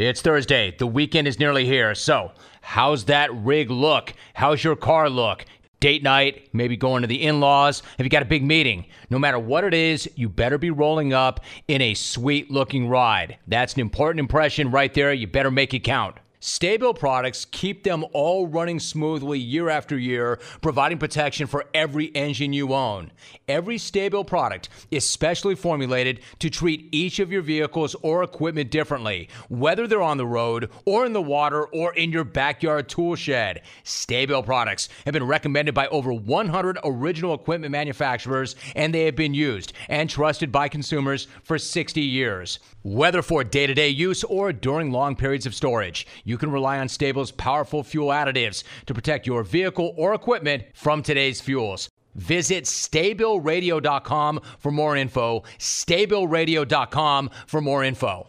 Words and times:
It's 0.00 0.22
Thursday. 0.22 0.74
The 0.78 0.86
weekend 0.86 1.28
is 1.28 1.38
nearly 1.38 1.66
here. 1.66 1.94
So, 1.94 2.32
how's 2.62 3.04
that 3.04 3.34
rig 3.34 3.70
look? 3.70 4.14
How's 4.32 4.64
your 4.64 4.74
car 4.74 5.10
look? 5.10 5.44
Date 5.78 6.02
night, 6.02 6.48
maybe 6.54 6.74
going 6.74 7.02
to 7.02 7.06
the 7.06 7.22
in 7.22 7.38
laws. 7.38 7.82
Have 7.98 8.06
you 8.06 8.08
got 8.08 8.22
a 8.22 8.24
big 8.24 8.42
meeting? 8.42 8.86
No 9.10 9.18
matter 9.18 9.38
what 9.38 9.62
it 9.62 9.74
is, 9.74 10.10
you 10.14 10.30
better 10.30 10.56
be 10.56 10.70
rolling 10.70 11.12
up 11.12 11.40
in 11.68 11.82
a 11.82 11.92
sweet 11.92 12.50
looking 12.50 12.88
ride. 12.88 13.36
That's 13.46 13.74
an 13.74 13.80
important 13.80 14.20
impression 14.20 14.70
right 14.70 14.94
there. 14.94 15.12
You 15.12 15.26
better 15.26 15.50
make 15.50 15.74
it 15.74 15.80
count. 15.80 16.16
Sta-Bil 16.42 16.94
products 16.94 17.44
keep 17.44 17.84
them 17.84 18.02
all 18.14 18.46
running 18.46 18.80
smoothly 18.80 19.38
year 19.38 19.68
after 19.68 19.98
year, 19.98 20.38
providing 20.62 20.96
protection 20.96 21.46
for 21.46 21.66
every 21.74 22.06
engine 22.06 22.54
you 22.54 22.72
own. 22.72 23.12
Every 23.46 23.76
Sta-Bil 23.76 24.24
product 24.24 24.70
is 24.90 25.06
specially 25.06 25.54
formulated 25.54 26.20
to 26.38 26.48
treat 26.48 26.88
each 26.92 27.18
of 27.18 27.30
your 27.30 27.42
vehicles 27.42 27.94
or 28.00 28.22
equipment 28.22 28.70
differently, 28.70 29.28
whether 29.50 29.86
they're 29.86 30.00
on 30.00 30.16
the 30.16 30.26
road 30.26 30.70
or 30.86 31.04
in 31.04 31.12
the 31.12 31.20
water 31.20 31.66
or 31.66 31.92
in 31.92 32.10
your 32.10 32.24
backyard 32.24 32.88
tool 32.88 33.16
shed. 33.16 33.60
Sta-Bil 33.84 34.42
products 34.42 34.88
have 35.04 35.12
been 35.12 35.26
recommended 35.26 35.74
by 35.74 35.88
over 35.88 36.10
100 36.10 36.78
original 36.84 37.34
equipment 37.34 37.70
manufacturers 37.70 38.56
and 38.74 38.94
they 38.94 39.04
have 39.04 39.16
been 39.16 39.34
used 39.34 39.74
and 39.90 40.08
trusted 40.08 40.50
by 40.50 40.68
consumers 40.70 41.28
for 41.42 41.58
60 41.58 42.00
years. 42.00 42.60
Whether 42.82 43.20
for 43.20 43.44
day 43.44 43.66
to 43.66 43.74
day 43.74 43.90
use 43.90 44.24
or 44.24 44.54
during 44.54 44.90
long 44.90 45.14
periods 45.14 45.44
of 45.44 45.54
storage, 45.54 46.06
you 46.24 46.38
can 46.38 46.50
rely 46.50 46.78
on 46.78 46.88
Sta-Bil's 46.88 47.30
powerful 47.30 47.82
fuel 47.82 48.08
additives 48.08 48.64
to 48.86 48.94
protect 48.94 49.26
your 49.26 49.42
vehicle 49.42 49.92
or 49.98 50.14
equipment 50.14 50.64
from 50.74 51.02
today's 51.02 51.42
fuels. 51.42 51.90
Visit 52.14 52.64
StaBilRadio.com 52.64 54.40
for 54.58 54.72
more 54.72 54.96
info. 54.96 55.42
StaBilRadio.com 55.58 57.30
for 57.46 57.60
more 57.60 57.84
info. 57.84 58.28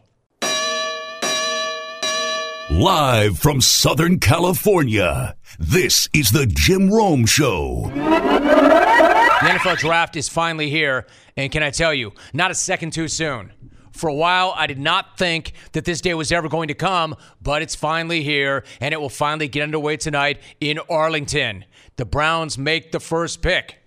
Live 2.70 3.38
from 3.38 3.62
Southern 3.62 4.20
California, 4.20 5.36
this 5.59 6.09
is 6.14 6.31
the 6.31 6.45
Jim 6.45 6.90
Rome 6.90 7.25
Show. 7.25 7.90
The 7.94 9.47
NFL 9.47 9.78
draft 9.80 10.16
is 10.16 10.30
finally 10.30 10.70
here, 10.70 11.08
and 11.36 11.52
can 11.52 11.64
I 11.64 11.72
tell 11.72 11.94
you, 11.94 12.14
not 12.34 12.52
a 12.52 12.56
second 12.56 12.94
too 12.94 13.08
soon. 13.08 13.52
For 13.92 14.09
a 14.09 14.14
while, 14.14 14.53
I 14.56 14.67
did 14.67 14.80
not 14.80 15.17
think 15.17 15.53
that 15.73 15.86
this 15.86 16.02
day 16.02 16.14
was 16.14 16.31
ever 16.31 16.47
going 16.50 16.70
to 16.70 16.73
come, 16.73 17.16
but 17.42 17.61
it's 17.61 17.75
finally 17.75 18.23
here, 18.23 18.64
and 18.80 18.94
it 18.94 19.02
will 19.02 19.09
finally 19.09 19.47
get 19.47 19.64
underway 19.64 19.97
tonight 19.97 20.39
in 20.59 20.80
Arlington. 20.89 21.66
The 21.97 22.06
Browns 22.06 22.58
make 22.58 22.92
the 22.92 23.00
first 23.00 23.42
pick. 23.42 23.78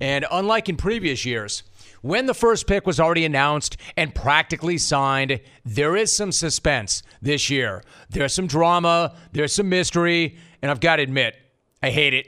And 0.00 0.26
unlike 0.30 0.68
in 0.68 0.76
previous 0.76 1.24
years, 1.24 1.62
when 2.02 2.26
the 2.26 2.34
first 2.34 2.66
pick 2.66 2.86
was 2.86 2.98
already 2.98 3.24
announced 3.24 3.76
and 3.96 4.12
practically 4.12 4.76
signed, 4.76 5.40
there 5.64 5.96
is 5.96 6.14
some 6.14 6.32
suspense 6.32 7.04
this 7.22 7.48
year. 7.48 7.84
There's 8.10 8.34
some 8.34 8.48
drama, 8.48 9.14
there's 9.30 9.52
some 9.52 9.68
mystery, 9.68 10.36
and 10.60 10.70
I've 10.70 10.80
got 10.80 10.96
to 10.96 11.02
admit, 11.02 11.36
I 11.80 11.90
hate 11.90 12.14
it. 12.14 12.26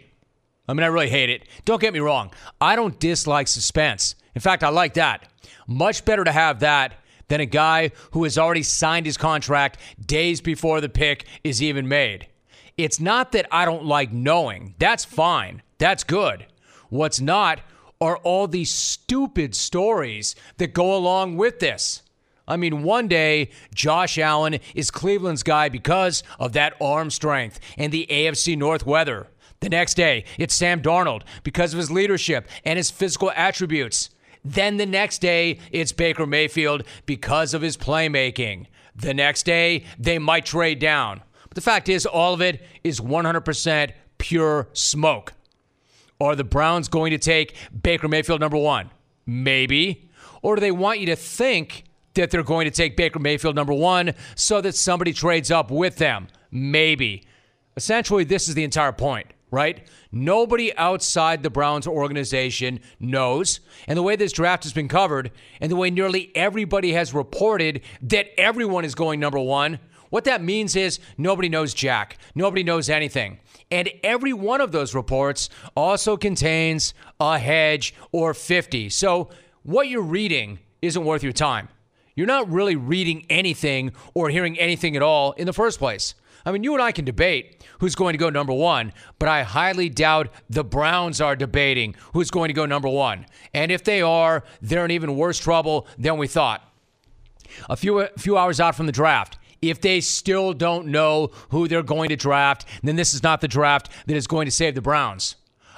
I 0.68 0.72
mean, 0.72 0.84
I 0.84 0.86
really 0.86 1.10
hate 1.10 1.28
it. 1.28 1.48
Don't 1.64 1.80
get 1.80 1.92
me 1.92 1.98
wrong, 1.98 2.32
I 2.60 2.76
don't 2.76 2.98
dislike 3.00 3.48
suspense. 3.48 4.14
In 4.36 4.40
fact, 4.40 4.62
I 4.62 4.68
like 4.68 4.94
that. 4.94 5.28
Much 5.66 6.04
better 6.04 6.24
to 6.24 6.32
have 6.32 6.60
that 6.60 6.94
than 7.28 7.40
a 7.40 7.46
guy 7.46 7.90
who 8.12 8.24
has 8.24 8.38
already 8.38 8.62
signed 8.62 9.06
his 9.06 9.16
contract 9.16 9.78
days 10.04 10.40
before 10.40 10.80
the 10.80 10.88
pick 10.88 11.26
is 11.42 11.62
even 11.62 11.88
made. 11.88 12.28
It's 12.76 13.00
not 13.00 13.32
that 13.32 13.46
I 13.52 13.64
don't 13.64 13.84
like 13.84 14.12
knowing, 14.12 14.74
that's 14.78 15.04
fine, 15.04 15.62
that's 15.78 16.04
good. 16.04 16.46
What's 16.88 17.20
not 17.20 17.60
are 18.00 18.16
all 18.18 18.48
these 18.48 18.72
stupid 18.72 19.54
stories 19.54 20.34
that 20.58 20.74
go 20.74 20.96
along 20.96 21.36
with 21.36 21.60
this. 21.60 22.02
I 22.46 22.56
mean, 22.56 22.82
one 22.82 23.08
day, 23.08 23.50
Josh 23.74 24.18
Allen 24.18 24.58
is 24.74 24.90
Cleveland's 24.90 25.42
guy 25.42 25.68
because 25.70 26.22
of 26.38 26.52
that 26.52 26.74
arm 26.80 27.10
strength 27.10 27.58
and 27.78 27.90
the 27.90 28.06
AFC 28.10 28.58
North 28.58 28.84
weather. 28.84 29.28
The 29.60 29.70
next 29.70 29.94
day, 29.94 30.24
it's 30.36 30.54
Sam 30.54 30.82
Darnold 30.82 31.22
because 31.42 31.72
of 31.72 31.78
his 31.78 31.90
leadership 31.90 32.46
and 32.64 32.76
his 32.76 32.90
physical 32.90 33.32
attributes. 33.34 34.10
Then 34.44 34.76
the 34.76 34.86
next 34.86 35.20
day, 35.20 35.58
it's 35.70 35.92
Baker 35.92 36.26
Mayfield 36.26 36.84
because 37.06 37.54
of 37.54 37.62
his 37.62 37.76
playmaking. 37.76 38.66
The 38.94 39.14
next 39.14 39.44
day, 39.44 39.84
they 39.98 40.18
might 40.18 40.44
trade 40.44 40.78
down. 40.78 41.22
But 41.48 41.54
the 41.54 41.60
fact 41.60 41.88
is, 41.88 42.04
all 42.04 42.34
of 42.34 42.42
it 42.42 42.62
is 42.82 43.00
100% 43.00 43.92
pure 44.18 44.68
smoke. 44.72 45.32
Are 46.20 46.36
the 46.36 46.44
Browns 46.44 46.88
going 46.88 47.10
to 47.10 47.18
take 47.18 47.56
Baker 47.82 48.08
Mayfield 48.08 48.40
number 48.40 48.56
one? 48.56 48.90
Maybe. 49.26 50.10
Or 50.42 50.54
do 50.56 50.60
they 50.60 50.70
want 50.70 51.00
you 51.00 51.06
to 51.06 51.16
think 51.16 51.84
that 52.14 52.30
they're 52.30 52.42
going 52.42 52.66
to 52.66 52.70
take 52.70 52.96
Baker 52.96 53.18
Mayfield 53.18 53.56
number 53.56 53.72
one 53.72 54.14
so 54.36 54.60
that 54.60 54.74
somebody 54.74 55.12
trades 55.12 55.50
up 55.50 55.70
with 55.70 55.96
them? 55.96 56.28
Maybe. 56.50 57.26
Essentially, 57.76 58.24
this 58.24 58.48
is 58.48 58.54
the 58.54 58.62
entire 58.62 58.92
point, 58.92 59.26
right? 59.54 59.86
Nobody 60.12 60.76
outside 60.76 61.42
the 61.42 61.50
Browns 61.50 61.86
organization 61.86 62.80
knows. 63.00 63.60
And 63.86 63.96
the 63.96 64.02
way 64.02 64.16
this 64.16 64.32
draft 64.32 64.64
has 64.64 64.72
been 64.72 64.88
covered, 64.88 65.30
and 65.60 65.70
the 65.70 65.76
way 65.76 65.90
nearly 65.90 66.30
everybody 66.34 66.92
has 66.92 67.14
reported 67.14 67.80
that 68.02 68.28
everyone 68.38 68.84
is 68.84 68.94
going 68.94 69.20
number 69.20 69.38
one, 69.38 69.78
what 70.10 70.24
that 70.24 70.42
means 70.42 70.76
is 70.76 71.00
nobody 71.16 71.48
knows 71.48 71.74
Jack. 71.74 72.18
Nobody 72.34 72.62
knows 72.62 72.88
anything. 72.88 73.38
And 73.70 73.90
every 74.04 74.32
one 74.32 74.60
of 74.60 74.70
those 74.70 74.94
reports 74.94 75.48
also 75.76 76.16
contains 76.16 76.94
a 77.18 77.38
hedge 77.38 77.94
or 78.12 78.34
50. 78.34 78.90
So 78.90 79.30
what 79.62 79.88
you're 79.88 80.02
reading 80.02 80.60
isn't 80.82 81.04
worth 81.04 81.22
your 81.22 81.32
time. 81.32 81.68
You're 82.14 82.28
not 82.28 82.48
really 82.48 82.76
reading 82.76 83.26
anything 83.28 83.92
or 84.14 84.28
hearing 84.28 84.58
anything 84.58 84.94
at 84.94 85.02
all 85.02 85.32
in 85.32 85.46
the 85.46 85.52
first 85.52 85.78
place. 85.78 86.14
I 86.46 86.52
mean, 86.52 86.62
you 86.62 86.74
and 86.74 86.82
I 86.82 86.92
can 86.92 87.04
debate 87.04 87.64
who's 87.78 87.94
going 87.94 88.12
to 88.12 88.18
go 88.18 88.28
number 88.28 88.52
one, 88.52 88.92
but 89.18 89.28
I 89.28 89.42
highly 89.42 89.88
doubt 89.88 90.28
the 90.50 90.64
Browns 90.64 91.20
are 91.20 91.36
debating 91.36 91.94
who's 92.12 92.30
going 92.30 92.48
to 92.48 92.54
go 92.54 92.66
number 92.66 92.88
one. 92.88 93.26
And 93.54 93.72
if 93.72 93.84
they 93.84 94.02
are, 94.02 94.44
they're 94.60 94.84
in 94.84 94.90
even 94.90 95.16
worse 95.16 95.38
trouble 95.38 95.86
than 95.98 96.18
we 96.18 96.26
thought. 96.26 96.62
A 97.70 97.76
few, 97.76 98.00
a 98.00 98.08
few 98.18 98.36
hours 98.36 98.60
out 98.60 98.74
from 98.74 98.86
the 98.86 98.92
draft, 98.92 99.38
if 99.62 99.80
they 99.80 100.00
still 100.00 100.52
don't 100.52 100.88
know 100.88 101.30
who 101.50 101.66
they're 101.66 101.82
going 101.82 102.10
to 102.10 102.16
draft, 102.16 102.66
then 102.82 102.96
this 102.96 103.14
is 103.14 103.22
not 103.22 103.40
the 103.40 103.48
draft 103.48 103.88
that 104.06 104.16
is 104.16 104.26
going 104.26 104.44
to 104.44 104.50
save 104.50 104.74
the 104.74 104.82
Browns. 104.82 105.36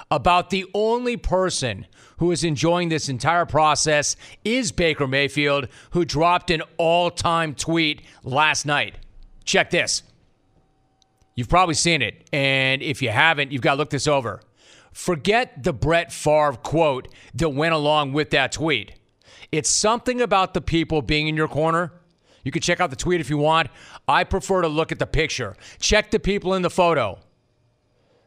About 0.09 0.49
the 0.49 0.65
only 0.73 1.17
person 1.17 1.85
who 2.17 2.31
is 2.31 2.43
enjoying 2.43 2.89
this 2.89 3.09
entire 3.09 3.45
process 3.45 4.15
is 4.43 4.71
Baker 4.71 5.07
Mayfield, 5.07 5.67
who 5.91 6.05
dropped 6.05 6.49
an 6.51 6.63
all 6.77 7.11
time 7.11 7.53
tweet 7.53 8.01
last 8.23 8.65
night. 8.65 8.95
Check 9.43 9.69
this. 9.69 10.03
You've 11.37 11.47
probably 11.47 11.75
seen 11.75 12.01
it. 12.01 12.27
And 12.33 12.81
if 12.81 13.01
you 13.01 13.09
haven't, 13.09 13.51
you've 13.51 13.61
got 13.61 13.73
to 13.73 13.77
look 13.77 13.91
this 13.91 14.07
over. 14.07 14.41
Forget 14.91 15.63
the 15.63 15.71
Brett 15.71 16.11
Favre 16.11 16.57
quote 16.63 17.07
that 17.35 17.49
went 17.49 17.75
along 17.75 18.13
with 18.13 18.31
that 18.31 18.51
tweet. 18.51 18.93
It's 19.51 19.69
something 19.69 20.19
about 20.19 20.55
the 20.55 20.61
people 20.61 21.03
being 21.03 21.27
in 21.27 21.37
your 21.37 21.47
corner. 21.47 21.93
You 22.43 22.51
can 22.51 22.63
check 22.63 22.81
out 22.81 22.89
the 22.89 22.95
tweet 22.95 23.21
if 23.21 23.29
you 23.29 23.37
want. 23.37 23.69
I 24.07 24.23
prefer 24.23 24.63
to 24.63 24.67
look 24.67 24.91
at 24.91 24.97
the 24.97 25.05
picture. 25.05 25.55
Check 25.79 26.09
the 26.09 26.19
people 26.19 26.55
in 26.55 26.63
the 26.63 26.71
photo. 26.71 27.19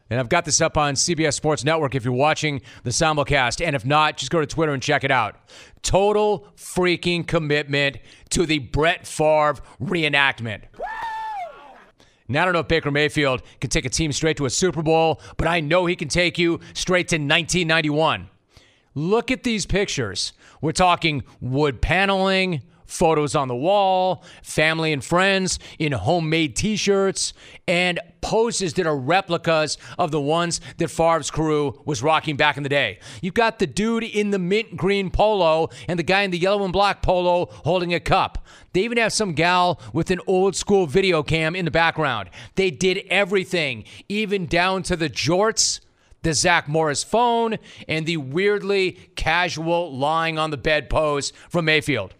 And 0.09 0.19
I've 0.19 0.29
got 0.29 0.45
this 0.45 0.61
up 0.61 0.77
on 0.77 0.93
CBS 0.93 1.33
Sports 1.33 1.65
Network 1.65 1.95
if 1.95 2.05
you're 2.05 2.13
watching 2.13 2.61
the 2.83 2.91
simulcast. 2.91 3.65
And 3.65 3.75
if 3.75 3.85
not, 3.85 4.15
just 4.15 4.31
go 4.31 4.39
to 4.39 4.47
Twitter 4.47 4.71
and 4.71 4.81
check 4.81 5.03
it 5.03 5.11
out. 5.11 5.35
Total 5.81 6.47
freaking 6.55 7.27
commitment 7.27 7.97
to 8.29 8.45
the 8.45 8.59
Brett 8.59 9.05
Favre 9.05 9.57
reenactment. 9.81 10.61
Now, 12.31 12.43
I 12.43 12.45
don't 12.45 12.53
know 12.53 12.59
if 12.59 12.67
Baker 12.67 12.91
Mayfield 12.91 13.43
can 13.59 13.69
take 13.69 13.85
a 13.85 13.89
team 13.89 14.11
straight 14.11 14.37
to 14.37 14.45
a 14.45 14.49
Super 14.49 14.81
Bowl, 14.81 15.21
but 15.37 15.47
I 15.47 15.59
know 15.59 15.85
he 15.85 15.95
can 15.95 16.07
take 16.07 16.37
you 16.37 16.59
straight 16.73 17.07
to 17.09 17.15
1991. 17.15 18.29
Look 18.93 19.31
at 19.31 19.43
these 19.43 19.65
pictures. 19.65 20.33
We're 20.61 20.71
talking 20.71 21.23
wood 21.39 21.81
paneling, 21.81 22.61
photos 22.91 23.35
on 23.35 23.47
the 23.47 23.55
wall, 23.55 24.23
family 24.43 24.91
and 24.93 25.03
friends 25.03 25.59
in 25.79 25.91
homemade 25.93 26.55
t 26.55 26.75
shirts, 26.75 27.33
and 27.67 27.99
poses 28.21 28.73
that 28.73 28.85
are 28.85 28.97
replicas 28.97 29.77
of 29.97 30.11
the 30.11 30.21
ones 30.21 30.61
that 30.77 30.89
Favre's 30.89 31.31
crew 31.31 31.81
was 31.85 32.03
rocking 32.03 32.35
back 32.35 32.57
in 32.57 32.63
the 32.63 32.69
day. 32.69 32.99
You've 33.21 33.33
got 33.33 33.59
the 33.59 33.67
dude 33.67 34.03
in 34.03 34.31
the 34.31 34.39
mint 34.39 34.77
green 34.77 35.09
polo 35.09 35.69
and 35.87 35.97
the 35.97 36.03
guy 36.03 36.21
in 36.21 36.31
the 36.31 36.37
yellow 36.37 36.63
and 36.63 36.73
black 36.73 37.01
polo 37.01 37.47
holding 37.63 37.93
a 37.93 37.99
cup. 37.99 38.45
They 38.73 38.81
even 38.81 38.97
have 38.97 39.13
some 39.13 39.33
gal 39.33 39.81
with 39.93 40.11
an 40.11 40.19
old 40.27 40.55
school 40.55 40.85
video 40.85 41.23
cam 41.23 41.55
in 41.55 41.65
the 41.65 41.71
background. 41.71 42.29
They 42.55 42.71
did 42.71 43.05
everything, 43.09 43.85
even 44.07 44.45
down 44.45 44.83
to 44.83 44.95
the 44.95 45.09
jorts 45.09 45.79
the 46.23 46.33
Zach 46.35 46.67
Morris 46.67 47.03
phone, 47.03 47.57
and 47.87 48.05
the 48.05 48.17
weirdly 48.17 48.91
casual 49.15 49.97
lying 49.97 50.37
on 50.37 50.51
the 50.51 50.57
bed 50.57 50.87
pose 50.87 51.33
from 51.49 51.65
Mayfield. 51.65 52.13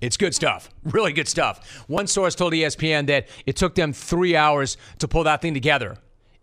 It's 0.00 0.16
good 0.16 0.34
stuff. 0.34 0.70
Really 0.84 1.12
good 1.12 1.28
stuff. 1.28 1.84
One 1.86 2.06
source 2.06 2.34
told 2.34 2.52
ESPN 2.52 3.06
that 3.06 3.28
it 3.46 3.56
took 3.56 3.74
them 3.74 3.92
three 3.92 4.36
hours 4.36 4.76
to 4.98 5.08
pull 5.08 5.24
that 5.24 5.42
thing 5.42 5.54
together. 5.54 5.98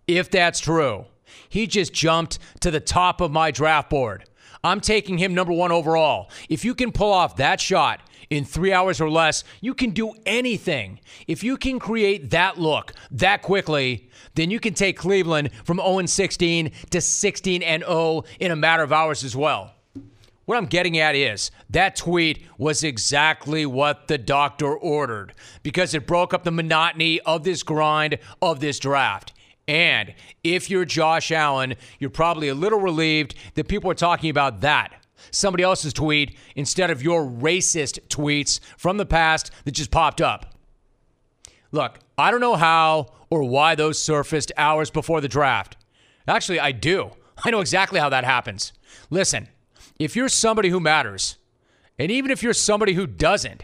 If 0.08 0.30
that's 0.30 0.60
true, 0.60 1.06
he 1.50 1.68
just 1.68 1.94
jumped 1.94 2.40
to 2.62 2.72
the 2.72 2.80
top 2.80 3.22
of 3.22 3.32
my 3.32 3.52
draft 3.52 3.90
board. 3.90 4.26
I'm 4.64 4.80
taking 4.80 5.18
him 5.18 5.34
number 5.34 5.54
one 5.54 5.72
overall. 5.72 6.32
If 6.50 6.64
you 6.64 6.74
can 6.74 6.92
pull 6.92 7.12
off 7.12 7.36
that 7.36 7.60
shot 7.60 8.02
in 8.30 8.46
three 8.46 8.72
hours 8.72 9.02
or 9.02 9.10
less, 9.10 9.44
you 9.62 9.74
can 9.74 9.92
do 9.92 10.14
anything. 10.26 11.00
If 11.28 11.44
you 11.44 11.58
can 11.58 11.80
create 11.80 12.30
that 12.32 12.58
look 12.58 12.94
that 13.12 13.42
quickly, 13.42 14.10
then 14.36 14.50
you 14.50 14.60
can 14.60 14.74
take 14.74 14.98
Cleveland 14.98 15.52
from 15.66 15.78
0 15.78 16.06
16 16.06 16.72
to 16.92 17.02
16 17.02 17.62
0 17.62 18.24
in 18.40 18.52
a 18.52 18.56
matter 18.56 18.84
of 18.84 18.94
hours 18.94 19.24
as 19.24 19.36
well. 19.36 19.73
What 20.46 20.58
I'm 20.58 20.66
getting 20.66 20.98
at 20.98 21.16
is 21.16 21.52
that 21.70 21.96
tweet 21.96 22.46
was 22.58 22.84
exactly 22.84 23.66
what 23.66 24.08
the 24.08 24.18
doctor 24.18 24.76
ordered 24.76 25.34
because 25.64 25.94
it 25.94 26.06
broke 26.06 26.34
up 26.34 26.44
the 26.44 26.52
monotony 26.52 27.22
of 27.22 27.44
this 27.44 27.64
grind 27.64 28.20
of 28.42 28.60
this 28.60 28.78
draft. 28.78 29.32
And 29.68 30.14
if 30.44 30.70
you're 30.70 30.84
Josh 30.84 31.32
Allen, 31.32 31.76
you're 31.98 32.10
probably 32.10 32.50
a 32.50 32.56
little 32.56 32.80
relieved 32.80 33.36
that 33.56 33.70
people 33.70 33.90
are 33.90 33.96
talking 33.96 34.30
about 34.30 34.60
that. 34.62 34.94
Somebody 35.32 35.64
else's 35.64 35.94
tweet 35.94 36.36
instead 36.58 36.92
of 36.92 37.02
your 37.02 37.26
racist 37.26 38.00
tweets 38.10 38.60
from 38.78 38.98
the 38.98 39.06
past 39.06 39.52
that 39.64 39.72
just 39.72 39.92
popped 39.92 40.20
up. 40.20 40.54
Look, 41.72 42.00
I 42.18 42.30
don't 42.30 42.42
know 42.42 42.56
how 42.56 43.14
or 43.30 43.44
why 43.44 43.76
those 43.76 43.98
surfaced 43.98 44.52
hours 44.58 44.92
before 44.92 45.22
the 45.22 45.30
draft. 45.30 45.78
Actually, 46.28 46.60
I 46.60 46.74
do. 46.74 47.12
I 47.44 47.50
know 47.50 47.62
exactly 47.62 48.00
how 48.00 48.10
that 48.10 48.26
happens. 48.26 48.74
Listen, 49.10 49.48
if 50.04 50.16
you're 50.16 50.30
somebody 50.30 50.70
who 50.70 50.80
matters, 50.80 51.38
and 51.98 52.12
even 52.12 52.30
if 52.30 52.44
you're 52.44 52.54
somebody 52.54 52.94
who 52.94 53.08
doesn't, 53.08 53.64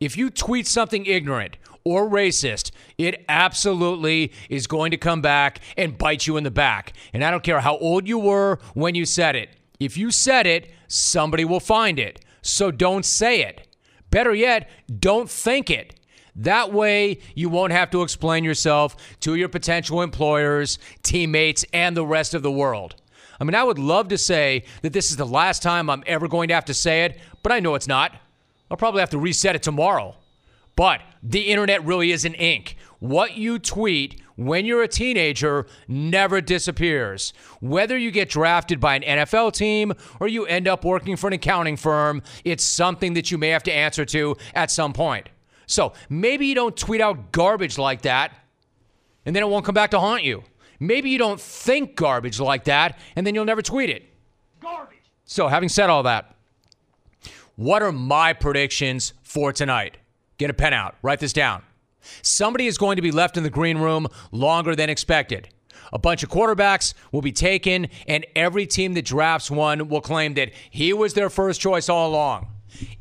if 0.00 0.16
you 0.16 0.30
tweet 0.30 0.66
something 0.66 1.06
ignorant 1.06 1.56
or 1.84 2.08
racist, 2.08 2.72
it 2.98 3.24
absolutely 3.28 4.32
is 4.50 4.66
going 4.66 4.90
to 4.90 4.96
come 4.96 5.22
back 5.22 5.60
and 5.76 5.96
bite 5.96 6.26
you 6.26 6.36
in 6.36 6.44
the 6.44 6.50
back. 6.50 6.92
And 7.12 7.22
I 7.22 7.30
don't 7.30 7.44
care 7.44 7.60
how 7.60 7.78
old 7.78 8.08
you 8.08 8.18
were 8.18 8.58
when 8.74 8.94
you 8.94 9.04
said 9.04 9.36
it. 9.36 9.50
If 9.78 9.96
you 9.96 10.10
said 10.10 10.46
it, 10.46 10.72
somebody 10.88 11.44
will 11.44 11.60
find 11.60 11.98
it. 11.98 12.20
So 12.42 12.70
don't 12.70 13.04
say 13.04 13.42
it. 13.42 13.68
Better 14.10 14.34
yet, 14.34 14.68
don't 14.98 15.30
think 15.30 15.70
it. 15.70 16.00
That 16.34 16.72
way, 16.72 17.20
you 17.34 17.48
won't 17.48 17.72
have 17.72 17.90
to 17.92 18.02
explain 18.02 18.44
yourself 18.44 18.96
to 19.20 19.36
your 19.36 19.48
potential 19.48 20.02
employers, 20.02 20.78
teammates, 21.02 21.64
and 21.72 21.96
the 21.96 22.04
rest 22.04 22.34
of 22.34 22.42
the 22.42 22.50
world. 22.50 22.96
I 23.40 23.44
mean, 23.44 23.54
I 23.54 23.64
would 23.64 23.78
love 23.78 24.08
to 24.08 24.18
say 24.18 24.64
that 24.82 24.92
this 24.92 25.10
is 25.10 25.16
the 25.16 25.26
last 25.26 25.62
time 25.62 25.90
I'm 25.90 26.04
ever 26.06 26.28
going 26.28 26.48
to 26.48 26.54
have 26.54 26.64
to 26.66 26.74
say 26.74 27.04
it, 27.04 27.18
but 27.42 27.52
I 27.52 27.60
know 27.60 27.74
it's 27.74 27.88
not. 27.88 28.16
I'll 28.70 28.76
probably 28.76 29.00
have 29.00 29.10
to 29.10 29.18
reset 29.18 29.54
it 29.54 29.62
tomorrow. 29.62 30.16
But 30.74 31.00
the 31.22 31.48
internet 31.48 31.84
really 31.84 32.12
is 32.12 32.24
an 32.24 32.34
ink. 32.34 32.76
What 32.98 33.36
you 33.36 33.58
tweet 33.58 34.20
when 34.36 34.66
you're 34.66 34.82
a 34.82 34.88
teenager 34.88 35.66
never 35.88 36.40
disappears. 36.40 37.32
Whether 37.60 37.96
you 37.96 38.10
get 38.10 38.28
drafted 38.28 38.78
by 38.78 38.96
an 38.96 39.02
NFL 39.02 39.52
team 39.52 39.94
or 40.20 40.28
you 40.28 40.44
end 40.46 40.68
up 40.68 40.84
working 40.84 41.16
for 41.16 41.26
an 41.28 41.32
accounting 41.32 41.76
firm, 41.76 42.22
it's 42.44 42.62
something 42.64 43.14
that 43.14 43.30
you 43.30 43.38
may 43.38 43.48
have 43.48 43.62
to 43.64 43.72
answer 43.72 44.04
to 44.06 44.36
at 44.54 44.70
some 44.70 44.92
point. 44.92 45.28
So 45.66 45.94
maybe 46.08 46.46
you 46.46 46.54
don't 46.54 46.76
tweet 46.76 47.00
out 47.00 47.32
garbage 47.32 47.78
like 47.78 48.02
that, 48.02 48.32
and 49.24 49.34
then 49.34 49.42
it 49.42 49.48
won't 49.48 49.64
come 49.64 49.74
back 49.74 49.90
to 49.90 49.98
haunt 49.98 50.22
you. 50.22 50.44
Maybe 50.78 51.10
you 51.10 51.18
don't 51.18 51.40
think 51.40 51.96
garbage 51.96 52.40
like 52.40 52.64
that, 52.64 52.98
and 53.14 53.26
then 53.26 53.34
you'll 53.34 53.44
never 53.44 53.62
tweet 53.62 53.90
it. 53.90 54.04
Garbage. 54.60 54.98
So, 55.24 55.48
having 55.48 55.68
said 55.68 55.90
all 55.90 56.02
that, 56.04 56.34
what 57.56 57.82
are 57.82 57.92
my 57.92 58.32
predictions 58.32 59.14
for 59.22 59.52
tonight? 59.52 59.96
Get 60.38 60.50
a 60.50 60.54
pen 60.54 60.74
out, 60.74 60.94
write 61.02 61.20
this 61.20 61.32
down. 61.32 61.62
Somebody 62.22 62.66
is 62.66 62.78
going 62.78 62.96
to 62.96 63.02
be 63.02 63.10
left 63.10 63.36
in 63.36 63.42
the 63.42 63.50
green 63.50 63.78
room 63.78 64.06
longer 64.30 64.76
than 64.76 64.90
expected. 64.90 65.48
A 65.92 65.98
bunch 65.98 66.22
of 66.22 66.28
quarterbacks 66.28 66.94
will 67.12 67.22
be 67.22 67.32
taken, 67.32 67.88
and 68.06 68.26
every 68.34 68.66
team 68.66 68.94
that 68.94 69.04
drafts 69.04 69.50
one 69.50 69.88
will 69.88 70.00
claim 70.00 70.34
that 70.34 70.52
he 70.70 70.92
was 70.92 71.14
their 71.14 71.30
first 71.30 71.60
choice 71.60 71.88
all 71.88 72.10
along. 72.10 72.48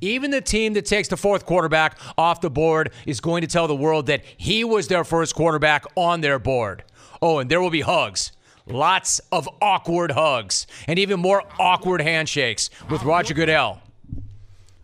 Even 0.02 0.32
the 0.32 0.42
team 0.42 0.74
that 0.74 0.86
takes 0.86 1.08
the 1.08 1.18
fourth 1.18 1.46
quarterback 1.46 2.00
off 2.18 2.42
the 2.42 2.50
board 2.50 2.92
is 3.06 3.20
going 3.20 3.42
to 3.42 3.48
tell 3.48 3.68
the 3.68 3.76
world 3.76 4.06
that 4.06 4.24
he 4.38 4.64
was 4.64 4.88
their 4.88 5.04
first 5.04 5.36
quarterback 5.36 5.86
on 5.96 6.22
their 6.22 6.40
board. 6.40 6.84
Oh, 7.22 7.40
and 7.40 7.50
there 7.50 7.62
will 7.62 7.70
be 7.70 7.82
hugs. 7.82 8.32
Lots 8.68 9.20
of 9.32 9.48
awkward 9.62 10.12
hugs 10.12 10.66
and 10.88 10.98
even 10.98 11.20
more 11.20 11.44
awkward 11.60 12.02
handshakes 12.02 12.70
with 12.90 13.04
Roger 13.04 13.34
Goodell. 13.34 13.82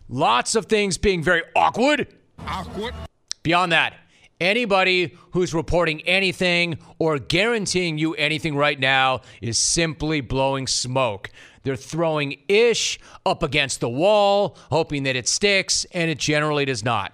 Lots 0.08 0.54
of 0.54 0.66
things 0.66 0.98
being 0.98 1.22
very 1.22 1.42
awkward. 1.56 2.06
Awkward. 2.38 2.94
Beyond 3.42 3.72
that, 3.72 3.94
anybody 4.40 5.16
who's 5.32 5.52
reporting 5.52 6.00
anything 6.02 6.78
or 6.98 7.18
guaranteeing 7.18 7.98
you 7.98 8.14
anything 8.14 8.54
right 8.54 8.78
now 8.78 9.22
is 9.40 9.58
simply 9.58 10.20
blowing 10.20 10.66
smoke. 10.66 11.30
They're 11.64 11.76
throwing 11.76 12.40
ish 12.48 13.00
up 13.24 13.42
against 13.42 13.80
the 13.80 13.88
wall, 13.88 14.56
hoping 14.70 15.04
that 15.04 15.16
it 15.16 15.28
sticks, 15.28 15.86
and 15.92 16.10
it 16.10 16.18
generally 16.18 16.64
does 16.64 16.84
not. 16.84 17.12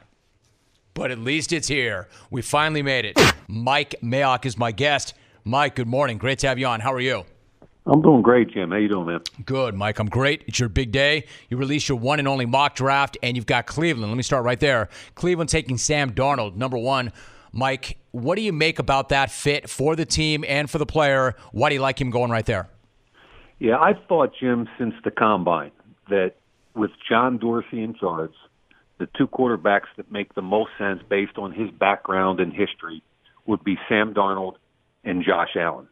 But 0.95 1.11
at 1.11 1.19
least 1.19 1.53
it's 1.53 1.69
here. 1.69 2.09
We 2.31 2.43
finally 2.43 2.83
made 2.83 3.05
it. 3.05 3.19
Mike 3.49 3.95
Mayock 4.03 4.45
is 4.45 4.59
my 4.59 4.73
guest. 4.73 5.15
Mike, 5.43 5.75
good 5.75 5.89
morning. 5.89 6.19
Great 6.19 6.39
to 6.41 6.49
have 6.49 6.59
you 6.59 6.67
on. 6.67 6.81
How 6.81 6.93
are 6.93 7.01
you? 7.01 7.25
I'm 7.87 8.03
doing 8.03 8.21
great, 8.21 8.51
Jim. 8.51 8.71
How 8.71 8.77
you 8.77 8.89
doing, 8.89 9.07
man? 9.07 9.21
Good, 9.47 9.75
Mike. 9.75 9.99
I'm 9.99 10.11
great. 10.11 10.45
It's 10.47 10.61
your 10.61 10.69
big 10.69 10.93
day. 10.93 11.25
You 11.49 11.57
released 11.57 11.89
your 11.89 11.99
one 11.99 12.19
and 12.19 12.29
only 12.29 12.45
mock 12.45 12.75
draft, 12.75 13.17
and 13.23 13.35
you've 13.35 13.47
got 13.47 13.67
Cleveland. 13.67 14.11
Let 14.11 14.17
me 14.19 14.23
start 14.23 14.45
right 14.45 14.61
there. 14.61 14.91
Cleveland 15.15 15.49
taking 15.49 15.79
Sam 15.79 16.13
Darnold, 16.13 16.57
number 16.57 16.77
one. 16.77 17.11
Mike, 17.51 17.97
what 18.11 18.37
do 18.37 18.43
you 18.43 18.53
make 18.53 18.79
about 18.79 19.09
that 19.09 19.31
fit 19.31 19.71
for 19.71 19.97
the 19.97 20.05
team 20.05 20.45
and 20.47 20.69
for 20.69 20.77
the 20.77 20.85
player? 20.85 21.35
Why 21.53 21.71
do 21.71 21.77
you 21.77 21.81
like 21.81 21.99
him 21.99 22.11
going 22.11 22.31
right 22.31 22.45
there? 22.45 22.69
Yeah, 23.59 23.79
I've 23.79 24.05
thought, 24.07 24.33
Jim, 24.39 24.69
since 24.79 24.93
the 25.05 25.11
combine 25.11 25.73
that 26.11 26.35
with 26.75 26.91
John 27.09 27.39
Dorsey 27.39 27.83
in 27.83 27.95
charge, 27.95 28.35
the 28.99 29.09
two 29.17 29.27
quarterbacks 29.27 29.89
that 29.97 30.13
make 30.13 30.35
the 30.35 30.43
most 30.43 30.73
sense 30.77 31.01
based 31.09 31.39
on 31.39 31.53
his 31.53 31.71
background 31.71 32.41
and 32.41 32.53
history 32.53 33.03
would 33.49 33.65
be 33.65 33.77
Sam 33.89 34.15
Darnold 34.15 34.55
and 35.03 35.25
Josh 35.25 35.57
Allen. 35.57 35.89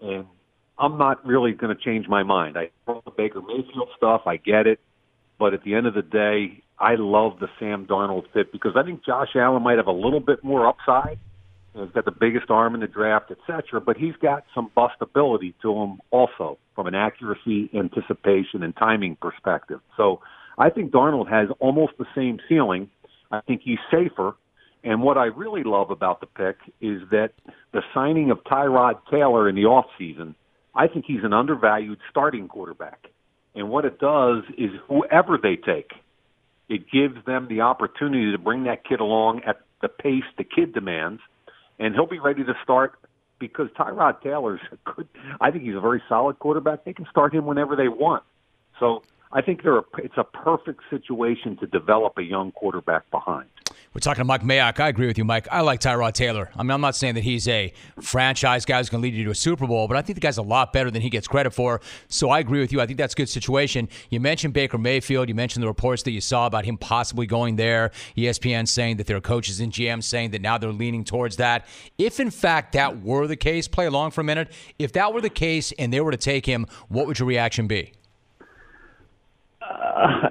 And 0.00 0.24
I'm 0.78 0.96
not 0.96 1.26
really 1.26 1.52
going 1.52 1.76
to 1.76 1.82
change 1.82 2.08
my 2.08 2.22
mind. 2.22 2.56
I 2.56 2.70
the 2.86 3.10
Baker 3.14 3.42
Mayfield 3.42 3.88
stuff. 3.96 4.22
I 4.26 4.36
get 4.36 4.66
it. 4.66 4.80
But 5.38 5.52
at 5.52 5.64
the 5.64 5.74
end 5.74 5.86
of 5.86 5.94
the 5.94 6.02
day, 6.02 6.62
I 6.78 6.94
love 6.96 7.40
the 7.40 7.48
Sam 7.58 7.86
Darnold 7.86 8.24
fit 8.32 8.52
because 8.52 8.72
I 8.76 8.84
think 8.84 9.04
Josh 9.04 9.34
Allen 9.34 9.62
might 9.62 9.76
have 9.76 9.88
a 9.88 9.92
little 9.92 10.20
bit 10.20 10.42
more 10.42 10.66
upside. 10.66 11.18
He's 11.74 11.90
got 11.90 12.04
the 12.04 12.12
biggest 12.12 12.50
arm 12.50 12.74
in 12.74 12.80
the 12.80 12.86
draft, 12.86 13.32
et 13.32 13.38
cetera, 13.48 13.80
but 13.80 13.96
he's 13.96 14.14
got 14.22 14.44
some 14.54 14.70
bustability 14.76 15.54
to 15.62 15.74
him 15.74 16.00
also 16.12 16.56
from 16.76 16.86
an 16.86 16.94
accuracy, 16.94 17.68
anticipation, 17.74 18.62
and 18.62 18.76
timing 18.76 19.16
perspective. 19.16 19.80
So 19.96 20.20
I 20.56 20.70
think 20.70 20.92
Darnold 20.92 21.28
has 21.28 21.48
almost 21.58 21.94
the 21.98 22.06
same 22.14 22.38
ceiling. 22.48 22.90
I 23.32 23.40
think 23.40 23.62
he's 23.64 23.80
safer. 23.90 24.36
And 24.84 25.02
what 25.02 25.16
I 25.16 25.24
really 25.24 25.64
love 25.64 25.90
about 25.90 26.20
the 26.20 26.26
pick 26.26 26.58
is 26.80 27.00
that 27.10 27.32
the 27.72 27.82
signing 27.94 28.30
of 28.30 28.44
Tyrod 28.44 29.00
Taylor 29.10 29.48
in 29.48 29.54
the 29.54 29.62
offseason, 29.62 30.34
I 30.74 30.88
think 30.88 31.06
he's 31.06 31.24
an 31.24 31.32
undervalued 31.32 31.98
starting 32.10 32.48
quarterback. 32.48 33.08
And 33.54 33.70
what 33.70 33.86
it 33.86 33.98
does 33.98 34.44
is 34.58 34.70
whoever 34.86 35.38
they 35.42 35.56
take, 35.56 35.92
it 36.68 36.90
gives 36.90 37.24
them 37.24 37.48
the 37.48 37.62
opportunity 37.62 38.30
to 38.32 38.38
bring 38.38 38.64
that 38.64 38.84
kid 38.84 39.00
along 39.00 39.42
at 39.46 39.60
the 39.80 39.88
pace 39.88 40.24
the 40.36 40.44
kid 40.44 40.74
demands, 40.74 41.22
and 41.78 41.94
he'll 41.94 42.06
be 42.06 42.18
ready 42.18 42.44
to 42.44 42.54
start 42.62 42.94
because 43.38 43.68
Tyrod 43.78 44.22
Taylor's 44.22 44.60
a 44.72 44.90
good. 44.90 45.08
I 45.40 45.50
think 45.50 45.64
he's 45.64 45.74
a 45.74 45.80
very 45.80 46.02
solid 46.08 46.38
quarterback. 46.38 46.84
They 46.84 46.92
can 46.92 47.06
start 47.10 47.34
him 47.34 47.46
whenever 47.46 47.76
they 47.76 47.88
want. 47.88 48.22
So 48.80 49.02
I 49.32 49.42
think 49.42 49.62
they're 49.62 49.78
a, 49.78 49.84
it's 49.98 50.16
a 50.16 50.24
perfect 50.24 50.80
situation 50.90 51.56
to 51.58 51.66
develop 51.66 52.18
a 52.18 52.22
young 52.22 52.52
quarterback 52.52 53.10
behind. 53.10 53.48
We're 53.92 54.00
talking 54.00 54.20
to 54.20 54.24
Mike 54.24 54.42
Mayock. 54.42 54.80
I 54.80 54.88
agree 54.88 55.06
with 55.06 55.18
you, 55.18 55.24
Mike. 55.24 55.46
I 55.50 55.60
like 55.60 55.80
Tyrod 55.80 56.12
Taylor. 56.12 56.50
I 56.56 56.62
mean, 56.62 56.70
I'm 56.70 56.80
not 56.80 56.96
saying 56.96 57.14
that 57.14 57.24
he's 57.24 57.46
a 57.48 57.72
franchise 58.00 58.64
guy 58.64 58.78
who's 58.78 58.90
going 58.90 59.02
to 59.02 59.08
lead 59.08 59.14
you 59.14 59.24
to 59.24 59.30
a 59.30 59.34
Super 59.34 59.66
Bowl, 59.66 59.86
but 59.88 59.96
I 59.96 60.02
think 60.02 60.16
the 60.16 60.20
guy's 60.20 60.38
a 60.38 60.42
lot 60.42 60.72
better 60.72 60.90
than 60.90 61.02
he 61.02 61.10
gets 61.10 61.28
credit 61.28 61.52
for. 61.52 61.80
So 62.08 62.30
I 62.30 62.40
agree 62.40 62.60
with 62.60 62.72
you. 62.72 62.80
I 62.80 62.86
think 62.86 62.98
that's 62.98 63.14
a 63.14 63.16
good 63.16 63.28
situation. 63.28 63.88
You 64.10 64.20
mentioned 64.20 64.54
Baker 64.54 64.78
Mayfield. 64.78 65.28
You 65.28 65.34
mentioned 65.34 65.62
the 65.62 65.68
reports 65.68 66.02
that 66.04 66.10
you 66.10 66.20
saw 66.20 66.46
about 66.46 66.64
him 66.64 66.76
possibly 66.76 67.26
going 67.26 67.56
there. 67.56 67.90
ESPN 68.16 68.66
saying 68.66 68.96
that 68.96 69.06
there 69.06 69.16
are 69.16 69.20
coaches 69.20 69.60
and 69.60 69.72
GMs 69.72 70.04
saying 70.04 70.30
that 70.32 70.42
now 70.42 70.58
they're 70.58 70.72
leaning 70.72 71.04
towards 71.04 71.36
that. 71.36 71.66
If 71.98 72.20
in 72.20 72.30
fact 72.30 72.72
that 72.72 73.02
were 73.02 73.26
the 73.26 73.36
case, 73.36 73.68
play 73.68 73.86
along 73.86 74.10
for 74.10 74.20
a 74.20 74.24
minute. 74.24 74.52
If 74.78 74.92
that 74.92 75.12
were 75.12 75.20
the 75.20 75.30
case 75.30 75.72
and 75.78 75.92
they 75.92 76.00
were 76.00 76.10
to 76.10 76.16
take 76.16 76.46
him, 76.46 76.66
what 76.88 77.06
would 77.06 77.18
your 77.18 77.28
reaction 77.28 77.66
be? 77.66 77.92
Uh, 79.60 80.28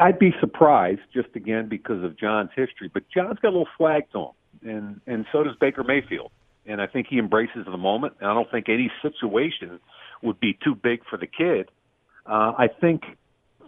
I'd 0.00 0.18
be 0.18 0.32
surprised 0.40 1.00
just 1.12 1.28
again 1.34 1.68
because 1.68 2.02
of 2.02 2.18
John's 2.18 2.50
history, 2.56 2.90
but 2.92 3.04
John's 3.14 3.38
got 3.40 3.48
a 3.48 3.56
little 3.56 3.68
swag 3.76 4.04
to 4.12 4.18
him, 4.18 4.30
and 4.62 5.00
and 5.06 5.26
so 5.32 5.42
does 5.42 5.56
Baker 5.60 5.84
Mayfield, 5.84 6.30
and 6.66 6.80
I 6.80 6.86
think 6.86 7.08
he 7.08 7.18
embraces 7.18 7.64
the 7.66 7.76
moment. 7.76 8.14
And 8.20 8.30
I 8.30 8.34
don't 8.34 8.50
think 8.50 8.68
any 8.68 8.90
situation 9.02 9.80
would 10.22 10.40
be 10.40 10.58
too 10.64 10.74
big 10.74 11.00
for 11.08 11.18
the 11.18 11.26
kid. 11.26 11.68
Uh, 12.24 12.52
I 12.58 12.68
think 12.80 13.02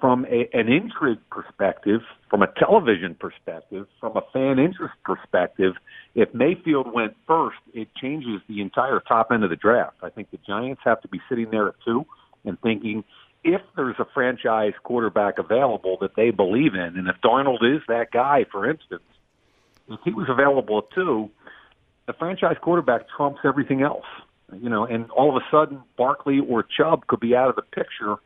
from 0.00 0.24
a, 0.26 0.48
an 0.52 0.68
intrigue 0.68 1.18
perspective, 1.30 2.00
from 2.30 2.42
a 2.42 2.46
television 2.58 3.14
perspective, 3.14 3.86
from 4.00 4.16
a 4.16 4.22
fan 4.32 4.58
interest 4.58 4.94
perspective, 5.04 5.74
if 6.14 6.32
Mayfield 6.32 6.92
went 6.92 7.16
first, 7.26 7.58
it 7.74 7.88
changes 8.00 8.40
the 8.48 8.60
entire 8.60 9.00
top 9.00 9.28
end 9.32 9.44
of 9.44 9.50
the 9.50 9.56
draft. 9.56 9.96
I 10.02 10.10
think 10.10 10.30
the 10.30 10.38
Giants 10.46 10.80
have 10.84 11.00
to 11.02 11.08
be 11.08 11.20
sitting 11.28 11.50
there 11.50 11.68
at 11.68 11.74
two 11.84 12.06
and 12.44 12.60
thinking 12.60 13.04
if 13.45 13.61
there's 13.76 13.97
a 13.99 14.07
franchise 14.12 14.73
quarterback 14.83 15.38
available 15.38 15.97
that 16.00 16.16
they 16.16 16.30
believe 16.30 16.75
in, 16.75 16.99
and 16.99 17.09
if 17.09 17.16
Darnold 17.23 17.62
is 17.62 17.83
that 17.88 18.11
guy, 18.12 18.45
for 18.50 18.68
instance, 18.68 19.02
if 19.88 20.00
he 20.04 20.11
was 20.11 20.26
available 20.28 20.83
too, 20.95 21.30
the 22.07 22.12
franchise 22.12 22.57
quarterback 22.61 23.02
trumps 23.09 23.40
everything 23.45 23.83
else. 23.83 24.07
You 24.52 24.71
know, 24.71 24.85
and 24.85 25.11
all 25.11 25.37
of 25.37 25.42
a 25.42 25.47
sudden, 25.50 25.83
Barkley 25.97 26.40
or 26.40 26.62
Chubb 26.62 27.07
could 27.07 27.21
be 27.21 27.37
out 27.37 27.50
of 27.50 27.57
the 27.57 27.62
picture 27.62 28.16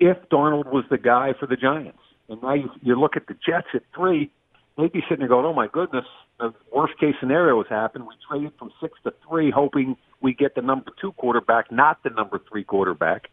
if 0.00 0.16
Darnold 0.30 0.72
was 0.72 0.84
the 0.90 0.98
guy 0.98 1.34
for 1.38 1.46
the 1.46 1.56
Giants. 1.56 1.98
And 2.28 2.42
now 2.42 2.54
you, 2.54 2.70
you 2.82 2.98
look 2.98 3.16
at 3.16 3.26
the 3.26 3.34
Jets 3.34 3.68
at 3.74 3.82
three, 3.94 4.30
they'd 4.76 4.92
be 4.92 5.02
sitting 5.02 5.18
there 5.18 5.28
going, 5.28 5.44
"Oh 5.44 5.52
my 5.52 5.68
goodness, 5.68 6.06
the 6.40 6.54
worst 6.74 6.98
case 6.98 7.14
scenario 7.20 7.62
has 7.62 7.68
happened. 7.68 8.06
We 8.06 8.14
traded 8.28 8.52
from 8.58 8.72
six 8.80 8.98
to 9.04 9.12
three, 9.28 9.50
hoping 9.50 9.96
we 10.22 10.32
get 10.32 10.54
the 10.54 10.62
number 10.62 10.90
two 10.98 11.12
quarterback, 11.12 11.70
not 11.70 12.02
the 12.02 12.10
number 12.10 12.40
three 12.50 12.64
quarterback." 12.64 13.30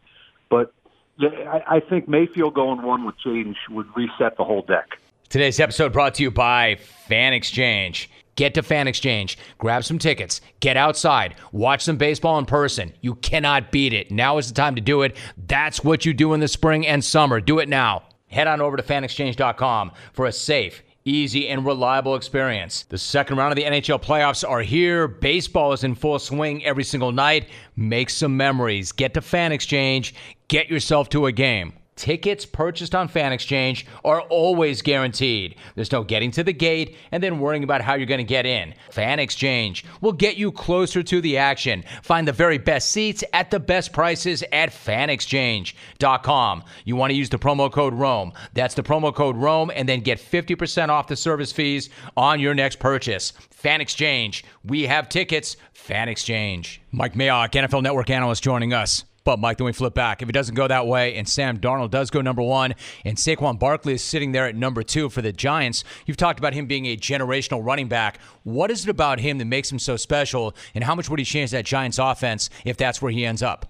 But 0.50 0.72
I, 1.20 1.62
I 1.68 1.80
think 1.80 2.08
Mayfield 2.08 2.54
going 2.54 2.82
one 2.82 3.04
would 3.04 3.18
change 3.18 3.56
would 3.70 3.86
reset 3.96 4.36
the 4.36 4.44
whole 4.44 4.62
deck. 4.62 4.98
Today's 5.28 5.58
episode 5.60 5.92
brought 5.92 6.14
to 6.14 6.22
you 6.22 6.30
by 6.30 6.76
Fan 7.08 7.32
Exchange. 7.32 8.10
Get 8.36 8.54
to 8.54 8.62
Fan 8.62 8.88
Exchange, 8.88 9.38
grab 9.58 9.84
some 9.84 9.98
tickets, 9.98 10.40
get 10.58 10.76
outside, 10.76 11.36
watch 11.52 11.82
some 11.82 11.96
baseball 11.96 12.38
in 12.38 12.46
person. 12.46 12.92
You 13.00 13.14
cannot 13.16 13.70
beat 13.70 13.92
it. 13.92 14.10
Now 14.10 14.38
is 14.38 14.48
the 14.48 14.54
time 14.54 14.74
to 14.74 14.80
do 14.80 15.02
it. 15.02 15.16
That's 15.46 15.84
what 15.84 16.04
you 16.04 16.12
do 16.12 16.34
in 16.34 16.40
the 16.40 16.48
spring 16.48 16.84
and 16.84 17.04
summer. 17.04 17.40
Do 17.40 17.60
it 17.60 17.68
now. 17.68 18.02
Head 18.26 18.48
on 18.48 18.60
over 18.60 18.76
to 18.76 18.82
fanexchange.com 18.82 19.92
for 20.12 20.26
a 20.26 20.32
safe, 20.32 20.82
easy, 21.04 21.48
and 21.48 21.66
reliable 21.66 22.16
experience. 22.16 22.84
The 22.84 22.98
second 22.98 23.36
round 23.36 23.52
of 23.52 23.56
the 23.56 23.64
NHL 23.64 24.02
playoffs 24.02 24.48
are 24.48 24.62
here. 24.62 25.06
Baseball 25.06 25.72
is 25.72 25.84
in 25.84 25.94
full 25.94 26.18
swing 26.18 26.64
every 26.64 26.84
single 26.84 27.12
night. 27.12 27.48
Make 27.76 28.08
some 28.08 28.36
memories. 28.36 28.92
Get 28.92 29.14
to 29.14 29.20
Fan 29.20 29.52
Exchange. 29.52 30.14
Get 30.48 30.70
yourself 30.70 31.08
to 31.10 31.26
a 31.26 31.32
game. 31.32 31.74
Tickets 31.96 32.44
purchased 32.44 32.94
on 32.94 33.06
Fan 33.06 33.32
Exchange 33.32 33.86
are 34.04 34.22
always 34.22 34.82
guaranteed. 34.82 35.54
There's 35.74 35.92
no 35.92 36.02
getting 36.02 36.32
to 36.32 36.42
the 36.42 36.52
gate 36.52 36.96
and 37.12 37.22
then 37.22 37.38
worrying 37.38 37.62
about 37.62 37.82
how 37.82 37.94
you're 37.94 38.06
going 38.06 38.18
to 38.18 38.24
get 38.24 38.46
in. 38.46 38.74
Fan 38.90 39.20
Exchange 39.20 39.84
will 40.00 40.12
get 40.12 40.36
you 40.36 40.50
closer 40.50 41.02
to 41.04 41.20
the 41.20 41.38
action. 41.38 41.84
Find 42.02 42.26
the 42.26 42.32
very 42.32 42.58
best 42.58 42.90
seats 42.90 43.22
at 43.32 43.50
the 43.50 43.60
best 43.60 43.92
prices 43.92 44.42
at 44.52 44.70
fanexchange.com. 44.70 46.64
You 46.84 46.96
want 46.96 47.10
to 47.10 47.16
use 47.16 47.28
the 47.30 47.38
promo 47.38 47.70
code 47.70 47.94
ROME. 47.94 48.32
That's 48.54 48.74
the 48.74 48.82
promo 48.82 49.14
code 49.14 49.36
ROME 49.36 49.70
and 49.74 49.88
then 49.88 50.00
get 50.00 50.18
50% 50.18 50.88
off 50.88 51.06
the 51.06 51.16
service 51.16 51.52
fees 51.52 51.90
on 52.16 52.40
your 52.40 52.54
next 52.54 52.80
purchase. 52.80 53.32
Fan 53.50 53.80
Exchange. 53.80 54.44
We 54.64 54.82
have 54.82 55.08
tickets. 55.08 55.56
Fan 55.72 56.08
Exchange. 56.08 56.82
Mike 56.90 57.14
Mayock, 57.14 57.50
NFL 57.50 57.82
Network 57.82 58.10
analyst, 58.10 58.42
joining 58.42 58.72
us. 58.72 59.04
But 59.24 59.38
Mike, 59.38 59.56
then 59.56 59.64
we 59.64 59.72
flip 59.72 59.94
back. 59.94 60.20
If 60.20 60.28
it 60.28 60.32
doesn't 60.32 60.54
go 60.54 60.68
that 60.68 60.86
way, 60.86 61.16
and 61.16 61.26
Sam 61.26 61.58
Darnold 61.58 61.90
does 61.90 62.10
go 62.10 62.20
number 62.20 62.42
one, 62.42 62.74
and 63.06 63.16
Saquon 63.16 63.58
Barkley 63.58 63.94
is 63.94 64.04
sitting 64.04 64.32
there 64.32 64.46
at 64.46 64.54
number 64.54 64.82
two 64.82 65.08
for 65.08 65.22
the 65.22 65.32
Giants, 65.32 65.82
you've 66.04 66.18
talked 66.18 66.38
about 66.38 66.52
him 66.52 66.66
being 66.66 66.84
a 66.84 66.96
generational 66.96 67.64
running 67.64 67.88
back. 67.88 68.18
What 68.42 68.70
is 68.70 68.84
it 68.84 68.90
about 68.90 69.20
him 69.20 69.38
that 69.38 69.46
makes 69.46 69.72
him 69.72 69.78
so 69.78 69.96
special, 69.96 70.54
and 70.74 70.84
how 70.84 70.94
much 70.94 71.08
would 71.08 71.18
he 71.18 71.24
change 71.24 71.52
that 71.52 71.64
Giants 71.64 71.98
offense 71.98 72.50
if 72.66 72.76
that's 72.76 73.00
where 73.00 73.10
he 73.10 73.24
ends 73.24 73.42
up? 73.42 73.64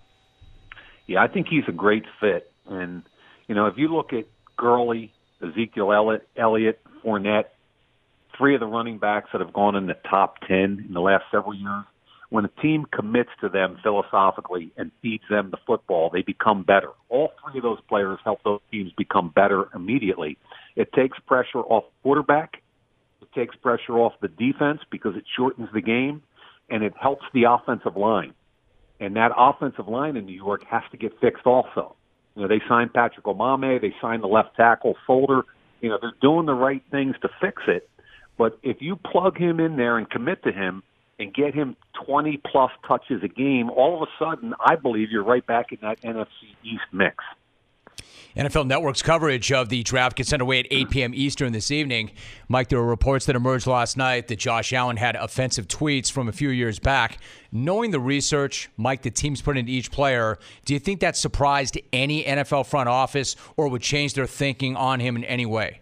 Yeah, 1.06 1.22
I 1.22 1.28
think 1.28 1.46
he's 1.48 1.64
a 1.68 1.72
great 1.72 2.04
fit, 2.20 2.50
and 2.66 3.04
you 3.46 3.54
know 3.54 3.66
if 3.66 3.74
you 3.76 3.94
look 3.94 4.12
at 4.12 4.26
Gurley, 4.56 5.12
Ezekiel 5.40 6.18
Elliott, 6.36 6.80
Fournette, 7.04 7.44
three 8.36 8.54
of 8.54 8.60
the 8.60 8.66
running 8.66 8.98
backs 8.98 9.28
that 9.32 9.40
have 9.40 9.52
gone 9.52 9.76
in 9.76 9.86
the 9.86 9.96
top 10.10 10.40
ten 10.48 10.84
in 10.88 10.94
the 10.94 11.00
last 11.00 11.24
several 11.30 11.54
years 11.54 11.84
when 12.34 12.44
a 12.44 12.60
team 12.60 12.84
commits 12.90 13.30
to 13.40 13.48
them 13.48 13.78
philosophically 13.80 14.72
and 14.76 14.90
feeds 15.00 15.22
them 15.30 15.52
the 15.52 15.56
football, 15.64 16.10
they 16.12 16.22
become 16.22 16.64
better. 16.64 16.88
All 17.08 17.30
three 17.40 17.60
of 17.60 17.62
those 17.62 17.78
players 17.88 18.18
help 18.24 18.42
those 18.42 18.58
teams 18.72 18.90
become 18.98 19.28
better 19.32 19.68
immediately. 19.72 20.36
It 20.74 20.92
takes 20.92 21.16
pressure 21.28 21.60
off 21.60 21.84
quarterback. 22.02 22.60
It 23.22 23.28
takes 23.36 23.54
pressure 23.54 23.92
off 23.92 24.14
the 24.20 24.26
defense 24.26 24.80
because 24.90 25.14
it 25.14 25.22
shortens 25.36 25.68
the 25.72 25.80
game, 25.80 26.24
and 26.68 26.82
it 26.82 26.92
helps 27.00 27.22
the 27.32 27.44
offensive 27.44 27.96
line. 27.96 28.34
And 28.98 29.14
that 29.14 29.30
offensive 29.36 29.86
line 29.86 30.16
in 30.16 30.26
New 30.26 30.32
York 30.32 30.64
has 30.68 30.82
to 30.90 30.96
get 30.96 31.12
fixed 31.20 31.46
also. 31.46 31.94
You 32.34 32.42
know, 32.42 32.48
they 32.48 32.60
signed 32.68 32.92
Patrick 32.92 33.26
Omameh, 33.26 33.80
they 33.80 33.94
signed 34.02 34.24
the 34.24 34.26
left 34.26 34.56
tackle 34.56 34.96
Solder. 35.06 35.42
You 35.80 35.90
know, 35.90 35.98
they're 36.00 36.18
doing 36.20 36.46
the 36.46 36.54
right 36.54 36.82
things 36.90 37.14
to 37.22 37.28
fix 37.40 37.62
it. 37.68 37.88
But 38.36 38.58
if 38.64 38.78
you 38.80 38.96
plug 38.96 39.38
him 39.38 39.60
in 39.60 39.76
there 39.76 39.98
and 39.98 40.10
commit 40.10 40.42
to 40.42 40.50
him, 40.50 40.82
and 41.18 41.32
get 41.32 41.54
him 41.54 41.76
20 42.06 42.40
plus 42.50 42.70
touches 42.86 43.22
a 43.22 43.28
game, 43.28 43.70
all 43.70 44.02
of 44.02 44.08
a 44.08 44.24
sudden, 44.24 44.54
I 44.64 44.76
believe 44.76 45.10
you're 45.10 45.24
right 45.24 45.46
back 45.46 45.72
in 45.72 45.78
that 45.82 46.00
NFC 46.02 46.26
East 46.62 46.84
mix. 46.92 47.16
NFL 48.36 48.66
Network's 48.66 49.02
coverage 49.02 49.52
of 49.52 49.68
the 49.68 49.84
draft 49.84 50.16
gets 50.16 50.32
underway 50.32 50.58
at 50.58 50.66
8 50.68 50.90
p.m. 50.90 51.14
Eastern 51.14 51.52
this 51.52 51.70
evening. 51.70 52.10
Mike, 52.48 52.68
there 52.68 52.80
were 52.80 52.86
reports 52.86 53.26
that 53.26 53.36
emerged 53.36 53.68
last 53.68 53.96
night 53.96 54.26
that 54.26 54.40
Josh 54.40 54.72
Allen 54.72 54.96
had 54.96 55.14
offensive 55.14 55.68
tweets 55.68 56.10
from 56.10 56.28
a 56.28 56.32
few 56.32 56.48
years 56.48 56.80
back. 56.80 57.18
Knowing 57.52 57.92
the 57.92 58.00
research, 58.00 58.68
Mike, 58.76 59.02
the 59.02 59.10
teams 59.10 59.40
put 59.40 59.56
into 59.56 59.70
each 59.70 59.92
player, 59.92 60.36
do 60.64 60.74
you 60.74 60.80
think 60.80 60.98
that 60.98 61.16
surprised 61.16 61.78
any 61.92 62.24
NFL 62.24 62.66
front 62.66 62.88
office 62.88 63.36
or 63.56 63.68
would 63.68 63.82
change 63.82 64.14
their 64.14 64.26
thinking 64.26 64.74
on 64.74 64.98
him 64.98 65.14
in 65.14 65.22
any 65.22 65.46
way? 65.46 65.80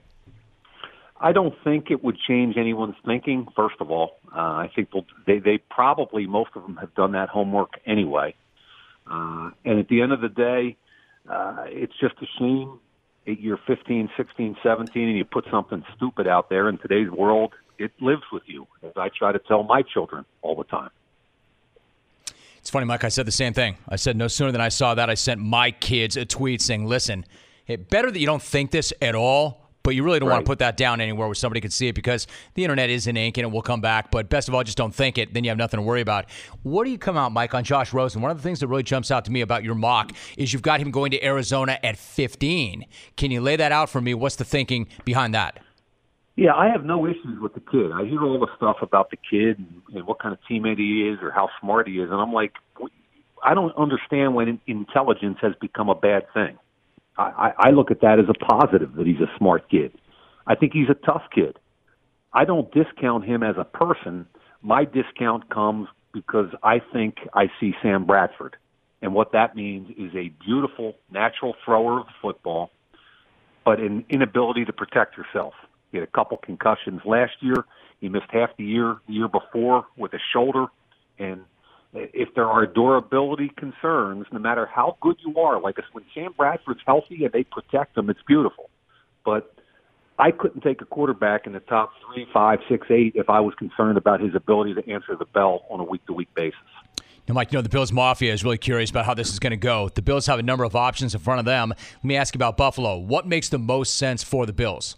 I 1.23 1.33
don't 1.33 1.55
think 1.63 1.91
it 1.91 2.03
would 2.03 2.19
change 2.19 2.57
anyone's 2.57 2.97
thinking. 3.07 3.47
First 3.55 3.77
of 3.81 3.91
all, 3.91 4.17
uh, 4.35 4.41
I 4.41 4.71
think 4.75 4.91
they 5.27 5.39
they 5.39 5.59
probably 5.71 6.27
most 6.27 6.51
of 6.57 6.63
them 6.63 6.77
have 6.77 6.95
done 6.95 7.13
that 7.13 7.29
homework 7.29 7.75
anyway. 7.87 8.35
Uh, 9.07 9.51
and 9.65 9.79
at 9.79 9.89
the 9.89 10.03
end 10.03 10.13
of 10.13 10.21
the 10.21 10.29
day, 10.29 10.77
uh, 11.31 11.65
it's 11.69 11.95
just 12.01 12.15
a 12.21 12.27
shame 12.39 12.81
you're 13.25 13.61
15, 13.67 14.11
16, 14.17 14.57
17, 14.63 15.09
and 15.09 15.17
you 15.17 15.25
put 15.25 15.45
something 15.51 15.85
stupid 15.97 16.27
out 16.27 16.51
there. 16.51 16.69
In 16.69 16.79
today's 16.79 17.11
world, 17.11 17.53
it 17.79 17.93
lives 18.01 18.23
with 18.33 18.43
you, 18.47 18.67
as 18.83 18.93
I 18.97 19.11
try 19.17 19.33
to 19.33 19.39
tell 19.39 19.63
my 19.63 19.83
children 19.83 20.25
all 20.43 20.57
the 20.57 20.65
time. 20.65 20.91
It's 22.59 22.71
funny, 22.71 22.87
Mike. 22.87 23.05
I 23.05 23.09
said 23.09 23.27
the 23.27 23.33
same 23.33 23.53
thing. 23.53 23.77
I 23.89 23.97
said 23.97 24.17
no 24.17 24.29
sooner 24.29 24.53
than 24.53 24.61
I 24.61 24.69
saw 24.69 24.95
that, 24.95 25.11
I 25.11 25.15
sent 25.15 25.41
my 25.41 25.71
kids 25.73 26.17
a 26.17 26.25
tweet 26.25 26.61
saying, 26.61 26.87
"Listen, 26.87 27.25
it 27.67 27.89
better 27.89 28.11
that 28.11 28.19
you 28.19 28.27
don't 28.27 28.43
think 28.43 28.71
this 28.71 28.93
at 29.03 29.15
all." 29.15 29.62
But 29.83 29.95
you 29.95 30.03
really 30.03 30.19
don't 30.19 30.29
right. 30.29 30.37
want 30.37 30.47
to 30.47 30.51
put 30.51 30.59
that 30.61 30.77
down 30.77 31.01
anywhere 31.01 31.27
where 31.27 31.35
somebody 31.35 31.61
can 31.61 31.71
see 31.71 31.89
it 31.89 31.95
because 31.95 32.27
the 32.55 32.65
internet 32.65 32.91
is 32.91 33.07
in 33.07 33.17
ink 33.17 33.37
and 33.39 33.45
it 33.45 33.51
will 33.51 33.63
come 33.63 33.81
back. 33.81 34.11
But 34.11 34.29
best 34.29 34.49
of 34.49 34.55
all, 34.55 34.63
just 34.63 34.79
don't 34.79 34.95
think 34.95 35.19
it. 35.19 35.35
Then 35.35 35.45
you 35.45 35.51
have 35.51 35.59
nothing 35.59 35.79
to 35.79 35.83
worry 35.83 36.01
about. 36.01 36.27
What 36.63 36.85
do 36.85 36.91
you 36.91 36.99
come 36.99 37.17
out, 37.17 37.33
Mike, 37.33 37.55
on 37.55 37.65
Josh 37.65 37.93
Rosen? 37.93 38.23
One 38.23 38.31
of 38.31 38.37
the 38.37 38.43
things 38.43 38.61
that 38.61 38.69
really 38.69 38.83
jumps 38.83 39.11
out 39.11 39.25
to 39.27 39.33
me 39.33 39.41
about 39.41 39.65
your 39.65 39.75
mock 39.75 40.13
is 40.37 40.53
you've 40.53 40.63
got 40.63 40.81
him 40.81 40.91
going 40.91 41.11
to 41.13 41.25
Arizona 41.25 41.79
at 41.83 41.97
15. 41.97 42.87
Can 43.17 43.31
you 43.31 43.41
lay 43.41 43.57
that 43.57 43.73
out 43.73 43.91
for 43.91 44.01
me? 44.01 44.15
What's 44.15 44.37
the 44.37 44.45
thinking 44.45 44.89
behind 45.05 45.35
that? 45.35 45.61
Yeah, 46.35 46.55
I 46.55 46.71
have 46.71 46.85
no 46.85 47.07
issues 47.07 47.39
with 47.41 47.53
the 47.53 47.61
kid. 47.61 47.93
I 47.93 48.07
hear 48.07 48.23
all 48.23 48.41
the 48.41 48.49
stuff 48.57 48.77
about 48.81 49.11
the 49.11 49.19
kid 49.19 49.59
and, 49.59 49.83
and 49.95 50.07
what 50.07 50.19
kind 50.19 50.33
of 50.33 50.39
teammate 50.51 50.79
he 50.79 51.07
is 51.09 51.19
or 51.21 51.31
how 51.31 51.51
smart 51.61 51.87
he 51.87 51.95
is, 51.99 52.11
and 52.11 52.19
I'm 52.19 52.33
like, 52.33 52.53
I 53.45 53.55
don't 53.55 53.77
understand 53.77 54.35
when 54.35 54.61
intelligence 54.67 55.39
has 55.43 55.53
become 55.61 55.89
a 55.89 55.95
bad 55.95 56.23
thing. 56.33 56.57
I, 57.19 57.53
I 57.59 57.71
look 57.71 57.91
at 57.91 58.01
that 58.01 58.19
as 58.19 58.27
a 58.29 58.35
positive 58.35 58.95
that 58.95 59.07
he's 59.07 59.21
a 59.21 59.31
smart 59.39 59.69
kid. 59.71 59.93
I 60.47 60.55
think 60.55 60.73
he's 60.73 60.89
a 60.89 60.95
tough 60.95 61.23
kid. 61.35 61.59
I 62.33 62.45
don't 62.45 62.73
discount 62.73 63.25
him 63.25 63.43
as 63.43 63.57
a 63.59 63.65
person. 63.65 64.27
My 64.63 64.85
discount 64.85 65.51
comes 65.51 65.89
because 66.13 66.49
I 66.63 66.81
think 66.93 67.17
I 67.35 67.51
see 67.61 67.75
Sam 67.83 68.07
Bradford. 68.07 68.57
And 69.03 69.15
what 69.15 69.33
that 69.33 69.55
means 69.57 69.91
is 69.91 70.15
a 70.15 70.29
beautiful, 70.45 70.95
natural 71.11 71.55
thrower 71.65 72.01
of 72.01 72.07
the 72.07 72.13
football, 72.23 72.71
but 73.65 73.81
an 73.81 74.05
inability 74.09 74.65
to 74.65 74.73
protect 74.73 75.17
yourself. 75.17 75.55
He 75.91 75.99
had 75.99 76.07
a 76.07 76.11
couple 76.11 76.37
concussions 76.39 77.03
last 77.05 77.33
year. 77.41 77.65
He 78.01 78.09
missed 78.09 78.31
half 78.31 78.51
the 78.57 78.65
year, 78.65 78.97
the 79.07 79.15
year 79.15 79.29
before 79.29 79.85
with 79.97 80.13
a 80.15 80.21
shoulder. 80.33 80.67
And 81.19 81.43
if 81.95 82.35
there 82.35 82.47
are 82.47 82.67
durability 82.67 83.51
concerns, 83.57 84.27
no 84.33 84.39
matter 84.39 84.67
how 84.67 84.97
good 85.01 85.17
you 85.25 85.39
are, 85.39 85.61
like 85.61 85.77
when 85.93 86.05
Sam 86.15 86.33
Bradford's 86.37 86.81
healthy 86.87 87.25
and 87.25 87.33
they 87.33 87.45
protect 87.45 87.97
him, 87.97 88.09
it's 88.09 88.23
beautiful. 88.27 88.71
But 89.25 89.55
I 90.19 90.31
couldn't 90.31 90.63
take 90.63 90.81
a 90.81 90.85
quarterback 90.85 91.47
in 91.47 91.53
the 91.53 91.61
top 91.61 91.93
three, 92.07 92.27
five, 92.33 92.61
six, 92.69 92.87
eight 92.91 93.13
if 93.15 93.29
I 93.29 93.41
was 93.41 93.55
concerned 93.55 93.99
about 93.99 94.21
his 94.21 94.35
ability 94.35 94.75
to 94.75 94.91
answer 94.91 95.17
the 95.17 95.27
bell 95.27 95.65
on 95.71 95.81
a 95.81 95.85
week 95.85 96.05
to 96.07 96.13
week 96.13 96.33
basis. 96.35 96.59
Now, 97.29 97.35
Mike, 97.35 97.53
you 97.53 97.59
know, 97.59 97.63
the 97.63 97.69
Bills 97.69 97.93
Mafia 97.93 98.33
is 98.33 98.43
really 98.43 98.59
curious 98.59 98.91
about 98.91 99.07
how 99.07 99.15
this 99.15 99.31
is 99.31 99.39
going 99.39 99.53
to 99.53 99.57
go. 99.57 99.89
The 99.89 100.03
Bills 100.03 100.27
have 100.27 100.39
a 100.39 100.43
number 100.43 100.65
of 100.65 100.75
options 100.75 101.15
in 101.15 101.21
front 101.21 101.39
of 101.39 101.45
them. 101.45 101.71
Let 101.71 102.05
me 102.05 102.17
ask 102.17 102.35
you 102.35 102.39
about 102.39 102.57
Buffalo. 102.57 102.99
What 102.99 103.29
makes 103.29 103.49
the 103.49 103.59
most 103.59 103.97
sense 103.97 104.25
for 104.25 104.45
the 104.45 104.53
Bills? 104.53 104.97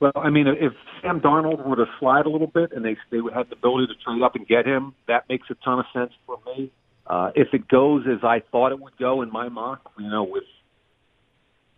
Well, 0.00 0.12
I 0.16 0.30
mean, 0.30 0.46
if 0.46 0.72
Sam 1.02 1.20
Darnold 1.20 1.64
were 1.66 1.76
to 1.76 1.86
slide 1.98 2.26
a 2.26 2.30
little 2.30 2.46
bit 2.46 2.72
and 2.72 2.84
they 2.84 2.96
they 3.10 3.20
would 3.20 3.34
have 3.34 3.48
the 3.50 3.56
ability 3.56 3.88
to 3.88 3.94
trade 4.02 4.22
up 4.22 4.34
and 4.34 4.46
get 4.46 4.66
him, 4.66 4.94
that 5.08 5.28
makes 5.28 5.48
a 5.50 5.54
ton 5.64 5.78
of 5.78 5.84
sense 5.92 6.12
for 6.26 6.38
me. 6.46 6.72
Uh, 7.06 7.30
if 7.34 7.48
it 7.52 7.68
goes 7.68 8.04
as 8.10 8.24
I 8.24 8.42
thought 8.50 8.72
it 8.72 8.80
would 8.80 8.96
go 8.96 9.22
in 9.22 9.30
my 9.30 9.48
mock, 9.48 9.92
you 9.98 10.08
know, 10.08 10.24
with 10.24 10.44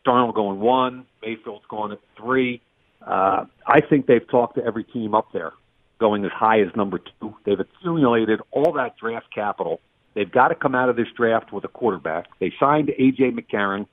Darnold 0.06 0.34
going 0.34 0.60
one, 0.60 1.06
Mayfield's 1.22 1.64
going 1.68 1.92
at 1.92 2.00
three, 2.16 2.60
uh, 3.04 3.44
I 3.66 3.80
think 3.88 4.06
they've 4.06 4.28
talked 4.28 4.56
to 4.56 4.64
every 4.64 4.84
team 4.84 5.14
up 5.14 5.32
there, 5.32 5.52
going 5.98 6.24
as 6.24 6.32
high 6.32 6.60
as 6.60 6.68
number 6.76 7.00
two. 7.20 7.34
They've 7.44 7.58
accumulated 7.58 8.40
all 8.52 8.72
that 8.74 8.96
draft 8.98 9.26
capital 9.34 9.80
They've 10.14 10.30
got 10.30 10.48
to 10.48 10.54
come 10.54 10.74
out 10.74 10.88
of 10.88 10.96
this 10.96 11.08
draft 11.16 11.52
with 11.52 11.64
a 11.64 11.68
quarterback. 11.68 12.26
They 12.38 12.52
signed 12.60 12.90
A.J. 12.90 13.30
McCarron, 13.30 13.86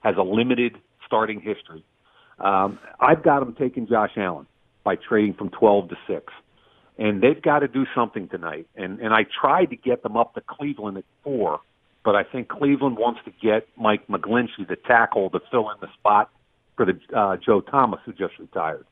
has 0.00 0.16
a 0.16 0.22
limited 0.22 0.76
starting 1.06 1.40
history. 1.40 1.84
Um, 2.40 2.78
I've 3.00 3.22
got 3.22 3.40
them 3.40 3.54
taking 3.58 3.86
Josh 3.86 4.12
Allen 4.16 4.46
by 4.84 4.96
trading 4.96 5.34
from 5.34 5.50
12 5.50 5.90
to 5.90 5.96
6. 6.06 6.32
And 6.98 7.22
they've 7.22 7.40
got 7.40 7.60
to 7.60 7.68
do 7.68 7.86
something 7.94 8.28
tonight. 8.28 8.66
And, 8.74 8.98
and 9.00 9.14
I 9.14 9.24
tried 9.40 9.66
to 9.66 9.76
get 9.76 10.02
them 10.02 10.16
up 10.16 10.34
to 10.34 10.40
Cleveland 10.40 10.98
at 10.98 11.04
4, 11.22 11.60
but 12.04 12.16
I 12.16 12.24
think 12.24 12.48
Cleveland 12.48 12.96
wants 12.96 13.20
to 13.24 13.32
get 13.42 13.68
Mike 13.76 14.06
McGlinchey, 14.08 14.66
the 14.68 14.76
tackle, 14.76 15.30
to 15.30 15.40
fill 15.50 15.70
in 15.70 15.76
the 15.80 15.88
spot 15.94 16.30
for 16.76 16.86
the 16.86 16.98
uh, 17.16 17.36
Joe 17.36 17.60
Thomas 17.60 18.00
who 18.04 18.12
just 18.12 18.38
retired. 18.38 18.84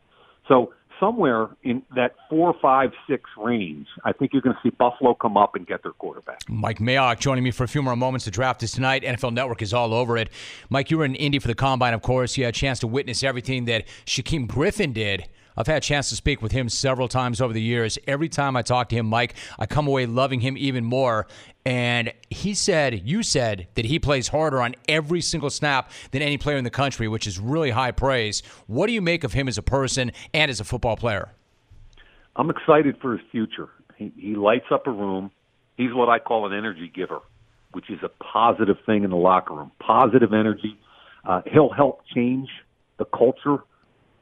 So 0.49 0.73
somewhere 1.01 1.49
in 1.63 1.83
that 1.95 2.15
four, 2.29 2.55
five, 2.61 2.91
six 3.09 3.29
range, 3.37 3.87
I 4.05 4.13
think 4.13 4.33
you're 4.33 4.43
going 4.43 4.57
to 4.57 4.61
see 4.63 4.71
Buffalo 4.71 5.15
come 5.15 5.37
up 5.37 5.55
and 5.55 5.67
get 5.67 5.83
their 5.83 5.93
quarterback. 5.93 6.41
Mike 6.49 6.79
Mayock 6.79 7.19
joining 7.19 7.45
me 7.45 7.51
for 7.51 7.65
a 7.65 7.69
few 7.69 7.83
more 7.83 7.97
moments. 7.97 8.25
The 8.25 8.31
draft 8.31 8.63
is 8.63 8.73
tonight. 8.73 9.03
NFL 9.03 9.33
Network 9.33 9.63
is 9.63 9.73
all 9.73 9.95
over 9.95 10.17
it. 10.17 10.31
Mike, 10.71 10.91
you 10.91 10.99
were 10.99 11.05
in 11.05 11.15
Indy 11.15 11.39
for 11.39 11.49
the 11.49 11.55
combine, 11.55 11.95
of 11.95 12.03
course. 12.03 12.37
You 12.37 12.45
had 12.45 12.55
a 12.55 12.59
chance 12.59 12.79
to 12.81 12.87
witness 12.87 13.23
everything 13.23 13.65
that 13.67 13.87
Shaquem 14.07 14.47
Griffin 14.47 14.93
did. 14.93 15.29
I've 15.57 15.67
had 15.67 15.79
a 15.79 15.81
chance 15.81 16.11
to 16.11 16.17
speak 16.17 16.43
with 16.43 16.53
him 16.53 16.69
several 16.69 17.09
times 17.09 17.41
over 17.41 17.53
the 17.53 17.63
years. 17.63 17.99
Every 18.07 18.29
time 18.29 18.57
I 18.57 18.63
talk 18.63 18.91
to 18.91 18.97
him, 18.97 19.07
Mike, 19.07 19.35
I 19.59 19.67
come 19.67 19.87
away 19.87 20.07
loving 20.07 20.41
him 20.41 20.57
even 20.59 20.85
more. 20.85 21.27
And 21.65 22.13
he 22.31 22.55
said, 22.55 23.09
you 23.09 23.23
said 23.23 23.67
that 23.75 23.87
he 23.87 23.99
plays 23.99 24.29
harder 24.29 24.61
on 24.61 24.75
every 24.87 25.21
single 25.21 25.51
snap 25.51 25.91
than 26.11 26.23
any 26.23 26.37
player 26.37 26.57
in 26.57 26.65
the 26.65 26.71
country, 26.71 27.09
which 27.09 27.27
is 27.27 27.39
really 27.39 27.71
high 27.71 27.91
praise. 27.91 28.43
What 28.67 28.87
do 28.87 28.93
you 28.93 29.01
make 29.01 29.25
of 29.25 29.33
him 29.33 29.49
as 29.49 29.59
a 29.59 29.63
person 29.63 30.13
and 30.35 30.51
as 30.51 30.61
a 30.61 30.65
football 30.65 30.97
player? 30.97 31.31
I'm 32.37 32.51
excited 32.51 32.99
for 33.01 33.17
his 33.17 33.27
future. 33.33 33.69
He, 33.97 34.13
he 34.17 34.35
lights 34.35 34.67
up 34.71 34.87
a 34.87 34.93
room. 34.93 35.31
He's 35.77 35.95
what 35.95 36.09
I 36.09 36.19
call 36.19 36.47
an 36.47 36.53
energy 36.53 36.93
giver, 36.95 37.21
which 37.73 37.91
is 37.91 37.99
a 38.03 38.11
positive 38.23 38.77
thing 38.85 39.05
in 39.05 39.11
the 39.11 39.17
locker 39.17 39.55
room. 39.55 39.73
Positive 39.81 40.33
energy. 40.33 40.79
Uh, 41.25 41.41
he'll 41.51 41.73
help 41.73 42.03
change 42.15 42.49
the 42.99 43.07
culture 43.07 43.65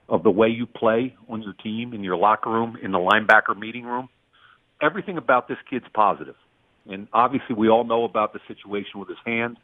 of 0.08 0.22
the 0.22 0.30
way 0.30 0.48
you 0.48 0.66
play 0.66 1.16
on 1.28 1.42
your 1.42 1.54
team, 1.54 1.92
in 1.94 2.04
your 2.04 2.16
locker 2.16 2.50
room, 2.50 2.76
in 2.82 2.92
the 2.92 2.98
linebacker 2.98 3.58
meeting 3.58 3.84
room. 3.84 4.08
Everything 4.82 5.16
about 5.16 5.48
this 5.48 5.58
kid's 5.68 5.86
positive. 5.94 6.34
And 6.90 7.08
obviously, 7.12 7.54
we 7.56 7.68
all 7.68 7.84
know 7.84 8.04
about 8.04 8.32
the 8.32 8.40
situation 8.46 9.00
with 9.00 9.08
his 9.08 9.18
hand. 9.24 9.56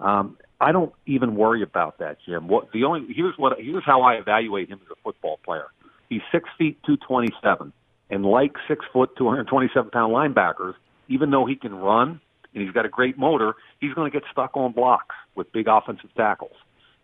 Um, 0.00 0.38
I 0.60 0.72
don't 0.72 0.92
even 1.06 1.36
worry 1.36 1.62
about 1.62 1.98
that, 1.98 2.18
Jim. 2.26 2.48
What 2.48 2.72
the 2.72 2.84
only 2.84 3.12
here's 3.12 3.34
what 3.36 3.58
here's 3.58 3.84
how 3.84 4.02
I 4.02 4.14
evaluate 4.14 4.68
him 4.68 4.80
as 4.82 4.90
a 4.90 5.00
football 5.02 5.38
player. 5.44 5.66
He's 6.08 6.22
six 6.32 6.48
feet 6.56 6.78
two 6.84 6.96
twenty 6.96 7.32
seven, 7.42 7.72
and 8.10 8.24
like 8.24 8.52
six 8.66 8.84
foot 8.92 9.10
two 9.16 9.28
hundred 9.28 9.48
twenty 9.48 9.68
seven 9.74 9.90
pound 9.90 10.14
linebackers, 10.14 10.74
even 11.08 11.30
though 11.30 11.44
he 11.44 11.56
can 11.56 11.74
run 11.74 12.20
and 12.54 12.62
he's 12.62 12.72
got 12.72 12.84
a 12.84 12.88
great 12.88 13.18
motor, 13.18 13.54
he's 13.80 13.94
going 13.94 14.10
to 14.10 14.14
get 14.14 14.26
stuck 14.30 14.56
on 14.56 14.72
blocks 14.72 15.14
with 15.34 15.50
big 15.52 15.68
offensive 15.68 16.10
tackles. 16.16 16.56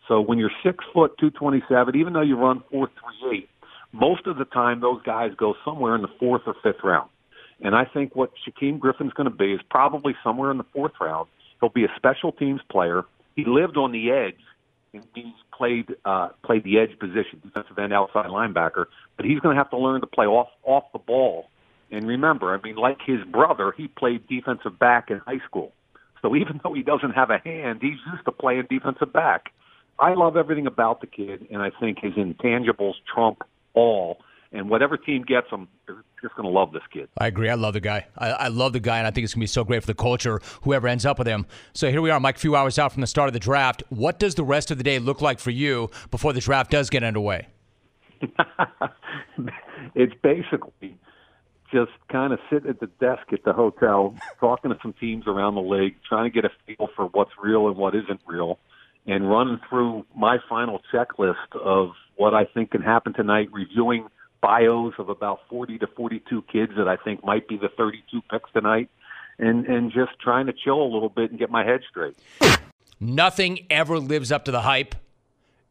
So 0.08 0.20
when 0.20 0.38
you're 0.38 0.50
six 0.62 0.84
foot 0.92 1.12
two 1.20 1.30
twenty 1.30 1.62
seven, 1.68 1.94
even 1.96 2.14
though 2.14 2.22
you 2.22 2.36
run 2.36 2.62
four 2.70 2.88
three 2.88 3.38
eight, 3.38 3.48
most 3.92 4.26
of 4.26 4.38
the 4.38 4.46
time 4.46 4.80
those 4.80 5.02
guys 5.02 5.32
go 5.36 5.54
somewhere 5.64 5.94
in 5.94 6.02
the 6.02 6.08
fourth 6.18 6.42
or 6.46 6.54
fifth 6.62 6.82
round. 6.82 7.08
And 7.60 7.74
I 7.74 7.84
think 7.84 8.16
what 8.16 8.30
Shaquem 8.46 8.78
Griffin's 8.78 9.12
going 9.12 9.30
to 9.30 9.36
be 9.36 9.52
is 9.52 9.60
probably 9.68 10.14
somewhere 10.24 10.50
in 10.50 10.58
the 10.58 10.66
fourth 10.72 10.92
round. 11.00 11.28
He'll 11.60 11.70
be 11.70 11.84
a 11.84 11.92
special 11.96 12.32
teams 12.32 12.60
player. 12.70 13.04
He 13.36 13.44
lived 13.44 13.76
on 13.76 13.92
the 13.92 14.10
edge. 14.10 14.40
And 14.94 15.04
he's 15.14 15.34
played 15.52 15.94
uh, 16.06 16.28
played 16.42 16.64
the 16.64 16.78
edge 16.78 16.98
position, 16.98 17.42
defensive 17.44 17.78
end, 17.78 17.92
outside 17.92 18.26
linebacker. 18.26 18.86
But 19.16 19.26
he's 19.26 19.38
going 19.40 19.54
to 19.54 19.60
have 19.60 19.68
to 19.70 19.76
learn 19.76 20.00
to 20.00 20.06
play 20.06 20.24
off 20.24 20.48
off 20.64 20.84
the 20.92 20.98
ball. 20.98 21.50
And 21.90 22.06
remember, 22.06 22.54
I 22.54 22.60
mean, 22.62 22.76
like 22.76 22.98
his 23.04 23.22
brother, 23.24 23.74
he 23.76 23.88
played 23.88 24.26
defensive 24.28 24.78
back 24.78 25.10
in 25.10 25.18
high 25.18 25.40
school. 25.46 25.72
So 26.22 26.34
even 26.34 26.60
though 26.62 26.72
he 26.72 26.82
doesn't 26.82 27.12
have 27.12 27.30
a 27.30 27.38
hand, 27.38 27.80
he's 27.82 27.98
used 28.10 28.24
to 28.24 28.32
playing 28.32 28.66
defensive 28.70 29.12
back. 29.12 29.52
I 29.98 30.14
love 30.14 30.36
everything 30.36 30.66
about 30.66 31.00
the 31.00 31.06
kid, 31.06 31.46
and 31.50 31.60
I 31.60 31.70
think 31.80 31.98
his 32.00 32.14
intangibles 32.14 32.94
trump 33.12 33.42
all. 33.74 34.18
And 34.50 34.70
whatever 34.70 34.96
team 34.96 35.24
gets 35.24 35.50
him, 35.50 35.68
they're 35.86 36.02
just 36.22 36.34
going 36.34 36.46
to 36.46 36.52
love 36.52 36.72
this 36.72 36.82
kid. 36.90 37.08
I 37.18 37.26
agree. 37.26 37.50
I 37.50 37.54
love 37.54 37.74
the 37.74 37.80
guy. 37.80 38.06
I, 38.16 38.30
I 38.30 38.48
love 38.48 38.72
the 38.72 38.80
guy, 38.80 38.98
and 38.98 39.06
I 39.06 39.10
think 39.10 39.24
it's 39.24 39.34
going 39.34 39.40
to 39.40 39.44
be 39.44 39.48
so 39.48 39.64
great 39.64 39.82
for 39.82 39.86
the 39.86 39.94
culture, 39.94 40.40
whoever 40.62 40.88
ends 40.88 41.04
up 41.04 41.18
with 41.18 41.26
him. 41.26 41.46
So 41.74 41.90
here 41.90 42.00
we 42.00 42.10
are, 42.10 42.18
Mike, 42.18 42.36
a 42.36 42.38
few 42.38 42.56
hours 42.56 42.78
out 42.78 42.92
from 42.92 43.02
the 43.02 43.06
start 43.06 43.28
of 43.28 43.34
the 43.34 43.40
draft. 43.40 43.82
What 43.90 44.18
does 44.18 44.36
the 44.36 44.44
rest 44.44 44.70
of 44.70 44.78
the 44.78 44.84
day 44.84 44.98
look 45.00 45.20
like 45.20 45.38
for 45.38 45.50
you 45.50 45.90
before 46.10 46.32
the 46.32 46.40
draft 46.40 46.70
does 46.70 46.88
get 46.88 47.02
underway? 47.02 47.48
it's 49.94 50.14
basically 50.22 50.96
just 51.70 51.92
kind 52.10 52.32
of 52.32 52.38
sitting 52.50 52.70
at 52.70 52.80
the 52.80 52.86
desk 53.00 53.30
at 53.32 53.44
the 53.44 53.52
hotel, 53.52 54.14
talking 54.40 54.70
to 54.70 54.78
some 54.80 54.94
teams 54.94 55.26
around 55.26 55.56
the 55.56 55.60
league, 55.60 55.96
trying 56.08 56.24
to 56.24 56.30
get 56.30 56.46
a 56.46 56.50
feel 56.66 56.88
for 56.96 57.06
what's 57.06 57.32
real 57.42 57.68
and 57.68 57.76
what 57.76 57.94
isn't 57.94 58.20
real 58.26 58.58
and 59.08 59.28
running 59.28 59.58
through 59.68 60.04
my 60.14 60.36
final 60.48 60.80
checklist 60.92 61.56
of 61.60 61.92
what 62.16 62.34
I 62.34 62.44
think 62.44 62.72
can 62.72 62.82
happen 62.82 63.14
tonight, 63.14 63.48
reviewing 63.50 64.06
bios 64.42 64.94
of 64.98 65.08
about 65.08 65.40
40 65.48 65.78
to 65.78 65.86
42 65.86 66.42
kids 66.42 66.72
that 66.76 66.86
I 66.86 66.96
think 66.96 67.24
might 67.24 67.48
be 67.48 67.56
the 67.56 67.70
32 67.76 68.20
picks 68.30 68.52
tonight, 68.52 68.90
and, 69.38 69.64
and 69.66 69.90
just 69.90 70.12
trying 70.20 70.46
to 70.46 70.52
chill 70.52 70.80
a 70.80 70.90
little 70.92 71.08
bit 71.08 71.30
and 71.30 71.38
get 71.38 71.50
my 71.50 71.64
head 71.64 71.80
straight. 71.88 72.16
Nothing 73.00 73.66
ever 73.70 73.98
lives 73.98 74.30
up 74.30 74.44
to 74.44 74.50
the 74.50 74.60
hype 74.60 74.94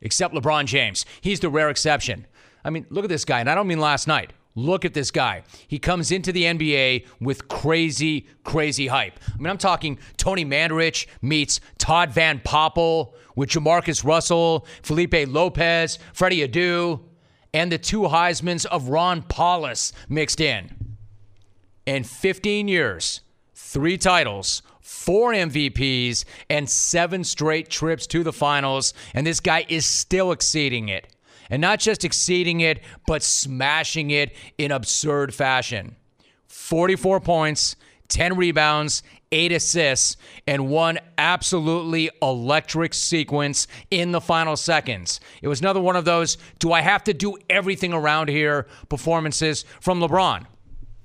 except 0.02 0.34
LeBron 0.34 0.66
James. 0.66 1.06
He's 1.22 1.40
the 1.40 1.50
rare 1.50 1.70
exception. 1.70 2.26
I 2.66 2.72
mean, 2.72 2.88
look 2.90 3.04
at 3.04 3.10
this 3.10 3.24
guy, 3.24 3.40
and 3.40 3.50
I 3.50 3.56
don't 3.56 3.68
mean 3.68 3.80
last 3.80 4.08
night. 4.08 4.34
Look 4.58 4.86
at 4.86 4.96
this 4.96 5.12
guy. 5.12 5.44
He 5.68 5.78
comes 5.78 6.12
into 6.12 6.32
the 6.32 6.46
NBA 6.46 7.06
with 7.22 7.48
crazy, 7.48 8.26
crazy 8.44 8.88
hype. 8.88 9.20
I 9.32 9.38
mean, 9.38 9.52
I'm 9.52 9.60
talking 9.60 10.00
Tony 10.18 10.44
Mandarich 10.44 11.06
meets 11.22 11.60
Todd 11.78 12.12
Van 12.12 12.40
Poppel 12.40 13.14
with 13.36 13.50
Jamarcus 13.50 14.04
Russell, 14.04 14.66
Felipe 14.82 15.28
Lopez, 15.28 16.00
Freddie 16.12 16.48
Adu, 16.48 17.02
and 17.54 17.72
the 17.72 17.78
two 17.78 18.02
Heismans 18.02 18.66
of 18.66 18.90
Ron 18.90 19.22
Powlus 19.22 19.94
mixed 20.10 20.42
in. 20.42 20.98
In 21.86 22.04
15 22.04 22.68
years, 22.68 23.22
three 23.54 23.96
titles, 24.00 24.64
four 24.82 25.34
MVPs, 25.34 26.26
and 26.50 26.68
seven 26.68 27.24
straight 27.24 27.70
trips 27.70 28.08
to 28.08 28.24
the 28.24 28.34
finals, 28.34 28.96
and 29.14 29.28
this 29.28 29.40
guy 29.40 29.68
is 29.70 29.86
still 29.86 30.32
exceeding 30.32 30.90
it 30.90 31.14
and 31.50 31.62
not 31.62 31.80
just 31.80 32.04
exceeding 32.04 32.62
it, 32.62 32.82
but 33.06 33.24
smashing 33.24 34.12
it 34.12 34.36
in 34.58 34.72
absurd 34.72 35.34
fashion. 35.34 35.96
44 36.48 37.20
points, 37.20 37.76
10 38.10 38.36
rebounds, 38.38 39.04
8 39.32 39.52
assists, 39.52 40.18
and 40.46 40.70
one 40.70 40.98
absolutely 41.18 42.10
electric 42.22 42.94
sequence 42.94 43.68
in 43.92 44.12
the 44.12 44.22
final 44.22 44.56
seconds. 44.56 45.20
It 45.42 45.48
was 45.48 45.60
another 45.60 45.82
one 45.82 45.96
of 45.96 46.06
those 46.06 46.38
do 46.60 46.72
I 46.72 46.82
have 46.82 47.04
to 47.06 47.14
do 47.14 47.38
everything 47.50 47.94
around 47.94 48.30
here 48.30 48.68
performances 48.90 49.66
from 49.82 50.00
LeBron? 50.00 50.46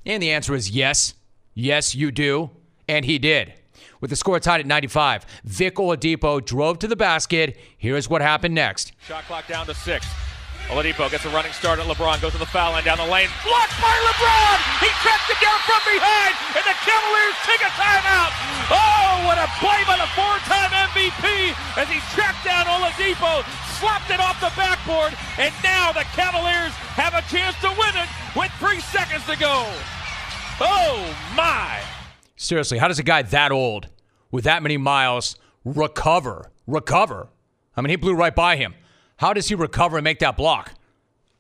And 0.07 0.22
the 0.22 0.31
answer 0.31 0.55
is 0.55 0.70
yes. 0.70 1.14
Yes, 1.55 1.94
you 1.94 2.11
do. 2.11 2.50
And 2.88 3.05
he 3.05 3.18
did. 3.18 3.55
With 4.00 4.11
the 4.11 4.16
score 4.16 4.40
tied 4.40 4.61
at 4.61 4.66
95, 4.66 5.24
Vic 5.44 5.76
Oladipo 5.76 6.44
drove 6.44 6.78
to 6.81 6.88
the 6.88 6.96
basket. 6.96 7.57
Here's 7.78 8.11
what 8.11 8.20
happened 8.20 8.55
next. 8.55 8.92
Shot 9.07 9.24
clock 9.24 9.46
down 9.46 9.66
to 9.66 9.74
six. 9.74 10.07
Oladipo 10.72 11.04
gets 11.12 11.28
a 11.28 11.32
running 11.37 11.52
start 11.52 11.76
at 11.76 11.85
LeBron, 11.85 12.16
goes 12.24 12.32
to 12.32 12.40
the 12.40 12.48
foul 12.48 12.72
line 12.72 12.80
down 12.82 12.96
the 12.96 13.04
lane, 13.04 13.28
blocked 13.44 13.76
by 13.76 13.92
LeBron! 13.92 14.56
He 14.80 14.88
tracks 15.04 15.28
it 15.28 15.37
down 15.37 15.61
from 15.68 15.85
behind, 15.85 16.32
and 16.56 16.64
the 16.64 16.72
Cavaliers 16.80 17.37
take 17.44 17.61
a 17.61 17.68
timeout! 17.76 18.32
Oh, 18.72 19.28
what 19.28 19.37
a 19.37 19.44
play 19.61 19.85
by 19.85 20.00
the 20.00 20.08
four-time 20.16 20.72
MVP 20.88 21.52
as 21.76 21.92
he 21.92 22.00
tracked 22.16 22.40
down 22.48 22.64
Oladipo, 22.64 23.44
slapped 23.76 24.08
it 24.08 24.16
off 24.18 24.40
the 24.40 24.48
backboard, 24.56 25.12
and 25.37 25.52
now 25.62 25.92
the 25.92 26.08
Cavaliers 26.16 26.72
have 26.96 27.12
a 27.12 27.20
chance 27.28 27.52
to 27.61 27.68
win 27.76 27.92
it 28.00 28.08
with 28.32 28.50
three 28.56 28.80
seconds 28.80 29.26
to 29.28 29.37
go. 29.37 29.68
Oh, 30.56 31.04
my! 31.37 31.82
Seriously, 32.37 32.78
how 32.78 32.88
does 32.88 32.98
a 32.98 33.04
guy 33.04 33.20
that 33.20 33.52
old, 33.52 33.88
with 34.30 34.44
that 34.44 34.62
many 34.62 34.78
miles, 34.78 35.37
recover? 35.66 36.50
Recover? 36.66 37.28
I 37.76 37.82
mean, 37.82 37.90
he 37.90 37.96
blew 37.96 38.14
right 38.14 38.35
by 38.35 38.56
him. 38.56 38.72
How 39.22 39.32
does 39.32 39.46
he 39.46 39.54
recover 39.54 39.98
and 39.98 40.02
make 40.02 40.18
that 40.18 40.37
block? 40.37 40.72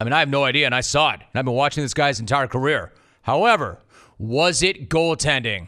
I 0.00 0.04
mean, 0.04 0.12
I 0.12 0.20
have 0.20 0.28
no 0.28 0.44
idea, 0.44 0.66
and 0.66 0.74
I 0.74 0.82
saw 0.82 1.10
it. 1.10 1.14
And 1.14 1.30
I've 1.34 1.44
been 1.44 1.54
watching 1.54 1.82
this 1.82 1.94
guy's 1.94 2.20
entire 2.20 2.46
career. 2.46 2.92
However, 3.22 3.80
was 4.18 4.62
it 4.62 4.88
goaltending? 4.88 5.66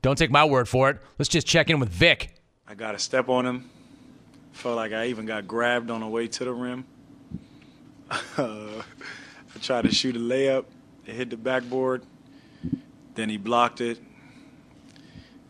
Don't 0.00 0.16
take 0.16 0.30
my 0.30 0.44
word 0.44 0.68
for 0.68 0.90
it. 0.90 0.98
Let's 1.18 1.28
just 1.28 1.44
check 1.44 1.70
in 1.70 1.80
with 1.80 1.88
Vic. 1.88 2.36
I 2.68 2.76
got 2.76 2.94
a 2.94 3.00
step 3.00 3.28
on 3.28 3.46
him. 3.46 3.68
Felt 4.52 4.76
like 4.76 4.92
I 4.92 5.06
even 5.06 5.26
got 5.26 5.48
grabbed 5.48 5.90
on 5.90 6.02
the 6.02 6.06
way 6.06 6.28
to 6.28 6.44
the 6.44 6.52
rim. 6.52 6.84
I 8.38 8.84
tried 9.60 9.86
to 9.86 9.92
shoot 9.92 10.14
a 10.14 10.20
layup. 10.20 10.66
It 11.04 11.16
hit 11.16 11.30
the 11.30 11.36
backboard. 11.36 12.04
Then 13.16 13.28
he 13.28 13.38
blocked 13.38 13.80
it. 13.80 13.98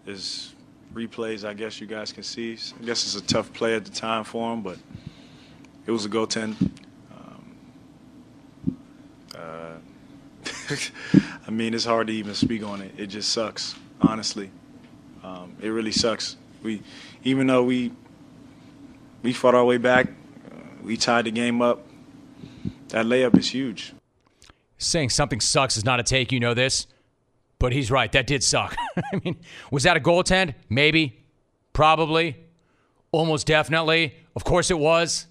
There's 0.07 0.55
replays, 0.95 1.47
I 1.47 1.53
guess 1.53 1.79
you 1.79 1.87
guys 1.87 2.11
can 2.11 2.23
see. 2.23 2.57
I 2.81 2.85
guess 2.87 3.05
it's 3.05 3.17
a 3.17 3.27
tough 3.27 3.53
play 3.53 3.77
at 3.77 3.85
the 3.85 3.91
time 3.91 4.25
for 4.25 4.51
him, 4.51 4.63
but– 4.63 4.79
it 5.87 5.91
was 5.91 6.05
a 6.05 6.09
goaltend. 6.09 6.57
Um, 7.11 7.57
uh, 9.37 9.75
I 11.47 11.51
mean, 11.51 11.75
it's 11.75 11.85
hard 11.85 12.07
to 12.07 12.13
even 12.13 12.35
speak 12.35 12.63
on 12.63 12.81
it. 12.81 12.93
It 12.97 13.07
just 13.09 13.31
sucks, 13.33 13.75
honestly. 14.01 14.51
Um, 15.23 15.57
it 15.61 15.69
really 15.69 15.93
sucks. 15.93 16.37
We, 16.63 16.83
even 17.23 17.47
though 17.47 17.63
we 17.63 17.93
we 19.23 19.33
fought 19.33 19.55
our 19.55 19.65
way 19.65 19.79
back, 19.79 20.07
uh, 20.07 20.57
we 20.83 20.97
tied 20.97 21.25
the 21.25 21.31
game 21.31 21.63
up. 21.63 21.87
That 22.89 23.07
layup 23.07 23.37
is 23.39 23.49
huge. 23.49 23.95
Saying 24.79 25.11
something 25.11 25.41
sucks 25.41 25.77
is 25.77 25.85
not 25.85 25.99
a 25.99 26.03
take. 26.03 26.31
You 26.31 26.41
know 26.41 26.55
this, 26.55 26.87
but 27.59 27.73
he's 27.73 27.91
right. 27.91 28.11
That 28.13 28.27
did 28.27 28.43
suck. 28.43 28.77
I 28.97 29.21
mean, 29.25 29.37
was 29.71 29.83
that 29.85 29.97
a 29.97 30.01
goaltend? 30.01 30.55
Maybe, 30.69 31.25
probably, 31.73 32.37
almost 33.13 33.47
definitely. 33.47 34.15
Of 34.37 34.45
course 34.45 34.71
it 34.71 34.79
was, 34.79 35.27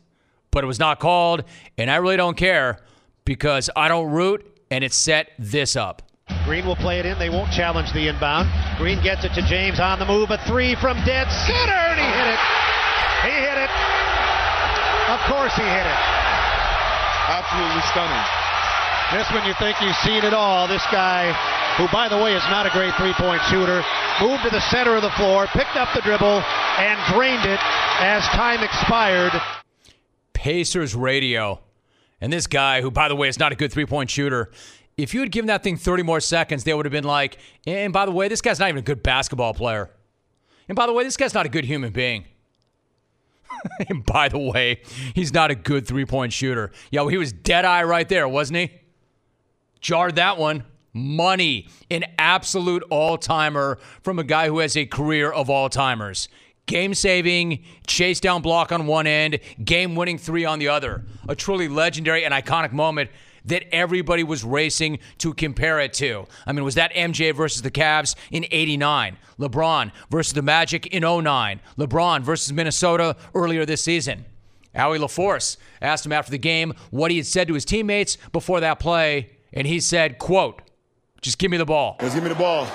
but 0.54 0.64
it 0.64 0.68
was 0.68 0.80
not 0.80 1.00
called, 1.00 1.44
and 1.78 1.92
I 1.92 1.98
really 1.98 2.18
don't 2.18 2.38
care 2.38 2.78
because 3.26 3.70
I 3.76 3.88
don't 3.88 4.12
root, 4.12 4.46
and 4.72 4.84
it 4.84 4.94
set 4.94 5.32
this 5.38 5.76
up. 5.76 6.02
Green 6.46 6.66
will 6.66 6.78
play 6.78 7.00
it 7.00 7.06
in. 7.06 7.20
They 7.20 7.30
won't 7.30 7.52
challenge 7.52 7.92
the 7.92 8.08
inbound. 8.08 8.48
Green 8.78 9.02
gets 9.04 9.26
it 9.26 9.34
to 9.36 9.42
James 9.44 9.80
on 9.80 10.00
the 10.00 10.06
move. 10.06 10.32
A 10.32 10.38
three 10.48 10.76
from 10.76 10.96
dead 11.04 11.28
center, 11.28 11.84
and 11.92 12.00
he 12.00 12.08
hit 12.08 12.28
it. 12.32 12.40
He 13.28 13.36
hit 13.44 13.58
it. 13.60 13.72
Of 15.12 15.20
course 15.28 15.54
he 15.56 15.68
hit 15.68 15.88
it. 15.88 16.00
Absolutely 17.28 17.84
stunning. 17.92 18.26
This 19.12 19.30
one 19.32 19.46
you 19.46 19.54
think 19.60 19.80
you've 19.82 19.96
seen 19.98 20.24
it 20.24 20.34
all. 20.34 20.68
This 20.68 20.84
guy, 20.92 21.32
who 21.78 21.88
by 21.92 22.10
the 22.10 22.18
way 22.18 22.34
is 22.36 22.44
not 22.50 22.66
a 22.66 22.72
great 22.72 22.96
three-point 22.96 23.42
shooter, 23.52 23.84
moved 24.22 24.44
to 24.44 24.50
the 24.50 24.62
center 24.72 24.96
of 24.96 25.04
the 25.04 25.12
floor, 25.12 25.48
picked 25.48 25.76
up 25.76 25.94
the 25.94 26.02
dribble, 26.02 26.42
and 26.80 27.00
drained 27.14 27.46
it 27.46 27.60
as 28.00 28.24
time 28.34 28.64
expired. 28.64 29.32
Pacers 30.44 30.94
radio. 30.94 31.62
And 32.20 32.34
this 32.34 32.48
guy, 32.48 32.82
who 32.82 32.92
by 32.92 33.08
the 33.08 33.16
way 33.16 33.30
is 33.30 33.40
not 33.40 33.54
a 33.54 33.56
good 33.56 33.72
three-point 33.72 34.10
shooter, 34.10 34.52
if 34.98 35.14
you 35.14 35.22
had 35.22 35.32
given 35.32 35.48
that 35.48 35.64
thing 35.64 35.78
30 35.78 36.04
more 36.04 36.20
seconds, 36.20 36.66
they 36.66 36.74
would 36.74 36.86
have 36.86 36.92
been 36.92 37.06
like, 37.06 37.38
and 37.66 37.94
by 37.94 38.06
the 38.06 38.12
way, 38.12 38.28
this 38.28 38.42
guy's 38.42 38.60
not 38.60 38.68
even 38.68 38.80
a 38.80 38.82
good 38.82 39.02
basketball 39.02 39.54
player. 39.54 39.90
And 40.68 40.76
by 40.76 40.86
the 40.86 40.92
way, 40.92 41.06
this 41.06 41.16
guy's 41.16 41.34
not 41.34 41.46
a 41.46 41.50
good 41.50 41.64
human 41.64 41.94
being. 41.94 42.26
and 43.90 44.06
by 44.06 44.28
the 44.28 44.38
way, 44.38 44.82
he's 45.16 45.34
not 45.34 45.50
a 45.50 45.56
good 45.56 45.88
three 45.88 46.06
point 46.06 46.34
shooter. 46.34 46.74
Yo, 46.92 47.08
he 47.08 47.16
was 47.16 47.32
dead 47.32 47.64
eye 47.64 47.84
right 47.84 48.10
there, 48.10 48.28
wasn't 48.28 48.58
he? 48.58 48.72
Jarred 49.80 50.18
that 50.18 50.38
one. 50.38 50.66
Money, 50.92 51.70
an 51.90 52.04
absolute 52.20 52.84
all 52.90 53.18
timer 53.18 53.80
from 54.02 54.20
a 54.20 54.26
guy 54.26 54.48
who 54.48 54.60
has 54.60 54.76
a 54.76 54.86
career 54.86 55.32
of 55.32 55.50
all 55.50 55.70
timers. 55.70 56.28
Game 56.66 56.94
saving, 56.94 57.64
chase 57.88 58.20
down 58.20 58.42
block 58.42 58.72
on 58.72 58.88
one 58.88 59.06
end, 59.06 59.40
game 59.64 59.96
winning 59.96 60.18
three 60.18 60.46
on 60.46 60.60
the 60.60 60.70
other. 60.70 61.04
A 61.28 61.36
truly 61.36 61.68
legendary 61.68 62.24
and 62.24 62.34
iconic 62.34 62.72
moment 62.72 63.10
that 63.46 63.64
everybody 63.74 64.24
was 64.24 64.44
racing 64.44 65.00
to 65.18 65.34
compare 65.34 65.80
it 65.80 65.94
to. 65.94 66.26
I 66.46 66.54
mean, 66.54 66.64
was 66.64 66.76
that 66.76 66.94
MJ 66.94 67.36
versus 67.36 67.62
the 67.62 67.72
Cavs 67.72 68.16
in 68.32 68.46
89? 68.50 69.18
LeBron 69.40 69.92
versus 70.10 70.34
the 70.34 70.42
Magic 70.42 70.88
in 70.88 71.04
09? 71.04 71.60
LeBron 71.78 72.22
versus 72.22 72.54
Minnesota 72.54 73.18
earlier 73.36 73.66
this 73.66 73.84
season? 73.84 74.26
Allie 74.74 75.00
LaForce 75.00 75.58
asked 75.82 76.06
him 76.06 76.14
after 76.14 76.32
the 76.32 76.38
game 76.38 76.74
what 76.90 77.12
he 77.12 77.18
had 77.18 77.28
said 77.28 77.48
to 77.48 77.54
his 77.54 77.66
teammates 77.66 78.18
before 78.32 78.62
that 78.62 78.80
play, 78.80 79.32
and 79.52 79.68
he 79.68 79.80
said, 79.80 80.18
quote, 80.18 80.62
just 81.22 81.38
give 81.38 81.52
me 81.52 81.58
the 81.58 81.66
ball. 81.66 81.98
Just 82.00 82.16
give 82.16 82.24
me 82.24 82.30
the 82.30 82.36
ball. 82.36 82.68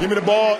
Give 0.00 0.08
me 0.08 0.14
the 0.14 0.22
ball. 0.22 0.58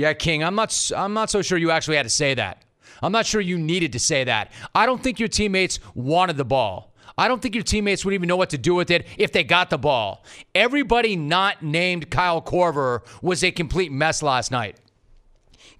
Yeah, 0.00 0.14
King, 0.14 0.42
I'm 0.42 0.54
not 0.54 0.90
I'm 0.96 1.12
not 1.12 1.28
so 1.28 1.42
sure 1.42 1.58
you 1.58 1.70
actually 1.70 1.98
had 1.98 2.04
to 2.04 2.08
say 2.08 2.32
that. 2.32 2.62
I'm 3.02 3.12
not 3.12 3.26
sure 3.26 3.38
you 3.42 3.58
needed 3.58 3.92
to 3.92 3.98
say 3.98 4.24
that. 4.24 4.50
I 4.74 4.86
don't 4.86 5.02
think 5.02 5.20
your 5.20 5.28
teammates 5.28 5.78
wanted 5.94 6.38
the 6.38 6.44
ball. 6.46 6.94
I 7.18 7.28
don't 7.28 7.42
think 7.42 7.54
your 7.54 7.64
teammates 7.64 8.02
would 8.06 8.14
even 8.14 8.26
know 8.26 8.36
what 8.38 8.48
to 8.48 8.56
do 8.56 8.74
with 8.74 8.90
it 8.90 9.06
if 9.18 9.30
they 9.30 9.44
got 9.44 9.68
the 9.68 9.76
ball. 9.76 10.24
Everybody 10.54 11.16
not 11.16 11.62
named 11.62 12.10
Kyle 12.10 12.40
Korver 12.40 13.00
was 13.20 13.44
a 13.44 13.50
complete 13.50 13.92
mess 13.92 14.22
last 14.22 14.50
night. 14.50 14.78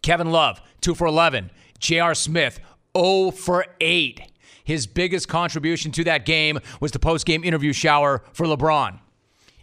Kevin 0.03 0.31
Love, 0.31 0.61
2 0.83 0.95
for 0.95 1.07
11. 1.07 1.51
J.R. 1.79 2.15
Smith, 2.15 2.61
0 2.95 3.31
for 3.31 3.65
8. 3.81 4.21
His 4.65 4.87
biggest 4.87 5.29
contribution 5.29 5.93
to 5.93 6.05
that 6.05 6.27
game 6.27 6.59
was 6.79 6.93
the 6.93 6.99
post-game 6.99 7.43
interview 7.43 7.73
shower 7.73 8.23
for 8.35 8.45
LeBron. 8.45 9.01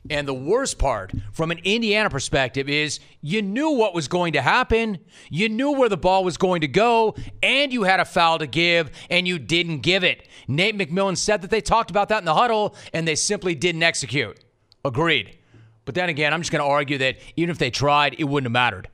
And 0.10 0.28
the 0.28 0.34
worst 0.34 0.78
part, 0.78 1.12
from 1.34 1.52
an 1.52 1.60
Indiana 1.64 2.10
perspective, 2.10 2.70
is 2.70 3.00
you 3.22 3.42
knew 3.42 3.72
what 3.72 3.94
was 3.94 4.08
going 4.08 4.34
to 4.34 4.42
happen. 4.42 5.00
You 5.30 5.50
knew 5.50 5.72
where 5.74 5.90
the 5.90 5.98
ball 5.98 6.24
was 6.24 6.38
going 6.38 6.62
to 6.62 6.68
go, 6.68 7.16
and 7.44 7.74
you 7.74 7.84
had 7.84 8.00
a 8.00 8.06
foul 8.06 8.40
to 8.40 8.48
give, 8.48 8.92
and 9.10 9.28
you 9.28 9.38
didn't 9.40 9.80
give 9.80 10.04
it. 10.04 10.28
Nate 10.48 10.78
McMillan 10.78 11.18
said 11.18 11.42
that 11.42 11.50
they 11.50 11.62
talked 11.62 11.90
about 11.90 12.10
that 12.10 12.20
in 12.20 12.26
the 12.26 12.36
huddle, 12.36 12.76
and 12.94 13.08
they 13.08 13.16
simply 13.16 13.56
didn't 13.56 13.84
execute. 13.84 14.40
Agreed. 14.86 15.38
But 15.86 15.96
then 15.96 16.10
again, 16.10 16.34
I'm 16.34 16.42
just 16.42 16.52
going 16.52 16.64
to 16.64 16.70
argue 16.70 16.98
that 17.00 17.18
even 17.36 17.50
if 17.50 17.58
they 17.58 17.72
tried, 17.72 18.16
it 18.18 18.26
wouldn't 18.26 18.46
have 18.46 18.54
mattered. 18.54 18.90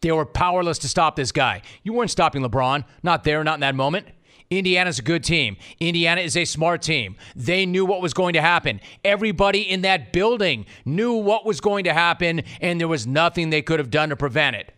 They 0.00 0.12
were 0.12 0.26
powerless 0.26 0.78
to 0.80 0.88
stop 0.88 1.16
this 1.16 1.32
guy. 1.32 1.62
You 1.84 1.92
weren't 1.92 2.10
stopping 2.10 2.42
LeBron. 2.42 2.84
Not 3.02 3.24
there, 3.24 3.42
not 3.44 3.54
in 3.54 3.60
that 3.60 3.74
moment. 3.74 4.08
Indiana's 4.58 4.98
a 4.98 5.02
good 5.02 5.24
team. 5.24 5.56
Indiana 5.80 6.20
is 6.20 6.36
a 6.36 6.44
smart 6.44 6.82
team. 6.82 7.16
They 7.34 7.64
knew 7.64 7.86
what 7.86 8.02
was 8.02 8.12
going 8.12 8.34
to 8.34 8.42
happen. 8.42 8.80
Everybody 9.04 9.62
in 9.62 9.82
that 9.82 10.12
building 10.12 10.66
knew 10.84 11.14
what 11.14 11.46
was 11.46 11.60
going 11.60 11.84
to 11.84 11.94
happen, 11.94 12.42
and 12.60 12.78
there 12.78 12.88
was 12.88 13.06
nothing 13.06 13.50
they 13.50 13.62
could 13.62 13.78
have 13.78 13.90
done 13.90 14.10
to 14.10 14.16
prevent 14.16 14.56
it. 14.56 14.72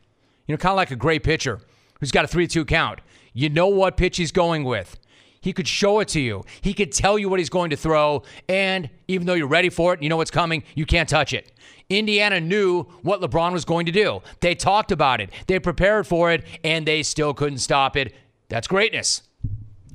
You 0.46 0.52
know, 0.52 0.58
kind 0.58 0.72
of 0.72 0.76
like 0.76 0.90
a 0.90 0.96
great 0.96 1.24
pitcher 1.24 1.60
who's 1.98 2.12
got 2.12 2.24
a 2.24 2.28
3 2.28 2.46
2 2.46 2.64
count. 2.64 3.00
You 3.32 3.48
know 3.48 3.66
what 3.66 3.96
pitch 3.96 4.16
he's 4.16 4.30
going 4.30 4.64
with. 4.64 4.96
He 5.40 5.52
could 5.52 5.68
show 5.68 6.00
it 6.00 6.08
to 6.08 6.20
you. 6.20 6.44
He 6.62 6.72
could 6.72 6.90
tell 6.92 7.18
you 7.18 7.28
what 7.28 7.38
he's 7.38 7.50
going 7.50 7.70
to 7.70 7.76
throw, 7.76 8.22
and 8.48 8.88
even 9.08 9.26
though 9.26 9.34
you're 9.34 9.46
ready 9.46 9.68
for 9.68 9.92
it, 9.92 10.02
you 10.02 10.08
know 10.08 10.16
what's 10.16 10.30
coming, 10.30 10.62
you 10.74 10.86
can't 10.86 11.08
touch 11.08 11.34
it. 11.34 11.52
Indiana 11.90 12.40
knew 12.40 12.84
what 13.02 13.20
LeBron 13.20 13.52
was 13.52 13.66
going 13.66 13.84
to 13.86 13.92
do. 13.92 14.22
They 14.40 14.54
talked 14.54 14.90
about 14.90 15.20
it, 15.20 15.30
they 15.46 15.58
prepared 15.58 16.06
for 16.06 16.30
it, 16.32 16.44
and 16.62 16.86
they 16.86 17.02
still 17.02 17.34
couldn't 17.34 17.58
stop 17.58 17.96
it. 17.96 18.14
That's 18.48 18.66
greatness. 18.68 19.22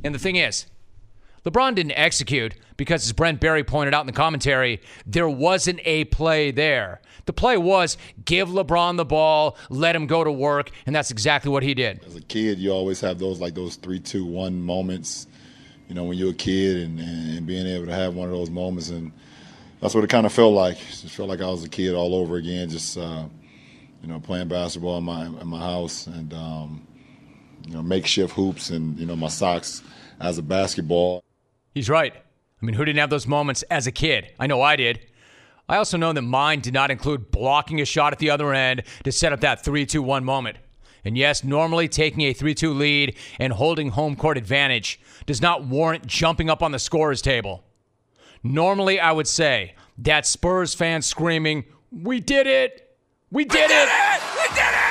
And 0.03 0.15
the 0.15 0.19
thing 0.19 0.35
is, 0.35 0.65
LeBron 1.45 1.75
didn't 1.75 1.93
execute 1.93 2.55
because, 2.77 3.05
as 3.05 3.13
Brent 3.13 3.39
Barry 3.39 3.63
pointed 3.63 3.93
out 3.93 4.01
in 4.01 4.07
the 4.07 4.13
commentary, 4.13 4.81
there 5.05 5.29
wasn't 5.29 5.79
a 5.85 6.05
play 6.05 6.51
there. 6.51 7.01
The 7.25 7.33
play 7.33 7.57
was 7.57 7.97
give 8.25 8.49
LeBron 8.49 8.97
the 8.97 9.05
ball, 9.05 9.57
let 9.69 9.95
him 9.95 10.07
go 10.07 10.23
to 10.23 10.31
work, 10.31 10.71
and 10.85 10.95
that's 10.95 11.11
exactly 11.11 11.51
what 11.51 11.63
he 11.63 11.73
did. 11.73 12.01
As 12.05 12.15
a 12.15 12.21
kid, 12.21 12.59
you 12.59 12.71
always 12.71 13.01
have 13.01 13.19
those 13.19 13.39
like 13.39 13.55
those 13.55 13.75
three, 13.75 13.99
two, 13.99 14.25
one 14.25 14.61
moments. 14.61 15.27
You 15.87 15.95
know, 15.95 16.03
when 16.03 16.17
you're 16.17 16.31
a 16.31 16.35
kid 16.35 16.77
and, 16.77 16.99
and 16.99 17.47
being 17.47 17.65
able 17.65 17.87
to 17.87 17.93
have 17.93 18.15
one 18.15 18.27
of 18.27 18.33
those 18.33 18.49
moments, 18.49 18.89
and 18.89 19.11
that's 19.81 19.95
what 19.95 20.03
it 20.03 20.09
kind 20.09 20.25
of 20.25 20.33
felt 20.33 20.53
like. 20.53 20.77
It 20.77 21.01
just 21.01 21.15
felt 21.15 21.29
like 21.29 21.41
I 21.41 21.49
was 21.49 21.63
a 21.63 21.69
kid 21.69 21.95
all 21.95 22.13
over 22.13 22.35
again, 22.35 22.69
just 22.69 22.97
uh, 22.97 23.25
you 24.01 24.07
know, 24.07 24.19
playing 24.19 24.49
basketball 24.49 24.97
in 24.97 25.03
my 25.03 25.25
in 25.25 25.47
my 25.47 25.59
house 25.59 26.07
and. 26.07 26.33
Um, 26.33 26.85
you 27.65 27.73
know, 27.73 27.81
makeshift 27.81 28.33
hoops 28.33 28.69
and 28.69 28.97
you 28.99 29.05
know 29.05 29.15
my 29.15 29.27
socks 29.27 29.83
as 30.19 30.37
a 30.37 30.41
basketball. 30.41 31.23
He's 31.73 31.89
right. 31.89 32.13
I 32.13 32.65
mean, 32.65 32.75
who 32.75 32.83
didn't 32.83 32.99
have 32.99 33.09
those 33.09 33.27
moments 33.27 33.63
as 33.63 33.87
a 33.87 33.91
kid? 33.91 34.33
I 34.39 34.47
know 34.47 34.61
I 34.61 34.75
did. 34.75 34.99
I 35.69 35.77
also 35.77 35.97
know 35.97 36.11
that 36.11 36.21
mine 36.23 36.61
did 36.61 36.73
not 36.73 36.91
include 36.91 37.31
blocking 37.31 37.79
a 37.79 37.85
shot 37.85 38.11
at 38.11 38.19
the 38.19 38.31
other 38.31 38.53
end 38.53 38.83
to 39.03 39.11
set 39.11 39.31
up 39.31 39.41
that 39.41 39.63
3 39.63 39.85
2 39.85 40.01
1 40.01 40.25
moment. 40.25 40.57
And 41.05 41.17
yes, 41.17 41.43
normally 41.43 41.87
taking 41.87 42.21
a 42.21 42.33
3 42.33 42.53
2 42.53 42.73
lead 42.73 43.15
and 43.39 43.53
holding 43.53 43.89
home 43.89 44.15
court 44.15 44.37
advantage 44.37 44.99
does 45.25 45.41
not 45.41 45.63
warrant 45.63 46.07
jumping 46.07 46.49
up 46.49 46.63
on 46.63 46.71
the 46.71 46.79
scorer's 46.79 47.21
table. 47.21 47.63
Normally, 48.43 48.99
I 48.99 49.11
would 49.11 49.27
say 49.27 49.75
that 49.99 50.25
Spurs 50.25 50.73
fan 50.73 51.01
screaming, 51.01 51.65
We 51.91 52.19
did 52.19 52.47
it! 52.47 52.97
We 53.31 53.45
did, 53.45 53.53
we 53.53 53.59
did 53.59 53.71
it! 53.71 53.89
it! 53.89 54.21
We 54.35 54.55
did 54.55 54.73
it! 54.73 54.88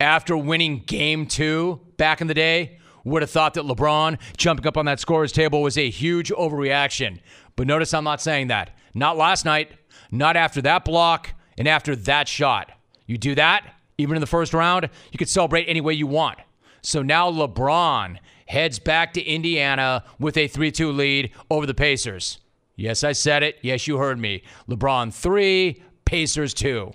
After 0.00 0.36
winning 0.36 0.84
game 0.86 1.26
two 1.26 1.80
back 1.96 2.20
in 2.20 2.26
the 2.26 2.34
day, 2.34 2.78
would 3.04 3.22
have 3.22 3.30
thought 3.30 3.54
that 3.54 3.64
LeBron 3.64 4.18
jumping 4.36 4.66
up 4.66 4.76
on 4.76 4.86
that 4.86 5.00
scorer's 5.00 5.32
table 5.32 5.62
was 5.62 5.78
a 5.78 5.90
huge 5.90 6.30
overreaction. 6.30 7.18
But 7.56 7.66
notice 7.66 7.94
I'm 7.94 8.04
not 8.04 8.20
saying 8.20 8.48
that. 8.48 8.76
Not 8.94 9.16
last 9.16 9.44
night, 9.44 9.72
not 10.10 10.36
after 10.36 10.62
that 10.62 10.84
block, 10.84 11.32
and 11.56 11.66
after 11.66 11.96
that 11.96 12.28
shot. 12.28 12.70
You 13.06 13.18
do 13.18 13.34
that, 13.34 13.74
even 13.96 14.16
in 14.16 14.20
the 14.20 14.26
first 14.26 14.54
round, 14.54 14.88
you 15.10 15.18
could 15.18 15.28
celebrate 15.28 15.64
any 15.64 15.80
way 15.80 15.94
you 15.94 16.06
want. 16.06 16.38
So 16.82 17.02
now 17.02 17.30
LeBron 17.30 18.18
heads 18.46 18.78
back 18.78 19.12
to 19.14 19.22
Indiana 19.22 20.04
with 20.18 20.36
a 20.36 20.46
3 20.46 20.70
2 20.70 20.92
lead 20.92 21.32
over 21.50 21.66
the 21.66 21.74
Pacers. 21.74 22.38
Yes, 22.76 23.02
I 23.02 23.10
said 23.12 23.42
it. 23.42 23.58
Yes, 23.60 23.88
you 23.88 23.98
heard 23.98 24.20
me. 24.20 24.44
LeBron 24.68 25.12
3, 25.12 25.82
Pacers 26.08 26.54
2. 26.54 26.90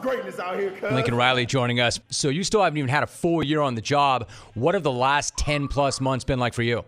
greatness 0.00 0.38
out 0.38 0.56
here, 0.56 0.70
cuz. 0.70 0.92
Lincoln 0.92 1.16
Riley 1.16 1.46
joining 1.46 1.80
us. 1.80 1.98
So 2.10 2.28
you 2.28 2.44
still 2.44 2.62
haven't 2.62 2.78
even 2.78 2.88
had 2.88 3.02
a 3.02 3.06
full 3.08 3.42
year 3.42 3.60
on 3.60 3.74
the 3.74 3.80
job. 3.80 4.28
What 4.54 4.74
have 4.74 4.84
the 4.84 4.92
last 4.92 5.36
10 5.36 5.66
plus 5.66 6.00
months 6.00 6.24
been 6.24 6.38
like 6.38 6.54
for 6.54 6.62
you? 6.62 6.84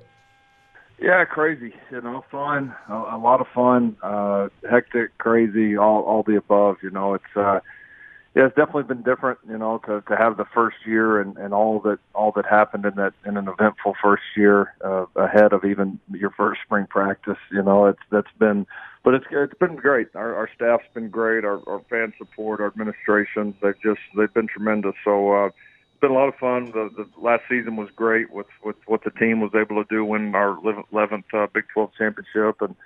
Yeah, 1.00 1.24
crazy. 1.24 1.74
You 1.90 2.00
know, 2.00 2.24
fun, 2.30 2.76
a, 2.88 2.92
a 2.92 3.18
lot 3.18 3.40
of 3.40 3.48
fun, 3.52 3.96
uh, 4.04 4.50
hectic, 4.70 5.18
crazy, 5.18 5.76
all 5.76 6.02
all 6.02 6.22
the 6.22 6.36
above. 6.36 6.76
You 6.80 6.90
know, 6.90 7.14
it's 7.14 7.36
uh, 7.36 7.58
yeah, 8.38 8.46
it's 8.46 8.54
definitely 8.54 8.84
been 8.84 9.02
different, 9.02 9.40
you 9.48 9.58
know, 9.58 9.78
to 9.86 10.00
to 10.02 10.16
have 10.16 10.36
the 10.36 10.44
first 10.54 10.76
year 10.86 11.20
and 11.20 11.36
and 11.38 11.52
all 11.52 11.80
that 11.80 11.98
all 12.14 12.30
that 12.36 12.46
happened 12.46 12.84
in 12.84 12.94
that 12.94 13.12
in 13.26 13.36
an 13.36 13.48
eventful 13.48 13.96
first 14.00 14.22
year 14.36 14.74
uh, 14.84 15.06
ahead 15.16 15.52
of 15.52 15.64
even 15.64 15.98
your 16.12 16.30
first 16.30 16.60
spring 16.64 16.86
practice. 16.88 17.38
You 17.50 17.64
know, 17.64 17.86
it's 17.86 17.98
that's 18.12 18.30
been, 18.38 18.64
but 19.02 19.14
it's 19.14 19.24
it's 19.32 19.58
been 19.58 19.74
great. 19.74 20.14
Our 20.14 20.36
our 20.36 20.48
staff's 20.54 20.84
been 20.94 21.08
great. 21.08 21.44
Our 21.44 21.60
our 21.68 21.82
fan 21.90 22.12
support, 22.16 22.60
our 22.60 22.68
administration, 22.68 23.56
they've 23.60 23.80
just 23.82 24.00
they've 24.16 24.32
been 24.32 24.48
tremendous. 24.48 24.94
So. 25.04 25.32
uh 25.32 25.50
it's 25.90 26.02
been 26.02 26.12
a 26.12 26.14
lot 26.14 26.28
of 26.28 26.36
fun. 26.36 26.66
The, 26.66 26.90
the 26.96 27.08
last 27.20 27.42
season 27.48 27.74
was 27.74 27.88
great 27.96 28.30
with, 28.32 28.46
with 28.62 28.76
what 28.86 29.02
the 29.02 29.10
team 29.10 29.40
was 29.40 29.50
able 29.56 29.82
to 29.82 29.88
do 29.90 30.04
win 30.04 30.32
our 30.32 30.56
11th 30.92 31.24
uh, 31.34 31.48
Big 31.52 31.64
12 31.74 31.90
championship 31.98 32.62
and 32.62 32.76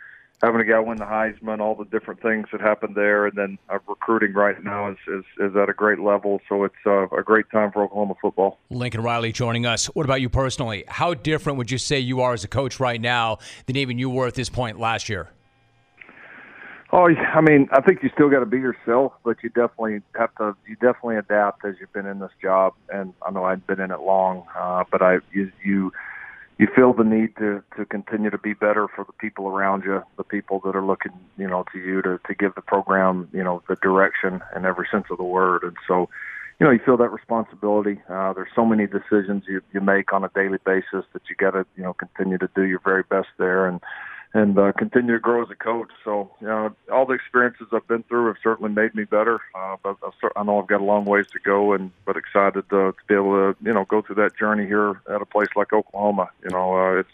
having 0.43 0.61
a 0.61 0.65
guy 0.65 0.81
win 0.81 0.99
the 0.99 1.05
Heisman, 1.05 1.61
all 1.61 1.75
the 1.75 1.85
different 1.85 2.21
things 2.21 2.49
that 2.53 2.61
happened 2.61 2.97
there, 2.97 3.27
and 3.27 3.37
then 3.37 3.59
uh, 3.69 3.79
recruiting 3.89 4.33
right 4.33 4.63
now 4.63 4.91
is, 4.91 4.97
is 5.07 5.25
is 5.39 5.57
at 5.57 5.69
a 5.69 5.73
great 5.73 6.01
level. 6.01 6.41
So 6.49 6.65
it's 6.65 6.75
uh, 6.85 7.09
a 7.09 7.23
great 7.23 7.49
time 7.51 7.71
for 7.71 7.85
Oklahoma 7.85 8.15
football. 8.21 8.59
Lincoln 8.71 9.03
Riley 9.03 9.33
joining 9.33 9.67
us. 9.67 9.87
What 9.87 10.05
about 10.05 10.21
you 10.21 10.29
personally? 10.29 10.85
How 10.89 11.15
different 11.15 11.59
would 11.59 11.71
you 11.71 11.79
say 11.79 11.99
you 11.99 12.21
are 12.21 12.33
as 12.33 12.45
a 12.45 12.49
coach 12.49 12.81
right 12.81 13.01
now 13.01 13.39
than 13.67 13.77
even 13.77 13.99
you 13.99 14.11
were 14.11 14.27
at 14.27 14.35
this 14.35 14.49
point 14.49 14.81
last 14.81 15.09
year? 15.09 15.29
Oh, 16.95 17.09
I 17.09 17.41
mean, 17.41 17.69
I 17.73 17.81
think 17.81 18.03
you 18.03 18.11
still 18.13 18.29
got 18.29 18.41
to 18.41 18.47
be 18.47 18.59
yourself, 18.59 19.15
but 19.25 19.39
you 19.43 19.49
definitely 19.49 20.03
have 20.15 20.35
to. 20.37 20.55
You 20.67 20.75
definitely 20.75 21.17
adapt 21.17 21.65
as 21.65 21.77
you've 21.81 21.93
been 21.93 22.05
in 22.05 22.19
this 22.19 22.33
job, 22.43 22.75
and 22.93 23.15
I 23.27 23.31
know 23.31 23.45
I've 23.45 23.67
been 23.67 23.81
in 23.81 23.91
it 23.91 24.01
long, 24.01 24.45
uh, 24.59 24.85
but 24.91 25.01
I 25.01 25.19
you 25.33 25.51
you 25.65 25.93
you 26.63 26.69
feel 26.77 26.93
the 26.93 27.03
need 27.03 27.35
to 27.39 27.61
to 27.77 27.85
continue 27.85 28.31
to 28.31 28.39
be 28.39 28.55
better 28.55 28.87
for 28.95 29.05
the 29.05 29.13
people 29.15 29.49
around 29.49 29.83
you, 29.83 30.01
the 30.17 30.23
people 30.23 30.61
that 30.65 30.77
are 30.77 30.85
looking, 30.85 31.11
you 31.37 31.49
know, 31.49 31.65
to 31.73 31.79
you 31.81 32.01
to 32.03 32.21
to 32.29 32.35
give 32.37 32.55
the 32.55 32.61
program, 32.61 33.29
you 33.33 33.43
know, 33.43 33.61
the 33.69 33.75
direction 33.83 34.41
in 34.55 34.65
every 34.65 34.87
sense 34.89 35.07
of 35.11 35.19
the 35.19 35.25
word. 35.25 35.65
And 35.65 35.77
so, 35.89 36.09
you 36.61 36.67
know, 36.67 36.71
you 36.71 36.79
feel 36.79 36.97
that 36.99 37.09
responsibility. 37.09 38.01
Uh, 38.09 38.33
there's 38.33 38.55
so 38.55 38.65
many 38.65 38.87
decisions 38.87 39.43
you 39.49 39.61
you 39.73 39.81
make 39.81 40.13
on 40.13 40.23
a 40.23 40.31
daily 40.37 40.59
basis 40.65 41.05
that 41.13 41.23
you 41.29 41.35
got 41.37 41.51
to, 41.51 41.67
you 41.77 41.83
know, 41.83 41.95
continue 41.95 42.39
to 42.39 42.49
do 42.55 42.63
your 42.63 42.81
very 42.85 43.03
best 43.11 43.31
there 43.39 43.67
and 43.67 43.81
and 44.35 44.59
uh, 44.59 44.73
continue 44.73 45.13
to 45.13 45.19
grow 45.19 45.43
as 45.43 45.51
a 45.51 45.55
coach. 45.55 45.91
So, 46.05 46.31
you 46.41 46.47
know, 46.47 46.75
all 46.91 47.07
the 47.07 47.15
experiences 47.15 47.67
I've 47.73 47.87
been 47.87 48.03
through 48.05 48.29
have 48.29 48.37
certainly 48.43 48.73
made 48.73 48.95
me 48.95 49.05
better. 49.05 49.41
Uh, 49.55 49.77
but 49.83 49.97
I 50.37 50.43
know 50.43 50.61
I've 50.61 50.69
got 50.69 50.81
a 50.81 50.85
long 50.85 51.05
ways 51.05 51.27
to 51.33 51.39
go, 51.39 51.73
and 51.73 51.91
but 52.07 52.17
excited 52.17 52.69
to, 52.71 52.93
to 52.93 52.95
be 53.07 53.15
able 53.15 53.53
to, 53.53 53.57
you 53.63 53.73
know, 53.73 53.85
go 53.85 54.03
through 54.03 54.17
that 54.17 54.37
journey 54.37 54.67
here 54.67 55.01
at 55.09 55.21
a 55.21 55.27
place 55.27 55.49
like 55.55 55.73
Oklahoma. 55.73 56.31
You 56.43 56.51
know, 56.51 56.77
uh, 56.77 57.01
it's 57.01 57.11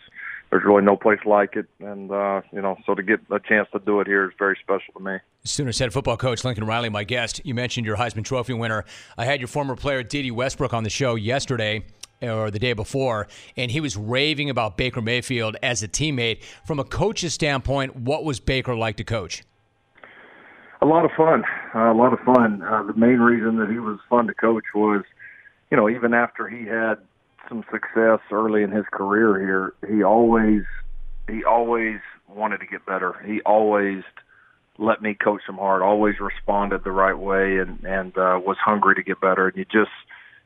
there's 0.50 0.64
really 0.64 0.82
no 0.82 0.96
place 0.96 1.18
like 1.26 1.56
it, 1.56 1.66
and 1.80 2.10
uh, 2.10 2.40
you 2.52 2.62
know, 2.62 2.76
so 2.86 2.94
to 2.94 3.02
get 3.02 3.20
a 3.30 3.40
chance 3.40 3.68
to 3.72 3.80
do 3.80 4.00
it 4.00 4.06
here 4.06 4.24
is 4.24 4.32
very 4.38 4.56
special 4.62 4.94
to 4.96 5.00
me. 5.00 5.18
Sooners 5.44 5.78
head 5.78 5.92
football 5.92 6.16
coach 6.16 6.44
Lincoln 6.44 6.64
Riley, 6.64 6.88
my 6.88 7.04
guest. 7.04 7.40
You 7.44 7.54
mentioned 7.54 7.86
your 7.86 7.96
Heisman 7.96 8.24
Trophy 8.24 8.54
winner. 8.54 8.84
I 9.18 9.24
had 9.24 9.40
your 9.40 9.48
former 9.48 9.76
player 9.76 10.02
Dede 10.02 10.32
Westbrook 10.32 10.72
on 10.72 10.84
the 10.84 10.90
show 10.90 11.16
yesterday 11.16 11.84
or 12.22 12.50
the 12.50 12.58
day 12.58 12.72
before, 12.72 13.28
and 13.56 13.70
he 13.70 13.80
was 13.80 13.96
raving 13.96 14.50
about 14.50 14.76
Baker 14.76 15.00
Mayfield 15.00 15.56
as 15.62 15.82
a 15.82 15.88
teammate. 15.88 16.42
From 16.64 16.78
a 16.78 16.84
coach's 16.84 17.34
standpoint, 17.34 17.96
what 17.96 18.24
was 18.24 18.40
Baker 18.40 18.74
like 18.74 18.96
to 18.96 19.04
coach? 19.04 19.44
A 20.80 20.86
lot 20.86 21.04
of 21.04 21.10
fun. 21.16 21.44
Uh, 21.74 21.92
a 21.92 21.94
lot 21.94 22.12
of 22.12 22.20
fun. 22.20 22.62
Uh, 22.62 22.84
the 22.84 22.94
main 22.94 23.18
reason 23.18 23.56
that 23.58 23.68
he 23.68 23.78
was 23.78 23.98
fun 24.08 24.26
to 24.28 24.34
coach 24.34 24.64
was, 24.74 25.02
you 25.70 25.76
know, 25.76 25.88
even 25.88 26.14
after 26.14 26.48
he 26.48 26.66
had 26.66 26.96
some 27.48 27.64
success 27.70 28.20
early 28.30 28.62
in 28.62 28.70
his 28.70 28.84
career 28.92 29.40
here, 29.40 29.74
he 29.88 30.02
always 30.02 30.62
he 31.28 31.44
always 31.44 31.98
wanted 32.28 32.58
to 32.58 32.66
get 32.66 32.86
better. 32.86 33.14
He 33.26 33.40
always 33.42 34.02
let 34.78 35.02
me 35.02 35.14
coach 35.14 35.42
him 35.48 35.56
hard. 35.56 35.82
Always 35.82 36.20
responded 36.20 36.84
the 36.84 36.92
right 36.92 37.18
way 37.18 37.58
and 37.58 37.82
and 37.84 38.16
uh, 38.16 38.40
was 38.44 38.56
hungry 38.64 38.94
to 38.94 39.02
get 39.02 39.20
better. 39.20 39.48
And 39.48 39.56
you 39.56 39.64
just 39.64 39.90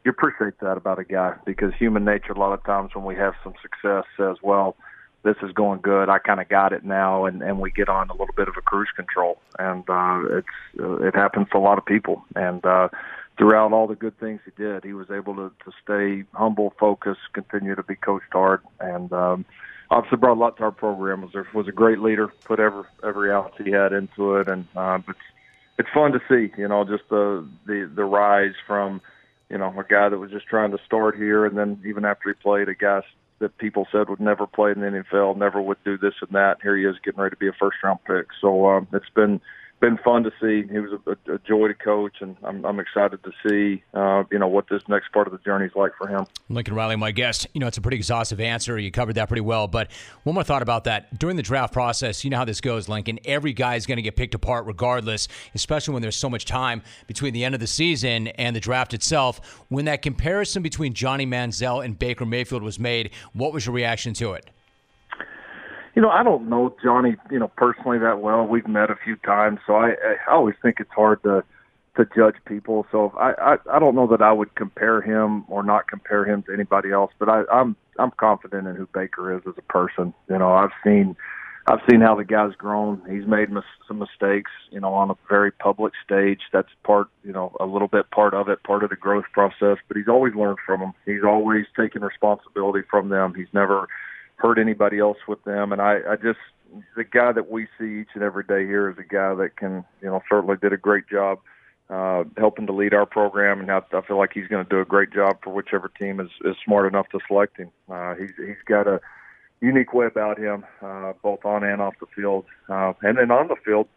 you 0.04 0.10
appreciate 0.10 0.58
that 0.60 0.76
about 0.76 0.98
a 0.98 1.04
guy 1.04 1.34
because 1.44 1.72
human 1.74 2.04
nature 2.04 2.32
a 2.32 2.38
lot 2.38 2.52
of 2.52 2.64
times 2.64 2.94
when 2.94 3.04
we 3.04 3.14
have 3.16 3.34
some 3.44 3.54
success 3.62 4.04
says, 4.16 4.36
well, 4.42 4.76
this 5.22 5.36
is 5.42 5.52
going 5.52 5.80
good. 5.80 6.08
I 6.08 6.18
kind 6.18 6.40
of 6.40 6.48
got 6.48 6.72
it 6.72 6.84
now, 6.84 7.26
and 7.26 7.42
and 7.42 7.60
we 7.60 7.70
get 7.70 7.88
on 7.88 8.10
a 8.10 8.12
little 8.12 8.34
bit 8.36 8.48
of 8.48 8.54
a 8.58 8.60
cruise 8.60 8.90
control, 8.96 9.38
and 9.58 9.88
uh, 9.88 10.38
it's 10.38 10.80
uh, 10.80 10.96
it 10.96 11.14
happens 11.14 11.46
to 11.52 11.58
a 11.58 11.60
lot 11.60 11.78
of 11.78 11.86
people. 11.86 12.24
And 12.34 12.64
uh, 12.66 12.88
throughout 13.38 13.72
all 13.72 13.86
the 13.86 13.94
good 13.94 14.18
things 14.18 14.40
he 14.44 14.50
did, 14.60 14.84
he 14.84 14.92
was 14.92 15.10
able 15.10 15.36
to 15.36 15.52
to 15.64 15.72
stay 15.82 16.24
humble, 16.34 16.74
focused, 16.78 17.20
continue 17.34 17.76
to 17.76 17.84
be 17.84 17.94
coached 17.94 18.32
hard, 18.32 18.62
and 18.80 19.12
um, 19.12 19.44
obviously 19.92 20.18
brought 20.18 20.36
a 20.36 20.40
lot 20.40 20.56
to 20.56 20.64
our 20.64 20.72
program. 20.72 21.22
Was 21.22 21.46
was 21.54 21.68
a 21.68 21.72
great 21.72 22.00
leader, 22.00 22.26
put 22.44 22.58
every 22.58 22.84
every 23.04 23.30
ounce 23.30 23.54
he 23.62 23.70
had 23.70 23.92
into 23.92 24.36
it, 24.36 24.48
and 24.48 24.66
uh, 24.74 24.98
it's 25.08 25.18
it's 25.78 25.88
fun 25.94 26.12
to 26.12 26.20
see, 26.28 26.52
you 26.60 26.66
know, 26.66 26.84
just 26.84 27.08
the 27.10 27.46
the 27.66 27.90
the 27.94 28.04
rise 28.04 28.54
from 28.66 29.00
you 29.52 29.58
know, 29.58 29.68
a 29.78 29.84
guy 29.84 30.08
that 30.08 30.18
was 30.18 30.30
just 30.30 30.46
trying 30.46 30.70
to 30.70 30.78
start 30.86 31.14
here, 31.14 31.44
and 31.44 31.56
then 31.56 31.78
even 31.86 32.06
after 32.06 32.30
he 32.30 32.34
played, 32.34 32.70
a 32.70 32.74
guy 32.74 33.02
that 33.38 33.58
people 33.58 33.86
said 33.92 34.08
would 34.08 34.18
never 34.18 34.46
play 34.46 34.72
in 34.72 34.80
the 34.80 34.86
NFL, 34.86 35.36
never 35.36 35.60
would 35.60 35.76
do 35.84 35.98
this 35.98 36.14
and 36.22 36.30
that. 36.30 36.56
Here 36.62 36.74
he 36.74 36.84
is 36.84 36.96
getting 37.04 37.20
ready 37.20 37.36
to 37.36 37.38
be 37.38 37.48
a 37.48 37.52
first 37.52 37.76
round 37.84 37.98
pick. 38.06 38.28
So 38.40 38.66
um, 38.70 38.88
it's 38.94 39.10
been 39.14 39.42
been 39.82 39.98
fun 39.98 40.22
to 40.22 40.30
see. 40.40 40.66
He 40.72 40.78
was 40.78 40.92
a, 41.06 41.32
a 41.34 41.38
joy 41.40 41.66
to 41.66 41.74
coach, 41.74 42.18
and 42.20 42.36
I'm, 42.44 42.64
I'm 42.64 42.78
excited 42.78 43.18
to 43.24 43.32
see, 43.44 43.82
uh, 43.92 44.22
you 44.30 44.38
know, 44.38 44.46
what 44.46 44.68
this 44.70 44.80
next 44.88 45.12
part 45.12 45.26
of 45.26 45.32
the 45.32 45.40
journey 45.40 45.66
is 45.66 45.72
like 45.74 45.90
for 45.98 46.06
him. 46.06 46.24
Lincoln 46.48 46.74
Riley, 46.74 46.94
my 46.94 47.10
guest. 47.10 47.48
You 47.52 47.60
know, 47.60 47.66
it's 47.66 47.78
a 47.78 47.80
pretty 47.80 47.96
exhaustive 47.96 48.40
answer. 48.40 48.78
You 48.78 48.92
covered 48.92 49.16
that 49.16 49.26
pretty 49.26 49.40
well. 49.40 49.66
But 49.66 49.90
one 50.22 50.34
more 50.34 50.44
thought 50.44 50.62
about 50.62 50.84
that. 50.84 51.18
During 51.18 51.36
the 51.36 51.42
draft 51.42 51.72
process, 51.72 52.22
you 52.22 52.30
know 52.30 52.36
how 52.38 52.44
this 52.44 52.60
goes, 52.60 52.88
Lincoln. 52.88 53.18
Every 53.24 53.52
guy 53.52 53.74
is 53.74 53.84
going 53.84 53.96
to 53.96 54.02
get 54.02 54.14
picked 54.14 54.36
apart 54.36 54.66
regardless, 54.66 55.26
especially 55.54 55.94
when 55.94 56.02
there's 56.02 56.16
so 56.16 56.30
much 56.30 56.44
time 56.44 56.82
between 57.08 57.34
the 57.34 57.44
end 57.44 57.56
of 57.56 57.60
the 57.60 57.66
season 57.66 58.28
and 58.28 58.54
the 58.54 58.60
draft 58.60 58.94
itself. 58.94 59.64
When 59.68 59.86
that 59.86 60.00
comparison 60.00 60.62
between 60.62 60.94
Johnny 60.94 61.26
Manziel 61.26 61.84
and 61.84 61.98
Baker 61.98 62.24
Mayfield 62.24 62.62
was 62.62 62.78
made, 62.78 63.10
what 63.32 63.52
was 63.52 63.66
your 63.66 63.74
reaction 63.74 64.14
to 64.14 64.34
it? 64.34 64.48
You 65.94 66.02
know, 66.02 66.10
I 66.10 66.22
don't 66.22 66.48
know 66.48 66.74
Johnny, 66.82 67.16
you 67.30 67.38
know, 67.38 67.48
personally 67.48 67.98
that 67.98 68.20
well. 68.20 68.46
We've 68.46 68.66
met 68.66 68.90
a 68.90 68.96
few 69.04 69.16
times, 69.16 69.58
so 69.66 69.74
I, 69.74 69.90
I 69.90 70.32
always 70.32 70.54
think 70.62 70.76
it's 70.80 70.90
hard 70.94 71.22
to 71.24 71.44
to 71.96 72.06
judge 72.16 72.36
people. 72.46 72.86
So 72.90 73.12
I, 73.18 73.32
I 73.38 73.76
I 73.76 73.78
don't 73.78 73.94
know 73.94 74.06
that 74.06 74.22
I 74.22 74.32
would 74.32 74.54
compare 74.54 75.02
him 75.02 75.44
or 75.48 75.62
not 75.62 75.88
compare 75.88 76.24
him 76.24 76.42
to 76.44 76.54
anybody 76.54 76.90
else, 76.92 77.12
but 77.18 77.28
I, 77.28 77.42
I'm 77.52 77.76
I'm 77.98 78.10
confident 78.12 78.66
in 78.66 78.76
who 78.76 78.88
Baker 78.94 79.36
is 79.36 79.42
as 79.46 79.54
a 79.58 79.72
person. 79.72 80.14
You 80.30 80.38
know, 80.38 80.52
I've 80.52 80.70
seen 80.82 81.14
I've 81.66 81.80
seen 81.88 82.00
how 82.00 82.16
the 82.16 82.24
guy's 82.24 82.54
grown. 82.56 83.02
He's 83.08 83.26
made 83.26 83.50
mis- 83.50 83.62
some 83.86 83.98
mistakes, 83.98 84.50
you 84.70 84.80
know, 84.80 84.94
on 84.94 85.10
a 85.10 85.14
very 85.28 85.52
public 85.52 85.92
stage. 86.04 86.40
That's 86.52 86.68
part, 86.82 87.08
you 87.22 87.32
know, 87.32 87.54
a 87.60 87.66
little 87.66 87.86
bit 87.86 88.10
part 88.10 88.34
of 88.34 88.48
it, 88.48 88.64
part 88.64 88.82
of 88.82 88.90
the 88.90 88.96
growth 88.96 89.26
process. 89.32 89.76
But 89.86 89.96
he's 89.96 90.08
always 90.08 90.34
learned 90.34 90.58
from 90.66 90.80
them. 90.80 90.92
He's 91.06 91.22
always 91.24 91.66
taken 91.78 92.02
responsibility 92.02 92.80
from 92.90 93.10
them. 93.10 93.34
He's 93.36 93.52
never 93.52 93.86
hurt 94.42 94.58
anybody 94.58 94.98
else 94.98 95.18
with 95.26 95.42
them. 95.44 95.72
And 95.72 95.80
I, 95.80 96.00
I 96.10 96.16
just 96.16 96.40
the 96.96 97.04
guy 97.04 97.32
that 97.32 97.50
we 97.50 97.68
see 97.78 98.00
each 98.00 98.08
and 98.14 98.22
every 98.22 98.44
day 98.44 98.66
here 98.66 98.90
is 98.90 98.98
a 98.98 99.02
guy 99.02 99.34
that 99.34 99.56
can, 99.56 99.84
you 100.02 100.08
know, 100.08 100.20
certainly 100.28 100.56
did 100.60 100.72
a 100.72 100.76
great 100.76 101.08
job 101.08 101.38
uh, 101.90 102.24
helping 102.38 102.66
to 102.66 102.72
lead 102.72 102.94
our 102.94 103.04
program, 103.04 103.60
and 103.60 103.70
I, 103.70 103.82
I 103.92 104.00
feel 104.00 104.16
like 104.16 104.30
he's 104.32 104.46
going 104.46 104.64
to 104.64 104.70
do 104.70 104.80
a 104.80 104.84
great 104.84 105.12
job 105.12 105.38
for 105.42 105.52
whichever 105.52 105.88
team 105.88 106.20
is, 106.20 106.30
is 106.44 106.56
smart 106.64 106.86
enough 106.86 107.08
to 107.10 107.18
select 107.26 107.58
him. 107.58 107.70
Uh, 107.90 108.14
he's 108.14 108.30
he's 108.38 108.62
got 108.66 108.86
a 108.86 109.00
unique 109.60 109.92
way 109.92 110.06
about 110.06 110.38
him, 110.38 110.64
uh, 110.80 111.12
both 111.22 111.44
on 111.44 111.62
and 111.62 111.82
off 111.82 111.94
the 112.00 112.06
field, 112.16 112.46
uh, 112.70 112.94
and 113.02 113.18
then 113.18 113.30
on 113.30 113.48
the 113.48 113.56
field. 113.64 113.88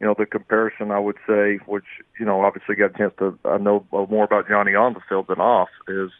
You 0.00 0.06
know, 0.06 0.14
the 0.18 0.26
comparison 0.26 0.90
I 0.90 0.98
would 0.98 1.18
say, 1.28 1.58
which 1.66 1.84
you 2.18 2.24
know, 2.24 2.40
obviously 2.40 2.74
got 2.74 2.94
a 2.94 2.98
chance 2.98 3.12
to 3.18 3.38
I 3.44 3.58
know 3.58 3.84
more 3.92 4.24
about 4.24 4.48
Johnny 4.48 4.74
on 4.74 4.94
the 4.94 5.00
field 5.06 5.26
than 5.28 5.38
off, 5.38 5.68
is 5.86 6.10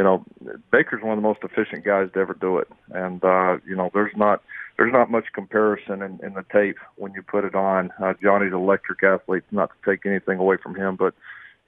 you 0.00 0.04
know, 0.04 0.24
Baker's 0.72 1.02
one 1.02 1.12
of 1.12 1.18
the 1.18 1.28
most 1.28 1.40
efficient 1.42 1.84
guys 1.84 2.08
to 2.14 2.20
ever 2.20 2.32
do 2.32 2.56
it, 2.56 2.68
and 2.88 3.22
uh, 3.22 3.58
you 3.68 3.76
know, 3.76 3.90
there's 3.92 4.16
not 4.16 4.42
there's 4.78 4.94
not 4.94 5.10
much 5.10 5.26
comparison 5.34 6.00
in, 6.00 6.18
in 6.24 6.32
the 6.32 6.44
tape 6.50 6.78
when 6.96 7.12
you 7.12 7.20
put 7.20 7.44
it 7.44 7.54
on. 7.54 7.90
Uh, 8.02 8.14
Johnny's 8.22 8.54
electric 8.54 9.02
athlete, 9.02 9.42
not 9.50 9.68
to 9.68 9.90
take 9.90 10.06
anything 10.06 10.38
away 10.38 10.56
from 10.56 10.74
him, 10.74 10.96
but 10.96 11.12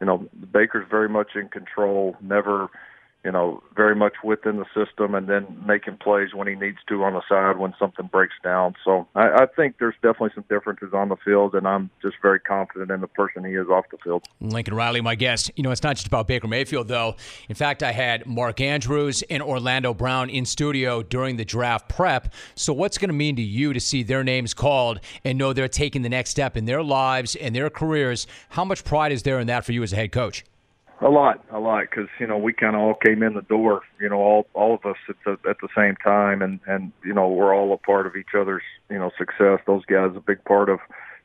you 0.01 0.07
know, 0.07 0.27
Baker's 0.51 0.87
very 0.90 1.11
much 1.11 1.37
in 1.37 1.49
control, 1.51 2.16
never 2.23 2.71
you 3.24 3.30
know, 3.30 3.62
very 3.76 3.94
much 3.94 4.14
within 4.24 4.56
the 4.56 4.66
system 4.74 5.14
and 5.14 5.28
then 5.28 5.46
making 5.64 5.96
plays 5.98 6.35
when 6.35 6.48
he 6.48 6.54
needs 6.54 6.78
to 6.88 7.04
on 7.04 7.14
the 7.14 7.22
side 7.28 7.56
when 7.56 7.72
something 7.78 8.06
breaks 8.06 8.35
down. 8.42 8.74
So 8.85 9.06
I, 9.14 9.28
I 9.28 9.46
think 9.54 9.76
there's 9.78 9.94
definitely 10.02 10.30
some 10.35 10.44
differences 10.48 10.92
on 10.92 11.08
the 11.08 11.16
field, 11.24 11.54
and 11.54 11.66
I'm 11.66 11.90
just 12.00 12.16
very 12.20 12.40
confident 12.40 12.90
in 12.90 13.00
the 13.00 13.06
person 13.06 13.44
he 13.44 13.52
is 13.52 13.68
off 13.68 13.85
the 13.90 13.98
field. 13.98 14.24
Lincoln 14.40 14.74
Riley, 14.74 15.00
my 15.00 15.14
guest. 15.14 15.52
You 15.54 15.62
know, 15.62 15.70
it's 15.70 15.82
not 15.82 15.96
just 15.96 16.08
about 16.08 16.26
Baker 16.26 16.48
Mayfield, 16.48 16.88
though. 16.88 17.14
In 17.48 17.54
fact, 17.54 17.82
I 17.82 17.92
had 17.92 18.26
Mark 18.26 18.61
Andrews 18.61 19.22
and 19.30 19.42
Orlando 19.42 19.94
Brown 19.94 20.28
in 20.28 20.44
studio 20.44 21.02
during 21.02 21.37
the 21.37 21.44
draft 21.44 21.88
prep. 21.88 22.32
So 22.56 22.72
what's 22.72 22.98
going 22.98 23.11
to 23.11 23.14
mean 23.14 23.37
to 23.37 23.42
you 23.42 23.72
to 23.72 23.80
see 23.80 24.02
their 24.02 24.24
names 24.24 24.52
called 24.52 25.00
and 25.24 25.38
know 25.38 25.52
they're 25.52 25.68
taking 25.68 26.02
the 26.02 26.08
next 26.08 26.30
step 26.30 26.56
in 26.56 26.64
their 26.64 26.82
lives 26.82 27.37
and 27.37 27.54
their 27.54 27.70
careers? 27.70 28.26
How 28.50 28.64
much 28.64 28.85
pride 28.85 29.12
is 29.12 29.22
there 29.22 29.38
in 29.38 29.46
that 29.46 29.64
for 29.64 29.72
you 29.72 29.82
as 29.85 29.92
a 29.92 29.96
head 29.96 30.11
coach? 30.11 30.44
A 31.05 31.09
lot, 31.09 31.45
a 31.51 31.59
lot, 31.59 31.83
because 31.91 32.09
you 32.21 32.29
know 32.29 32.38
we 32.38 32.53
kind 32.53 32.77
of 32.77 32.83
all 32.83 32.95
came 32.95 33.25
in 33.25 33.35
the 33.35 33.43
door, 33.43 33.83
you 34.01 34.09
know, 34.09 34.21
all 34.21 34.47
all 34.55 34.75
of 34.75 34.87
us 34.87 34.97
at 35.09 35.17
the 35.25 35.33
at 35.51 35.57
the 35.61 35.69
same 35.77 35.97
time, 35.97 36.43
and 36.43 36.61
and 36.69 36.93
you 37.05 37.12
know 37.12 37.29
we're 37.29 37.53
all 37.53 37.73
a 37.73 37.77
part 37.77 38.07
of 38.07 38.15
each 38.15 38.35
other's 38.38 38.62
you 38.88 38.99
know 38.99 39.11
success. 39.19 39.59
Those 39.67 39.85
guys 39.87 40.12
a 40.15 40.21
big 40.21 40.45
part 40.45 40.69
of 40.69 40.79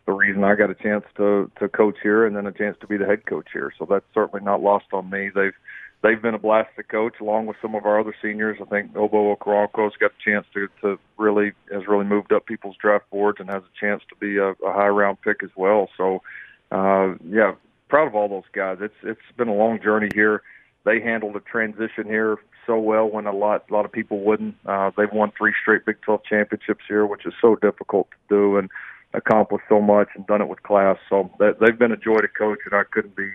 the 0.07 0.13
reason 0.13 0.43
I 0.43 0.55
got 0.55 0.71
a 0.71 0.75
chance 0.75 1.03
to 1.17 1.51
to 1.59 1.69
coach 1.69 1.97
here 2.01 2.25
and 2.25 2.35
then 2.35 2.47
a 2.47 2.51
chance 2.51 2.75
to 2.81 2.87
be 2.87 2.97
the 2.97 3.05
head 3.05 3.27
coach 3.27 3.49
here. 3.53 3.71
So 3.77 3.85
that's 3.87 4.05
certainly 4.15 4.43
not 4.43 4.63
lost 4.63 4.85
on 4.93 5.11
me. 5.11 5.29
They've 5.35 5.53
they've 6.01 6.21
been 6.21 6.33
a 6.33 6.39
blast 6.39 6.69
to 6.77 6.83
coach 6.83 7.15
along 7.21 7.45
with 7.45 7.57
some 7.61 7.75
of 7.75 7.85
our 7.85 7.99
other 7.99 8.15
seniors. 8.19 8.57
I 8.59 8.65
think 8.65 8.93
Ogbo 8.93 9.37
Okoronkwo's 9.37 9.97
got 9.99 10.11
a 10.11 10.23
chance 10.29 10.47
to 10.55 10.69
to 10.81 10.97
really 11.19 11.51
has 11.71 11.83
really 11.87 12.05
moved 12.05 12.31
up 12.31 12.47
people's 12.47 12.77
draft 12.81 13.07
boards 13.11 13.39
and 13.39 13.49
has 13.49 13.61
a 13.61 13.79
chance 13.79 14.01
to 14.09 14.15
be 14.15 14.37
a, 14.37 14.51
a 14.67 14.73
high 14.73 14.87
round 14.87 15.21
pick 15.21 15.43
as 15.43 15.51
well. 15.55 15.89
So 15.97 16.23
uh 16.71 17.13
yeah, 17.29 17.53
proud 17.87 18.07
of 18.07 18.15
all 18.15 18.29
those 18.29 18.49
guys. 18.53 18.77
It's 18.81 18.95
it's 19.03 19.19
been 19.37 19.47
a 19.47 19.53
long 19.53 19.81
journey 19.81 20.09
here. 20.13 20.41
They 20.85 21.01
handled 21.01 21.33
the 21.35 21.41
transition 21.41 22.05
here 22.05 22.37
so 22.65 22.77
well 22.79 23.09
when 23.09 23.25
a 23.25 23.33
lot 23.33 23.65
a 23.69 23.73
lot 23.73 23.85
of 23.85 23.91
people 23.91 24.19
wouldn't. 24.19 24.55
Uh, 24.65 24.91
they've 24.97 25.11
won 25.11 25.31
three 25.37 25.53
straight 25.61 25.85
Big 25.85 26.01
12 26.01 26.21
championships 26.23 26.83
here, 26.87 27.05
which 27.05 27.25
is 27.25 27.33
so 27.41 27.55
difficult 27.55 28.09
to 28.11 28.17
do 28.29 28.57
and 28.57 28.69
accomplished 29.13 29.65
so 29.69 29.81
much 29.81 30.09
and 30.15 30.27
done 30.27 30.41
it 30.41 30.47
with 30.47 30.61
class. 30.63 30.97
So 31.09 31.31
they've 31.39 31.79
been 31.79 31.91
a 31.91 31.97
joy 31.97 32.17
to 32.17 32.27
coach, 32.27 32.59
and 32.65 32.73
I 32.73 32.83
couldn't 32.91 33.15
be 33.15 33.29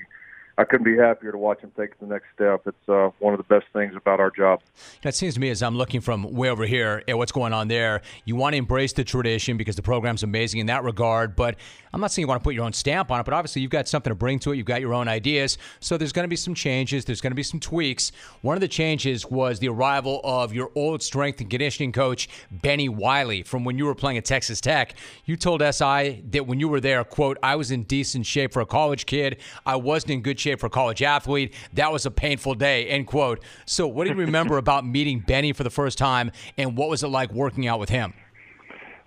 I 0.58 0.64
couldn't 0.64 0.84
be 0.84 0.96
happier 0.96 1.32
to 1.32 1.38
watch 1.38 1.60
him 1.60 1.72
take 1.76 1.98
the 1.98 2.06
next 2.06 2.26
step. 2.34 2.62
It's 2.66 2.88
uh, 2.88 3.10
one 3.20 3.32
of 3.32 3.38
the 3.38 3.44
best 3.44 3.66
things 3.72 3.94
about 3.96 4.20
our 4.20 4.30
job. 4.30 4.60
It 5.02 5.14
seems 5.14 5.34
to 5.34 5.40
me 5.40 5.50
as 5.50 5.62
I'm 5.62 5.76
looking 5.76 6.00
from 6.00 6.34
way 6.34 6.50
over 6.50 6.66
here 6.66 7.02
at 7.08 7.16
what's 7.16 7.32
going 7.32 7.52
on 7.52 7.68
there, 7.68 8.02
you 8.24 8.36
want 8.36 8.52
to 8.52 8.58
embrace 8.58 8.92
the 8.92 9.04
tradition 9.04 9.56
because 9.56 9.76
the 9.76 9.82
program's 9.82 10.22
amazing 10.22 10.60
in 10.60 10.66
that 10.66 10.84
regard. 10.84 11.36
But 11.36 11.56
I'm 11.94 12.00
not 12.00 12.12
saying 12.12 12.24
you 12.24 12.28
want 12.28 12.40
to 12.40 12.44
put 12.44 12.54
your 12.54 12.64
own 12.64 12.72
stamp 12.72 13.10
on 13.10 13.20
it, 13.20 13.24
but 13.24 13.34
obviously 13.34 13.62
you've 13.62 13.70
got 13.70 13.88
something 13.88 14.10
to 14.10 14.14
bring 14.14 14.38
to 14.40 14.52
it. 14.52 14.56
You've 14.56 14.66
got 14.66 14.80
your 14.80 14.94
own 14.94 15.08
ideas. 15.08 15.58
So 15.80 15.96
there's 15.96 16.12
going 16.12 16.24
to 16.24 16.28
be 16.28 16.36
some 16.36 16.54
changes. 16.54 17.04
There's 17.04 17.20
going 17.20 17.30
to 17.30 17.36
be 17.36 17.42
some 17.42 17.60
tweaks. 17.60 18.12
One 18.42 18.56
of 18.56 18.60
the 18.60 18.68
changes 18.68 19.26
was 19.26 19.58
the 19.58 19.68
arrival 19.68 20.20
of 20.24 20.52
your 20.52 20.70
old 20.74 21.02
strength 21.02 21.40
and 21.40 21.48
conditioning 21.48 21.92
coach, 21.92 22.28
Bennie 22.50 22.88
Wylie, 22.88 23.42
from 23.42 23.64
when 23.64 23.78
you 23.78 23.86
were 23.86 23.94
playing 23.94 24.18
at 24.18 24.24
Texas 24.24 24.60
Tech. 24.60 24.94
You 25.24 25.36
told 25.36 25.62
SI 25.62 26.22
that 26.30 26.46
when 26.46 26.60
you 26.60 26.68
were 26.68 26.80
there, 26.80 27.04
quote, 27.04 27.38
I 27.42 27.56
was 27.56 27.70
in 27.70 27.84
decent 27.84 28.26
shape 28.26 28.52
for 28.52 28.60
a 28.60 28.66
college 28.66 29.06
kid. 29.06 29.38
I 29.64 29.76
wasn't 29.76 30.12
in 30.12 30.22
good 30.22 30.38
shape 30.42 30.60
for 30.60 30.66
a 30.66 30.70
college 30.70 31.02
athlete. 31.02 31.54
That 31.72 31.92
was 31.92 32.04
a 32.04 32.10
painful 32.10 32.54
day, 32.54 32.86
end 32.86 33.06
quote. 33.06 33.42
So, 33.64 33.86
what 33.86 34.04
do 34.04 34.10
you 34.10 34.16
remember 34.16 34.56
about 34.58 34.84
meeting 34.84 35.20
Bennie 35.20 35.52
for 35.52 35.64
the 35.64 35.70
first 35.70 35.98
time, 35.98 36.30
and 36.58 36.76
what 36.76 36.90
was 36.90 37.02
it 37.02 37.08
like 37.08 37.32
working 37.32 37.66
out 37.66 37.80
with 37.80 37.88
him? 37.88 38.12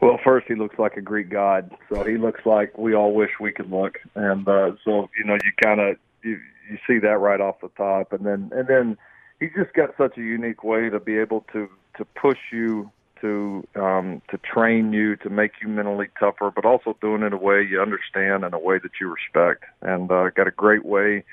Well, 0.02 0.19
first 0.24 0.48
he 0.48 0.56
looks 0.56 0.78
like 0.78 0.98
a 0.98 1.02
Greek 1.02 1.30
god, 1.30 1.71
so 1.89 2.04
he 2.04 2.17
looks 2.17 2.41
like 2.45 2.78
we 2.78 2.93
all 2.93 3.13
wish 3.13 3.32
we 3.39 3.52
could 3.52 3.71
look, 3.71 3.98
and 4.15 4.48
uh, 4.48 4.71
so 4.84 5.10
you 5.17 5.24
know 5.26 5.34
you 5.34 5.52
kind 5.63 5.80
of 5.80 5.98
you 6.24 6.39
you 6.69 6.78
see 6.88 7.00
that 7.00 7.19
right 7.19 7.41
off 7.41 7.62
the 7.62 7.69
top, 7.78 8.13
and 8.13 8.26
then 8.26 8.52
and 8.54 8.67
then 8.67 8.98
he's 9.39 9.52
just 9.56 9.74
got 9.74 9.91
such 9.98 10.17
a 10.17 10.21
unique 10.21 10.63
way 10.63 10.89
to 10.89 11.00
be 11.00 11.17
able 11.17 11.45
to 11.54 11.69
to 11.98 12.06
push 12.06 12.38
you 12.52 12.91
to 13.21 13.67
um, 13.75 14.21
to 14.30 14.38
train 14.38 14.93
you 14.93 15.15
to 15.17 15.30
make 15.30 15.54
you 15.62 15.67
mentally 15.67 16.08
tougher, 16.19 16.51
but 16.51 16.65
also 16.65 16.95
doing 17.01 17.23
it 17.23 17.28
in 17.28 17.34
a 17.34 17.38
way 17.38 17.63
you 17.63 17.82
understand 17.82 18.43
and 18.43 18.54
a 18.54 18.60
way 18.60 18.80
that 18.80 18.91
you 18.99 19.13
respect, 19.13 19.63
and 19.82 20.12
uh, 20.12 20.30
got 20.30 20.47
a 20.47 20.51
great 20.51 20.86
way 20.86 21.23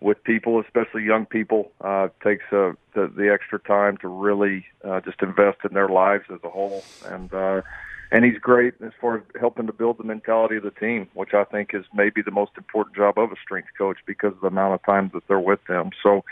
with 0.00 0.22
people, 0.24 0.60
especially 0.60 1.04
young 1.04 1.26
people. 1.26 1.72
Uh, 1.80 2.08
takes 2.22 2.44
uh, 2.52 2.72
the, 2.94 3.10
the 3.16 3.30
extra 3.32 3.58
time 3.58 3.96
to 3.98 4.08
really 4.08 4.66
uh, 4.84 5.00
just 5.00 5.20
invest 5.22 5.58
in 5.64 5.74
their 5.74 5.88
lives 5.88 6.24
as 6.32 6.38
a 6.44 6.48
whole, 6.50 6.84
and 7.06 7.32
uh, 7.32 7.62
and 8.10 8.24
he's 8.24 8.38
great 8.38 8.74
as 8.84 8.92
far 9.00 9.16
as 9.18 9.22
helping 9.38 9.66
to 9.66 9.72
build 9.72 9.98
the 9.98 10.04
mentality 10.04 10.56
of 10.56 10.62
the 10.62 10.70
team, 10.70 11.08
which 11.14 11.34
I 11.34 11.44
think 11.44 11.70
is 11.74 11.84
maybe 11.92 12.22
the 12.22 12.30
most 12.30 12.52
important 12.56 12.96
job 12.96 13.18
of 13.18 13.32
a 13.32 13.36
strength 13.42 13.68
coach 13.76 13.98
because 14.06 14.32
of 14.32 14.40
the 14.40 14.46
amount 14.46 14.74
of 14.74 14.82
times 14.84 15.12
that 15.12 15.26
they're 15.28 15.38
with 15.38 15.60
them. 15.68 15.90
So, 16.02 16.24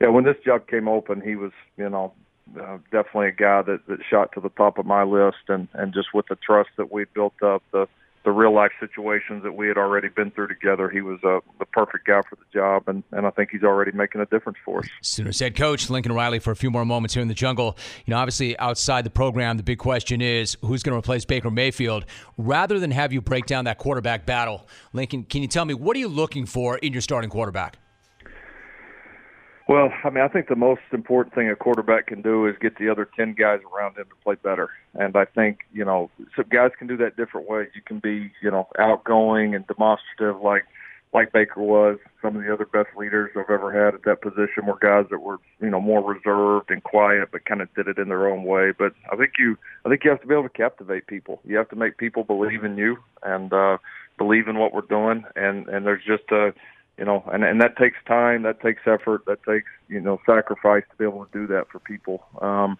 yeah, 0.00 0.08
when 0.08 0.24
this 0.24 0.36
job 0.44 0.66
came 0.66 0.88
open, 0.88 1.20
he 1.20 1.36
was 1.36 1.52
you 1.76 1.88
know 1.88 2.12
uh, 2.60 2.78
definitely 2.90 3.28
a 3.28 3.32
guy 3.32 3.62
that 3.62 3.86
that 3.86 3.98
shot 4.08 4.32
to 4.32 4.40
the 4.40 4.50
top 4.50 4.78
of 4.78 4.86
my 4.86 5.02
list, 5.02 5.48
and 5.48 5.68
and 5.72 5.92
just 5.94 6.08
with 6.14 6.26
the 6.28 6.36
trust 6.36 6.70
that 6.76 6.92
we 6.92 7.04
built 7.14 7.42
up, 7.42 7.62
the 7.72 7.86
the 8.24 8.30
real 8.30 8.54
life 8.54 8.70
situations 8.78 9.42
that 9.42 9.52
we 9.52 9.66
had 9.66 9.76
already 9.76 10.08
been 10.08 10.30
through 10.30 10.48
together. 10.48 10.88
He 10.88 11.00
was 11.00 11.18
uh, 11.24 11.40
the 11.58 11.66
perfect 11.66 12.06
guy 12.06 12.20
for 12.28 12.36
the 12.36 12.44
job, 12.52 12.84
and, 12.86 13.02
and 13.10 13.26
I 13.26 13.30
think 13.30 13.50
he's 13.50 13.64
already 13.64 13.92
making 13.92 14.20
a 14.20 14.26
difference 14.26 14.58
for 14.64 14.80
us. 14.80 14.88
Sooners 15.00 15.40
head 15.40 15.56
coach 15.56 15.90
Lincoln 15.90 16.12
Riley 16.12 16.38
for 16.38 16.52
a 16.52 16.56
few 16.56 16.70
more 16.70 16.84
moments 16.84 17.14
here 17.14 17.22
in 17.22 17.28
the 17.28 17.34
jungle. 17.34 17.76
You 18.06 18.12
know, 18.12 18.18
obviously 18.18 18.56
outside 18.58 19.04
the 19.04 19.10
program, 19.10 19.56
the 19.56 19.62
big 19.62 19.78
question 19.78 20.20
is 20.20 20.56
who's 20.62 20.82
going 20.82 20.92
to 20.92 20.98
replace 20.98 21.24
Baker 21.24 21.50
Mayfield. 21.50 22.04
Rather 22.38 22.78
than 22.78 22.90
have 22.92 23.12
you 23.12 23.20
break 23.20 23.46
down 23.46 23.64
that 23.64 23.78
quarterback 23.78 24.24
battle, 24.24 24.68
Lincoln, 24.92 25.24
can 25.24 25.42
you 25.42 25.48
tell 25.48 25.64
me 25.64 25.74
what 25.74 25.96
are 25.96 26.00
you 26.00 26.08
looking 26.08 26.46
for 26.46 26.78
in 26.78 26.92
your 26.92 27.02
starting 27.02 27.30
quarterback? 27.30 27.78
Well, 29.68 29.90
I 30.04 30.10
mean, 30.10 30.24
I 30.24 30.28
think 30.28 30.48
the 30.48 30.56
most 30.56 30.80
important 30.92 31.34
thing 31.34 31.48
a 31.48 31.56
quarterback 31.56 32.08
can 32.08 32.20
do 32.20 32.46
is 32.46 32.56
get 32.60 32.78
the 32.78 32.88
other 32.88 33.08
10 33.16 33.34
guys 33.34 33.60
around 33.72 33.96
him 33.96 34.04
to 34.04 34.14
play 34.24 34.34
better. 34.34 34.70
And 34.94 35.16
I 35.16 35.24
think, 35.24 35.60
you 35.72 35.84
know, 35.84 36.10
some 36.34 36.46
guys 36.50 36.72
can 36.78 36.88
do 36.88 36.96
that 36.98 37.16
different 37.16 37.48
ways. 37.48 37.68
You 37.74 37.82
can 37.82 38.00
be, 38.00 38.32
you 38.42 38.50
know, 38.50 38.68
outgoing 38.78 39.54
and 39.54 39.66
demonstrative 39.66 40.40
like 40.42 40.64
like 41.12 41.32
Baker 41.32 41.60
was. 41.60 41.98
Some 42.22 42.36
of 42.36 42.42
the 42.42 42.52
other 42.52 42.64
best 42.64 42.88
leaders 42.96 43.30
I've 43.36 43.50
ever 43.50 43.70
had 43.70 43.94
at 43.94 44.02
that 44.04 44.22
position 44.22 44.66
were 44.66 44.78
guys 44.80 45.06
that 45.10 45.18
were, 45.18 45.38
you 45.60 45.68
know, 45.68 45.80
more 45.80 46.02
reserved 46.02 46.70
and 46.70 46.82
quiet, 46.82 47.28
but 47.30 47.44
kind 47.44 47.60
of 47.60 47.72
did 47.74 47.86
it 47.86 47.98
in 47.98 48.08
their 48.08 48.28
own 48.28 48.44
way. 48.44 48.72
But 48.76 48.94
I 49.12 49.16
think 49.16 49.32
you, 49.38 49.58
I 49.84 49.90
think 49.90 50.04
you 50.04 50.10
have 50.10 50.22
to 50.22 50.26
be 50.26 50.34
able 50.34 50.44
to 50.44 50.48
captivate 50.48 51.06
people. 51.06 51.40
You 51.44 51.56
have 51.58 51.68
to 51.68 51.76
make 51.76 51.98
people 51.98 52.24
believe 52.24 52.64
in 52.64 52.78
you 52.78 52.96
and 53.22 53.52
uh, 53.52 53.76
believe 54.16 54.48
in 54.48 54.58
what 54.58 54.72
we're 54.72 54.80
doing. 54.82 55.24
And 55.36 55.68
and 55.68 55.84
there's 55.86 56.04
just 56.04 56.30
a 56.30 56.54
you 56.98 57.04
know, 57.04 57.22
and 57.32 57.44
and 57.44 57.60
that 57.60 57.76
takes 57.76 57.96
time, 58.06 58.42
that 58.42 58.60
takes 58.60 58.82
effort, 58.86 59.24
that 59.26 59.42
takes 59.44 59.68
you 59.88 60.00
know 60.00 60.20
sacrifice 60.26 60.84
to 60.90 60.96
be 60.96 61.04
able 61.04 61.24
to 61.24 61.32
do 61.32 61.46
that 61.48 61.68
for 61.70 61.78
people. 61.78 62.24
Um, 62.40 62.76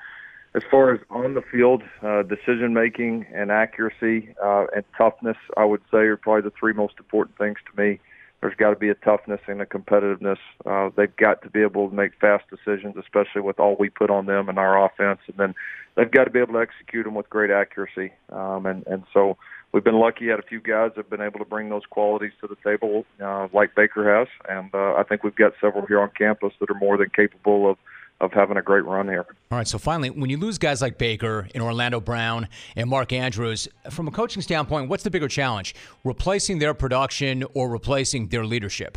as 0.54 0.62
far 0.70 0.92
as 0.92 1.00
on 1.08 1.34
the 1.34 1.40
field, 1.40 1.82
uh, 2.02 2.22
decision 2.22 2.74
making 2.74 3.26
and 3.32 3.50
accuracy 3.50 4.34
uh, 4.42 4.66
and 4.74 4.84
toughness, 4.98 5.38
I 5.56 5.64
would 5.64 5.80
say 5.90 5.98
are 5.98 6.16
probably 6.16 6.42
the 6.42 6.52
three 6.58 6.74
most 6.74 6.94
important 6.98 7.38
things 7.38 7.56
to 7.70 7.82
me. 7.82 8.00
There's 8.42 8.54
got 8.56 8.70
to 8.70 8.76
be 8.76 8.90
a 8.90 8.94
toughness 8.94 9.40
and 9.46 9.62
a 9.62 9.66
competitiveness. 9.66 10.38
Uh, 10.66 10.90
they've 10.96 11.14
got 11.16 11.42
to 11.42 11.48
be 11.48 11.62
able 11.62 11.88
to 11.88 11.94
make 11.94 12.12
fast 12.20 12.44
decisions, 12.50 12.96
especially 12.98 13.40
with 13.40 13.60
all 13.60 13.76
we 13.78 13.88
put 13.88 14.10
on 14.10 14.26
them 14.26 14.48
in 14.48 14.58
our 14.58 14.84
offense, 14.84 15.20
and 15.28 15.36
then 15.38 15.54
they've 15.96 16.10
got 16.10 16.24
to 16.24 16.30
be 16.30 16.40
able 16.40 16.54
to 16.54 16.60
execute 16.60 17.04
them 17.04 17.14
with 17.14 17.30
great 17.30 17.50
accuracy. 17.50 18.12
Um, 18.30 18.66
and 18.66 18.86
and 18.86 19.04
so 19.14 19.38
we've 19.72 19.84
been 19.84 19.98
lucky. 19.98 20.28
Had 20.28 20.38
a 20.38 20.42
few 20.42 20.60
guys 20.60 20.92
have 20.96 21.10
been 21.10 21.20
able 21.20 21.38
to 21.38 21.44
bring 21.44 21.68
those 21.68 21.86
qualities 21.86 22.32
to 22.40 22.46
the 22.46 22.56
table, 22.64 23.04
uh, 23.22 23.48
like 23.52 23.74
Baker 23.74 24.18
has, 24.18 24.28
and 24.48 24.74
uh, 24.74 24.94
I 24.94 25.02
think 25.02 25.24
we've 25.24 25.34
got 25.34 25.52
several 25.60 25.86
here 25.86 26.00
on 26.00 26.10
campus 26.16 26.52
that 26.60 26.70
are 26.70 26.78
more 26.78 26.96
than 26.96 27.10
capable 27.10 27.70
of 27.70 27.78
of 28.20 28.32
having 28.32 28.56
a 28.56 28.62
great 28.62 28.84
run 28.84 29.08
here. 29.08 29.26
All 29.50 29.58
right. 29.58 29.66
So 29.66 29.78
finally, 29.78 30.08
when 30.08 30.30
you 30.30 30.36
lose 30.36 30.56
guys 30.56 30.80
like 30.80 30.96
Baker 30.96 31.48
and 31.54 31.62
Orlando 31.62 32.00
Brown 32.00 32.46
and 32.76 32.88
Mark 32.88 33.12
Andrews, 33.12 33.68
from 33.90 34.06
a 34.06 34.12
coaching 34.12 34.42
standpoint, 34.42 34.88
what's 34.88 35.02
the 35.02 35.10
bigger 35.10 35.26
challenge? 35.26 35.74
Replacing 36.04 36.60
their 36.60 36.72
production 36.72 37.44
or 37.52 37.68
replacing 37.68 38.28
their 38.28 38.46
leadership? 38.46 38.96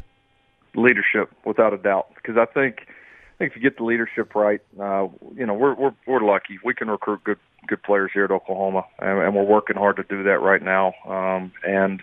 Leadership, 0.75 1.31
without 1.43 1.73
a 1.73 1.77
doubt. 1.77 2.09
Because 2.13 2.37
I 2.37 2.45
think, 2.45 2.85
I 3.35 3.37
think 3.37 3.51
if 3.51 3.57
you 3.57 3.61
get 3.61 3.77
the 3.77 3.83
leadership 3.83 4.33
right, 4.33 4.61
uh, 4.79 5.07
you 5.35 5.45
know, 5.45 5.53
we're 5.53 5.75
we're 5.75 5.93
we're 6.07 6.21
lucky. 6.21 6.57
We 6.63 6.73
can 6.73 6.89
recruit 6.89 7.23
good 7.25 7.39
good 7.67 7.83
players 7.83 8.11
here 8.13 8.23
at 8.23 8.31
Oklahoma, 8.31 8.85
and, 8.99 9.19
and 9.19 9.35
we're 9.35 9.43
working 9.43 9.75
hard 9.75 9.97
to 9.97 10.03
do 10.03 10.23
that 10.23 10.39
right 10.39 10.61
now. 10.61 10.93
Um, 11.05 11.51
and 11.63 12.01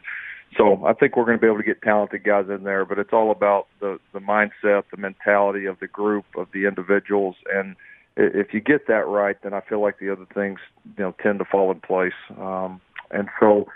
so 0.58 0.84
I 0.84 0.92
think 0.92 1.16
we're 1.16 1.24
going 1.24 1.38
to 1.38 1.40
be 1.40 1.46
able 1.46 1.58
to 1.58 1.64
get 1.64 1.80
talented 1.80 2.24
guys 2.24 2.46
in 2.50 2.64
there, 2.64 2.84
but 2.84 2.98
it's 2.98 3.14
all 3.14 3.30
about 3.30 3.66
the 3.80 3.98
the 4.12 4.20
mindset, 4.20 4.84
the 4.90 4.98
mentality 4.98 5.64
of 5.64 5.80
the 5.80 5.88
group, 5.88 6.26
of 6.36 6.48
the 6.52 6.66
individuals, 6.66 7.36
and 7.50 7.76
if 8.16 8.52
you 8.52 8.60
get 8.60 8.86
that 8.88 9.06
right, 9.06 9.36
then 9.42 9.54
I 9.54 9.60
feel 9.60 9.80
like 9.80 9.98
the 9.98 10.10
other 10.10 10.26
things 10.34 10.58
you 10.98 11.04
know 11.04 11.14
tend 11.22 11.38
to 11.38 11.44
fall 11.44 11.70
in 11.70 11.80
place. 11.80 12.12
Um, 12.38 12.80
and 13.10 13.28
so, 13.40 13.66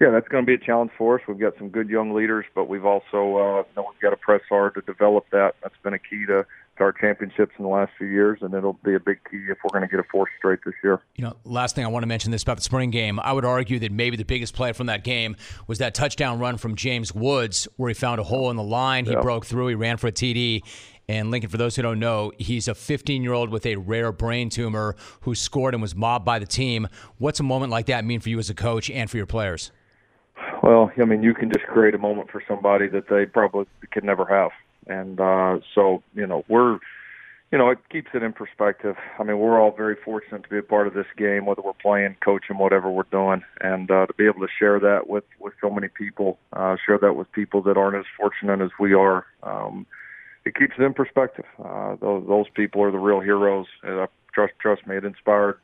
yeah, 0.00 0.10
that's 0.10 0.28
going 0.28 0.44
to 0.44 0.46
be 0.46 0.54
a 0.54 0.64
challenge 0.64 0.90
for 0.98 1.18
us. 1.18 1.26
We've 1.26 1.38
got 1.38 1.54
some 1.58 1.70
good 1.70 1.88
young 1.88 2.14
leaders, 2.14 2.44
but 2.54 2.68
we've 2.68 2.84
also 2.84 3.04
uh, 3.14 3.58
you 3.62 3.74
know, 3.76 3.86
we've 3.90 4.00
got 4.02 4.10
to 4.10 4.16
press 4.16 4.42
hard 4.48 4.74
to 4.74 4.82
develop 4.82 5.24
that. 5.32 5.54
That's 5.62 5.74
been 5.82 5.94
a 5.94 5.98
key 5.98 6.26
to 6.26 6.44
to 6.76 6.84
our 6.84 6.92
championships 6.92 7.52
in 7.58 7.64
the 7.64 7.70
last 7.70 7.92
few 7.98 8.06
years, 8.06 8.38
and 8.42 8.54
it'll 8.54 8.74
be 8.84 8.94
a 8.94 9.00
big 9.00 9.18
key 9.30 9.38
if 9.48 9.58
we're 9.64 9.70
going 9.70 9.82
to 9.82 9.88
get 9.88 10.00
a 10.00 10.08
fourth 10.10 10.28
straight 10.38 10.60
this 10.64 10.74
year. 10.82 11.00
You 11.16 11.24
know, 11.24 11.36
last 11.44 11.74
thing 11.74 11.84
I 11.84 11.88
want 11.88 12.02
to 12.02 12.06
mention 12.06 12.30
this 12.30 12.42
about 12.42 12.56
the 12.56 12.62
spring 12.62 12.90
game. 12.90 13.18
I 13.20 13.32
would 13.32 13.44
argue 13.44 13.78
that 13.80 13.92
maybe 13.92 14.16
the 14.16 14.24
biggest 14.24 14.54
play 14.54 14.72
from 14.72 14.86
that 14.86 15.04
game 15.04 15.36
was 15.66 15.78
that 15.78 15.94
touchdown 15.94 16.38
run 16.38 16.56
from 16.56 16.76
James 16.76 17.14
Woods, 17.14 17.68
where 17.76 17.88
he 17.88 17.94
found 17.94 18.20
a 18.20 18.24
hole 18.24 18.50
in 18.50 18.56
the 18.56 18.62
line. 18.62 19.04
He 19.04 19.12
yeah. 19.12 19.20
broke 19.20 19.46
through. 19.46 19.68
He 19.68 19.74
ran 19.74 19.96
for 19.96 20.08
a 20.08 20.12
TD. 20.12 20.62
And 21.08 21.30
Lincoln, 21.30 21.50
for 21.50 21.56
those 21.56 21.76
who 21.76 21.82
don't 21.82 22.00
know, 22.00 22.32
he's 22.38 22.66
a 22.66 22.74
15 22.74 23.22
year 23.22 23.32
old 23.32 23.50
with 23.50 23.64
a 23.64 23.76
rare 23.76 24.12
brain 24.12 24.50
tumor 24.50 24.96
who 25.20 25.34
scored 25.34 25.74
and 25.74 25.80
was 25.80 25.94
mobbed 25.94 26.24
by 26.24 26.38
the 26.38 26.46
team. 26.46 26.88
What's 27.18 27.38
a 27.38 27.44
moment 27.44 27.70
like 27.70 27.86
that 27.86 28.04
mean 28.04 28.20
for 28.20 28.28
you 28.28 28.38
as 28.38 28.50
a 28.50 28.54
coach 28.54 28.90
and 28.90 29.08
for 29.08 29.16
your 29.16 29.26
players? 29.26 29.70
Well, 30.62 30.90
I 31.00 31.04
mean, 31.04 31.22
you 31.22 31.32
can 31.32 31.50
just 31.50 31.64
create 31.66 31.94
a 31.94 31.98
moment 31.98 32.30
for 32.30 32.42
somebody 32.48 32.88
that 32.88 33.08
they 33.08 33.24
probably 33.24 33.66
could 33.92 34.04
never 34.04 34.24
have. 34.26 34.50
And 34.86 35.20
uh, 35.20 35.58
so, 35.74 36.02
you 36.14 36.26
know, 36.26 36.44
we're, 36.48 36.78
you 37.52 37.58
know, 37.58 37.70
it 37.70 37.78
keeps 37.90 38.10
it 38.14 38.22
in 38.22 38.32
perspective. 38.32 38.96
I 39.18 39.22
mean, 39.22 39.38
we're 39.38 39.60
all 39.60 39.70
very 39.70 39.96
fortunate 40.04 40.42
to 40.42 40.48
be 40.48 40.58
a 40.58 40.62
part 40.62 40.86
of 40.86 40.94
this 40.94 41.06
game, 41.16 41.46
whether 41.46 41.62
we're 41.62 41.72
playing, 41.74 42.16
coaching, 42.24 42.58
whatever 42.58 42.90
we're 42.90 43.04
doing, 43.10 43.42
and 43.60 43.90
uh, 43.90 44.06
to 44.06 44.14
be 44.14 44.26
able 44.26 44.40
to 44.40 44.52
share 44.58 44.80
that 44.80 45.08
with 45.08 45.24
with 45.40 45.54
so 45.60 45.70
many 45.70 45.88
people, 45.88 46.38
uh, 46.52 46.76
share 46.84 46.98
that 46.98 47.14
with 47.14 47.30
people 47.32 47.62
that 47.62 47.76
aren't 47.76 47.96
as 47.96 48.04
fortunate 48.16 48.60
as 48.60 48.70
we 48.80 48.94
are. 48.94 49.26
Um, 49.42 49.86
it 50.44 50.54
keeps 50.54 50.74
it 50.78 50.82
in 50.82 50.94
perspective. 50.94 51.44
Uh, 51.62 51.96
those 52.00 52.26
those 52.26 52.46
people 52.54 52.82
are 52.82 52.90
the 52.90 52.98
real 52.98 53.20
heroes. 53.20 53.66
Uh, 53.86 54.06
trust 54.32 54.54
trust 54.60 54.86
me, 54.86 54.96
it 54.96 55.04
inspired 55.04 55.58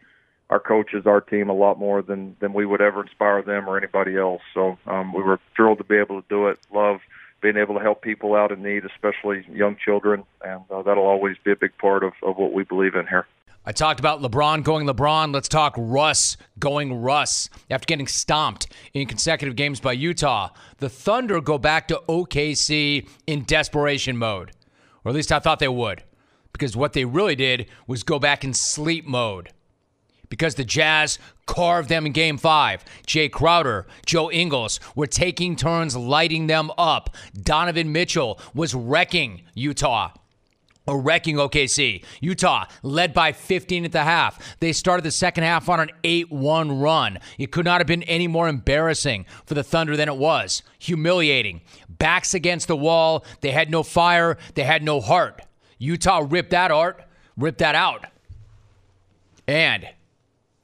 our 0.51 0.61
coaches, 0.61 1.07
our 1.07 1.21
team, 1.21 1.49
a 1.49 1.55
lot 1.55 1.79
more 1.79 2.03
than 2.03 2.37
than 2.41 2.53
we 2.53 2.67
would 2.67 2.81
ever 2.81 3.03
inspire 3.03 3.43
them 3.43 3.69
or 3.69 3.77
anybody 3.79 4.17
else. 4.17 4.43
So 4.55 4.79
um, 4.87 5.13
we 5.13 5.23
were 5.23 5.41
thrilled 5.57 5.79
to 5.79 5.85
be 5.85 5.97
able 5.97 6.21
to 6.21 6.29
do 6.29 6.49
it. 6.49 6.59
Love 6.73 7.01
being 7.43 7.57
able 7.57 7.75
to 7.75 7.81
help 7.81 8.01
people 8.03 8.35
out 8.35 8.53
in 8.53 8.63
need, 8.63 8.85
especially 8.85 9.45
young 9.53 9.77
children, 9.85 10.25
and 10.43 10.63
uh, 10.71 10.81
that'll 10.83 11.05
always 11.05 11.37
be 11.45 11.51
a 11.51 11.57
big 11.57 11.77
part 11.79 12.05
of, 12.05 12.13
of 12.23 12.37
what 12.37 12.53
we 12.53 12.63
believe 12.63 12.95
in 12.95 13.07
here. 13.07 13.27
I 13.65 13.71
talked 13.71 14.01
about 14.01 14.21
LeBron 14.21 14.65
going 14.65 14.87
LeBron. 14.87 15.33
Let's 15.33 15.49
talk 15.49 15.75
Russ 15.77 16.37
going 16.59 17.01
Russ. 17.01 17.49
After 17.71 17.87
getting 17.87 18.09
stomped 18.09 18.67
in 18.93 19.07
consecutive 19.07 19.55
games 19.55 19.79
by 19.79 19.93
Utah, 19.93 20.49
the 20.79 20.89
Thunder 20.89 21.41
go 21.41 21.59
back 21.59 21.87
to 21.89 22.03
OKC 22.09 23.09
in 23.27 23.45
desperation 23.45 24.17
mode. 24.17 24.51
Or 25.05 25.11
at 25.11 25.15
least 25.15 25.31
I 25.31 25.39
thought 25.39 25.61
they 25.61 25.69
would. 25.69 26.03
Because 26.53 26.77
what 26.77 26.93
they 26.93 27.05
really 27.05 27.37
did 27.37 27.69
was 27.87 28.03
go 28.03 28.19
back 28.19 28.43
in 28.43 28.53
sleep 28.53 29.07
mode. 29.07 29.51
Because 30.33 30.55
the 30.55 30.65
Jazz 30.65 31.19
carved 31.45 31.91
them 31.91 32.07
in 32.07 32.13
game 32.13 32.39
five. 32.39 32.87
Jae 33.07 33.31
Crowder, 33.31 33.87
Joe 34.07 34.31
Ingles 34.31 34.81
were 34.97 35.07
taking 35.07 35.57
turns 35.57 35.95
lighting 35.95 36.47
them 36.47 36.71
up. 36.79 37.15
Donovan 37.39 37.93
Mitchell 37.93 38.41
was 38.55 38.75
wrecking 38.75 39.43
Utah 39.53 40.11
or 40.87 41.03
wrecking 41.03 41.37
OKC. 41.37 42.03
Utah 42.23 42.65
led 42.83 43.13
by 43.13 43.33
15 43.33 43.85
at 43.85 43.93
the 43.93 44.05
half. 44.05 44.57
They 44.59 44.73
started 44.73 45.03
the 45.03 45.11
second 45.11 45.45
half 45.45 45.69
on 45.69 45.81
an 45.81 45.91
8 46.03 46.33
1 46.33 46.81
run. 46.81 47.19
It 47.37 47.53
could 47.53 47.67
not 47.67 47.83
have 47.83 47.87
been 47.87 48.03
any 48.05 48.27
more 48.27 48.49
embarrassing 48.49 49.27
for 49.45 49.53
the 49.53 49.63
Thunder 49.63 49.99
than 49.99 50.09
it 50.09 50.17
was. 50.17 50.63
Humiliating. 50.79 51.61
Backs 51.91 52.33
against 52.33 52.69
the 52.69 52.77
wall. 52.77 53.27
They 53.43 53.51
had 53.51 53.71
no 53.71 53.83
fire. 53.83 54.39
They 54.55 54.65
had 54.65 54.83
no 54.83 55.03
heart. 55.03 55.43
Utah 55.77 56.25
ripped 56.27 56.53
that 56.53 56.71
art, 56.71 57.05
ripped 57.37 57.59
that 57.59 57.75
out. 57.75 58.07
And 59.47 59.87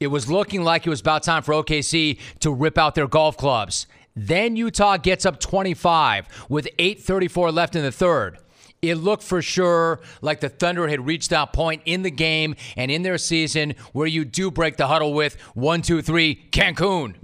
it 0.00 0.06
was 0.08 0.30
looking 0.30 0.62
like 0.62 0.86
it 0.86 0.90
was 0.90 1.00
about 1.00 1.24
time 1.24 1.42
for 1.42 1.52
OKC 1.54 2.18
to 2.40 2.52
rip 2.52 2.78
out 2.78 2.94
their 2.94 3.08
golf 3.08 3.36
clubs. 3.36 3.86
Then 4.14 4.56
Utah 4.56 4.96
gets 4.96 5.26
up 5.26 5.40
25 5.40 6.46
with 6.48 6.68
8.34 6.78 7.52
left 7.52 7.74
in 7.74 7.82
the 7.82 7.90
third. 7.90 8.38
It 8.80 8.94
looked 8.94 9.24
for 9.24 9.42
sure 9.42 10.00
like 10.20 10.38
the 10.38 10.48
Thunder 10.48 10.86
had 10.86 11.04
reached 11.04 11.30
that 11.30 11.52
point 11.52 11.82
in 11.84 12.02
the 12.02 12.12
game 12.12 12.54
and 12.76 12.92
in 12.92 13.02
their 13.02 13.18
season 13.18 13.74
where 13.92 14.06
you 14.06 14.24
do 14.24 14.52
break 14.52 14.76
the 14.76 14.86
huddle 14.86 15.14
with 15.14 15.40
one, 15.54 15.82
two, 15.82 16.00
three, 16.00 16.46
Cancun. 16.52 17.16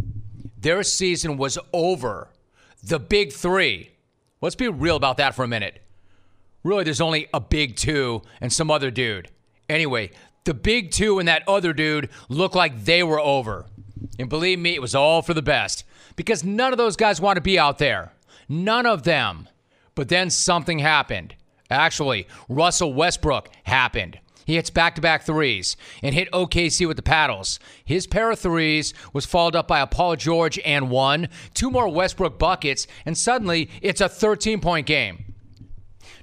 Their 0.59 0.83
season 0.83 1.37
was 1.37 1.59
over. 1.73 2.29
The 2.83 2.99
big 2.99 3.33
three. 3.33 3.91
Let's 4.41 4.57
be 4.57 4.69
real 4.69 4.97
about 4.97 5.19
that 5.19 5.37
for 5.37 5.45
a 5.45 5.49
minute. 5.49 5.81
Really, 6.65 6.83
there's 6.83 7.01
only 7.01 7.29
a 7.33 7.41
big 7.41 7.77
two 7.77 8.23
and 8.41 8.53
some 8.53 8.71
other 8.71 8.91
dude. 8.91 9.31
Anyway, 9.69 10.11
the 10.45 10.55
big 10.55 10.91
two 10.91 11.19
and 11.19 11.29
that 11.29 11.47
other 11.49 11.73
dude 11.73 12.11
looked 12.29 12.55
like 12.55 12.85
they 12.85 13.03
were 13.03 13.21
over. 13.21 13.67
And 14.19 14.29
believe 14.29 14.59
me, 14.59 14.75
it 14.75 14.83
was 14.83 14.95
all 14.95 15.23
for 15.23 15.35
the 15.35 15.43
best 15.43 15.85
because 16.17 16.45
none 16.45 16.73
of 16.73 16.79
those 16.79 16.97
guys 16.97 17.21
want 17.21 17.37
to 17.37 17.43
be 17.43 17.59
out 17.59 17.79
there. 17.79 18.13
None 18.49 18.87
of 18.87 19.03
them. 19.05 19.49
But 19.95 20.09
then 20.09 20.31
something 20.31 20.81
happened. 20.81 21.35
Actually, 21.71 22.27
Russell 22.49 22.93
Westbrook 22.93 23.49
happened. 23.65 24.19
He 24.45 24.57
hits 24.57 24.69
back 24.69 24.95
to 24.97 25.01
back 25.01 25.23
threes 25.23 25.77
and 26.03 26.15
hit 26.15 26.31
OKC 26.33 26.87
with 26.87 26.97
the 26.97 27.03
paddles. 27.03 27.59
His 27.85 28.07
pair 28.07 28.31
of 28.31 28.39
threes 28.39 28.93
was 29.15 29.25
followed 29.25 29.57
up 29.57 29.67
by 29.67 29.81
a 29.81 29.87
Paul 29.87 30.17
George 30.17 30.59
and 30.67 30.91
one, 30.91 31.29
two 31.55 31.71
more 31.71 31.89
Westbrook 31.89 32.39
buckets, 32.39 32.87
and 33.07 33.17
suddenly 33.17 33.71
it's 33.81 34.03
a 34.03 34.09
13 34.09 34.61
point 34.61 34.87
game. 34.87 35.35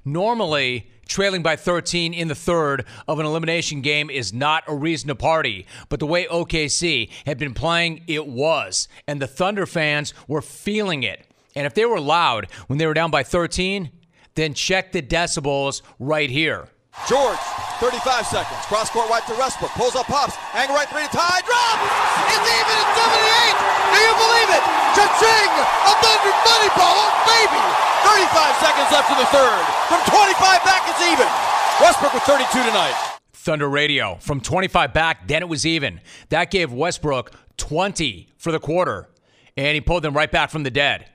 Normally, 0.05 0.91
trailing 1.12 1.43
by 1.43 1.57
13 1.57 2.14
in 2.14 2.30
the 2.30 2.36
third 2.36 2.86
of 3.05 3.20
an 3.20 3.26
elimination 3.26 3.82
game 3.82 4.09
is 4.09 4.32
not 4.32 4.64
a 4.68 4.74
reason 4.74 5.09
to 5.09 5.16
party, 5.16 5.66
but 5.89 5.99
the 5.99 6.07
way 6.07 6.26
OKC 6.26 7.09
had 7.26 7.38
been 7.38 7.53
playing, 7.53 8.01
it 8.07 8.26
was. 8.26 8.88
And 9.07 9.22
the 9.22 9.28
Thunder 9.28 9.66
fans 9.66 10.14
were 10.28 10.41
feeling 10.41 11.03
it. 11.03 11.28
And 11.53 11.68
if 11.68 11.74
they 11.74 11.86
were 11.86 11.99
loud 11.99 12.47
when 12.68 12.80
they 12.80 12.88
were 12.88 12.93
down 12.93 13.12
by 13.12 13.24
13, 13.24 13.91
then 14.36 14.53
check 14.53 14.93
the 14.93 15.01
decibels 15.01 15.82
right 15.99 16.30
here. 16.30 16.70
George, 17.08 17.39
35 17.80 18.28
seconds. 18.28 18.62
Cross 18.68 18.92
court 18.92 19.10
right 19.10 19.26
to 19.28 19.36
Westbrook. 19.36 19.72
Pulls 19.80 19.96
up, 19.96 20.08
pops. 20.08 20.36
Angle 20.54 20.76
right 20.76 20.88
three 20.88 21.04
to 21.04 21.12
tie. 21.12 21.42
Drop! 21.44 21.78
It's 22.32 22.46
even 22.46 22.76
at 22.78 22.89
78! 22.96 23.56
Do 23.92 24.00
you 24.00 24.14
believe 24.16 24.50
it? 24.52 24.64
Cha-ching! 24.96 25.52
A 25.88 25.94
Thunder 26.04 26.34
money 26.48 26.72
ball, 26.76 26.96
oh, 26.96 27.12
baby! 27.28 27.64
35 28.06 28.64
seconds 28.64 28.89
left 28.92 29.08
in 29.12 29.18
the 29.20 29.30
third. 29.32 29.64
From 29.88 30.02
25 30.08 30.64
back, 30.64 30.84
it's 30.88 31.04
even. 31.08 31.28
Westbrook 31.80 32.14
with 32.14 32.24
32 32.24 32.64
tonight. 32.64 32.96
Thunder 33.34 33.70
Radio. 33.70 34.18
From 34.20 34.39
25 34.39 34.94
back, 34.94 35.28
then 35.28 35.42
it 35.42 35.50
was 35.50 35.66
even. 35.66 36.02
That 36.30 36.52
gave 36.52 36.72
Westbrook 36.72 37.32
20 37.58 38.30
for 38.38 38.52
the 38.52 38.60
quarter, 38.60 39.10
and 39.58 39.76
he 39.76 39.82
pulled 39.82 40.04
them 40.04 40.16
right 40.16 40.32
back 40.32 40.50
from 40.50 40.64
the 40.64 40.72
dead. 40.72 41.08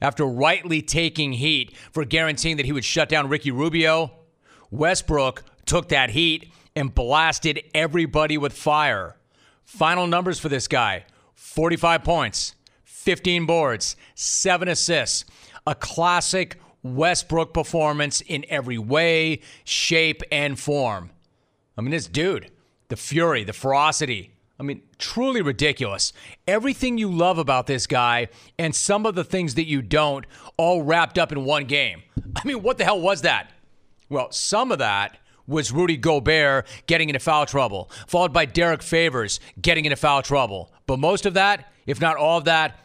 After 0.00 0.24
rightly 0.24 0.82
taking 0.82 1.32
heat 1.32 1.74
for 1.90 2.04
guaranteeing 2.04 2.58
that 2.58 2.66
he 2.66 2.72
would 2.72 2.84
shut 2.84 3.08
down 3.08 3.28
Ricky 3.28 3.50
Rubio, 3.50 4.12
Westbrook 4.70 5.44
took 5.64 5.88
that 5.88 6.10
heat 6.10 6.52
and 6.74 6.94
blasted 6.94 7.62
everybody 7.74 8.38
with 8.38 8.52
fire. 8.52 9.16
Final 9.64 10.06
numbers 10.06 10.38
for 10.38 10.48
this 10.48 10.68
guy 10.68 11.04
45 11.34 12.04
points, 12.04 12.54
15 12.84 13.46
boards, 13.46 13.96
7 14.14 14.68
assists. 14.68 15.24
A 15.66 15.74
classic 15.74 16.60
Westbrook 16.82 17.52
performance 17.52 18.20
in 18.20 18.44
every 18.48 18.78
way, 18.78 19.40
shape, 19.64 20.22
and 20.30 20.58
form. 20.58 21.10
I 21.76 21.80
mean, 21.80 21.90
this 21.90 22.06
dude, 22.06 22.50
the 22.88 22.96
fury, 22.96 23.42
the 23.42 23.52
ferocity. 23.52 24.32
I 24.58 24.62
mean, 24.62 24.82
truly 24.98 25.42
ridiculous. 25.42 26.12
Everything 26.46 26.96
you 26.96 27.10
love 27.10 27.38
about 27.38 27.66
this 27.66 27.86
guy 27.86 28.28
and 28.58 28.74
some 28.74 29.04
of 29.04 29.14
the 29.14 29.24
things 29.24 29.54
that 29.56 29.66
you 29.66 29.82
don't, 29.82 30.24
all 30.56 30.82
wrapped 30.82 31.18
up 31.18 31.32
in 31.32 31.44
one 31.44 31.64
game. 31.64 32.02
I 32.36 32.46
mean, 32.46 32.62
what 32.62 32.78
the 32.78 32.84
hell 32.84 33.00
was 33.00 33.22
that? 33.22 33.52
Well, 34.08 34.30
some 34.30 34.72
of 34.72 34.78
that 34.78 35.18
was 35.46 35.72
Rudy 35.72 35.96
Gobert 35.96 36.66
getting 36.86 37.08
into 37.08 37.20
foul 37.20 37.46
trouble, 37.46 37.90
followed 38.06 38.32
by 38.32 38.44
Derrick 38.44 38.82
Favors 38.82 39.40
getting 39.60 39.84
into 39.84 39.96
foul 39.96 40.22
trouble. 40.22 40.72
But 40.86 40.98
most 40.98 41.26
of 41.26 41.34
that, 41.34 41.72
if 41.86 42.00
not 42.00 42.16
all 42.16 42.38
of 42.38 42.44
that, 42.44 42.78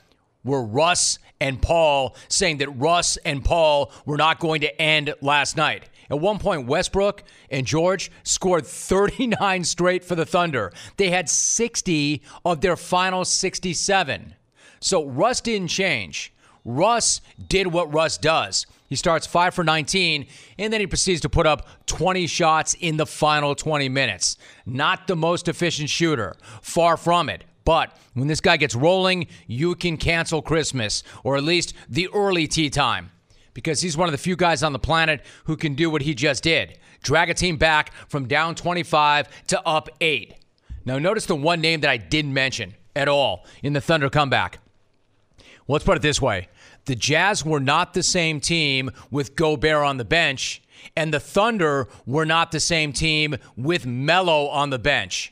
were 0.44 0.64
Russ 0.64 1.20
and 1.40 1.62
Paul 1.62 2.16
saying 2.28 2.58
that 2.58 2.70
Russ 2.70 3.18
and 3.18 3.44
Paul 3.44 3.92
were 4.06 4.18
not 4.18 4.40
going 4.40 4.62
to 4.62 4.82
end 4.82 5.14
last 5.22 5.58
night. 5.58 5.90
At 6.10 6.20
one 6.20 6.40
point, 6.40 6.68
Westbrook 6.68 7.24
and 7.50 7.66
George 7.66 8.12
scored 8.24 8.66
39 8.66 9.64
straight 9.64 10.04
for 10.04 10.16
the 10.16 10.26
Thunder. 10.26 10.74
They 10.98 11.10
had 11.10 11.30
60 11.30 12.22
of 12.44 12.62
their 12.62 12.76
final 12.76 13.24
67. 13.24 14.36
So 14.82 15.06
Russ 15.06 15.42
didn't 15.42 15.70
change. 15.70 16.34
Russ 16.66 17.22
did 17.48 17.68
what 17.68 17.94
Russ 17.94 18.18
does. 18.18 18.66
He 18.92 18.98
starts 18.98 19.26
5 19.26 19.54
for 19.54 19.64
19, 19.64 20.28
and 20.60 20.74
then 20.74 20.82
he 20.82 20.86
proceeds 20.86 21.22
to 21.22 21.30
put 21.30 21.48
up 21.48 21.66
20 21.86 22.28
shots 22.28 22.74
in 22.74 22.98
the 22.98 23.06
final 23.06 23.56
20 23.56 23.88
minutes. 23.88 24.36
Not 24.66 25.08
the 25.08 25.16
most 25.16 25.48
efficient 25.48 25.90
shooter, 25.90 26.36
far 26.62 26.98
from 26.98 27.30
it. 27.30 27.46
But 27.64 27.98
when 28.16 28.28
this 28.28 28.42
guy 28.42 28.58
gets 28.58 28.76
rolling, 28.76 29.28
you 29.48 29.76
can 29.76 29.96
cancel 29.96 30.42
Christmas, 30.42 31.04
or 31.24 31.38
at 31.38 31.44
least 31.44 31.74
the 31.88 32.10
early 32.14 32.48
tee 32.48 32.70
time, 32.70 33.12
because 33.54 33.80
he's 33.80 33.96
one 33.96 34.10
of 34.10 34.12
the 34.12 34.18
few 34.18 34.36
guys 34.36 34.62
on 34.62 34.74
the 34.74 34.78
planet 34.80 35.22
who 35.46 35.56
can 35.56 35.74
do 35.74 35.90
what 35.90 36.02
he 36.02 36.14
just 36.14 36.44
did 36.44 36.78
drag 37.02 37.30
a 37.30 37.34
team 37.34 37.56
back 37.56 37.94
from 38.10 38.28
down 38.28 38.56
25 38.56 39.48
to 39.48 39.66
up 39.66 39.88
8. 40.02 40.36
Now, 40.84 41.00
notice 41.00 41.26
the 41.28 41.36
one 41.36 41.62
name 41.62 41.80
that 41.80 41.90
I 41.90 41.96
didn't 41.96 42.34
mention 42.34 42.76
at 42.94 43.08
all 43.08 43.46
in 43.64 43.72
the 43.72 43.82
Thunder 43.82 44.10
comeback. 44.10 44.60
Well, 45.40 45.76
let's 45.76 45.86
put 45.86 45.96
it 45.96 46.02
this 46.02 46.22
way 46.22 46.50
the 46.86 46.96
Jazz 46.96 47.46
were 47.46 47.60
not 47.60 47.94
the 47.94 48.04
same 48.04 48.40
team 48.40 48.92
with 49.10 49.36
Gobert 49.36 49.86
on 49.86 49.98
the 49.98 50.06
bench, 50.06 50.62
and 50.96 51.14
the 51.14 51.20
Thunder 51.20 51.88
were 52.06 52.26
not 52.26 52.52
the 52.52 52.60
same 52.60 52.92
team 52.92 53.36
with 53.56 53.86
Melo 53.86 54.48
on 54.48 54.70
the 54.70 54.80
bench. 54.80 55.32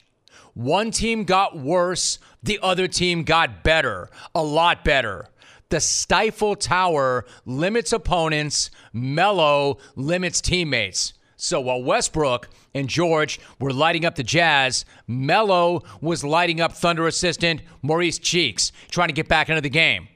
One 0.54 0.92
team 0.92 1.24
got 1.24 1.58
worse, 1.58 2.20
the 2.44 2.60
other 2.62 2.88
team 2.88 3.24
got 3.24 3.64
better, 3.64 4.10
a 4.36 4.44
lot 4.44 4.84
better. 4.84 5.30
The 5.70 5.80
Stifle 5.80 6.56
Tower 6.56 7.26
limits 7.46 7.94
opponents, 7.94 8.72
Melo 8.92 9.78
limits 9.96 10.42
teammates. 10.42 11.14
So 11.38 11.62
while 11.62 11.82
Westbrook 11.82 12.50
and 12.74 12.90
George 12.90 13.40
were 13.60 13.72
lighting 13.72 14.04
up 14.04 14.16
the 14.16 14.24
Jazz, 14.24 14.84
Melo 15.08 15.84
was 16.02 16.24
lighting 16.24 16.60
up 16.60 16.74
Thunder 16.74 17.08
assistant 17.08 17.62
Maurice 17.82 18.20
Cheeks, 18.20 18.72
trying 18.92 19.08
to 19.08 19.14
get 19.14 19.30
back 19.30 19.48
into 19.48 19.62
the 19.62 19.70
game. 19.70 20.10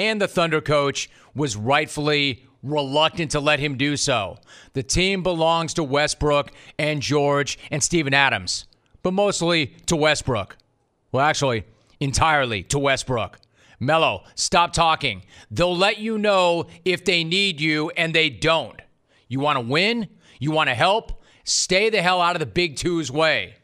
And 0.00 0.18
the 0.18 0.26
Thunder 0.26 0.62
coach 0.62 1.10
was 1.34 1.56
rightfully 1.56 2.46
reluctant 2.62 3.32
to 3.32 3.38
let 3.38 3.60
him 3.60 3.76
do 3.76 3.98
so. 3.98 4.38
The 4.72 4.82
team 4.82 5.22
belongs 5.22 5.74
to 5.74 5.84
Westbrook 5.84 6.52
and 6.78 7.02
George 7.02 7.58
and 7.70 7.82
Steven 7.82 8.14
Adams, 8.14 8.64
but 9.02 9.12
mostly 9.12 9.74
to 9.84 9.96
Westbrook. 9.96 10.56
Well, 11.12 11.22
actually, 11.22 11.64
entirely 12.00 12.62
to 12.64 12.78
Westbrook. 12.78 13.40
Melo, 13.78 14.24
stop 14.36 14.72
talking. 14.72 15.22
They'll 15.50 15.76
let 15.76 15.98
you 15.98 16.16
know 16.16 16.68
if 16.86 17.04
they 17.04 17.22
need 17.22 17.60
you, 17.60 17.90
and 17.90 18.14
they 18.14 18.30
don't. 18.30 18.80
You 19.28 19.40
want 19.40 19.58
to 19.58 19.66
win? 19.66 20.08
You 20.38 20.50
want 20.50 20.70
to 20.70 20.74
help? 20.74 21.22
Stay 21.44 21.90
the 21.90 22.00
hell 22.00 22.22
out 22.22 22.36
of 22.36 22.40
the 22.40 22.46
Big 22.46 22.76
Two's 22.76 23.12
way. 23.12 23.56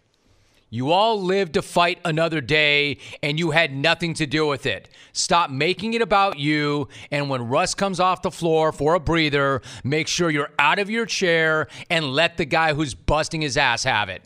You 0.69 0.91
all 0.91 1.23
lived 1.23 1.55
to 1.55 1.63
fight 1.63 2.01
another 2.05 2.41
day, 2.41 2.99
and 3.23 3.39
you 3.39 3.53
had 3.53 3.73
nothing 3.73 4.15
to 4.15 4.27
do 4.27 4.47
with 4.47 4.67
it. 4.67 4.89
Stop 5.13 5.51
making 5.51 5.95
it 5.95 6.03
about 6.03 6.39
you. 6.39 6.89
And 7.11 7.31
when 7.31 7.49
Russ 7.49 7.75
comes 7.75 8.01
off 8.01 8.23
the 8.23 8.33
floor 8.33 8.73
for 8.73 8.95
a 8.95 9.01
breather, 9.01 9.63
make 9.85 10.09
sure 10.09 10.29
you're 10.29 10.51
out 10.59 10.79
of 10.79 10.91
your 10.91 11.07
chair 11.07 11.69
and 11.89 12.05
let 12.07 12.37
the 12.37 12.45
guy 12.45 12.75
who's 12.75 12.95
busting 12.95 13.43
his 13.43 13.57
ass 13.57 13.85
have 13.85 14.09
it. 14.09 14.23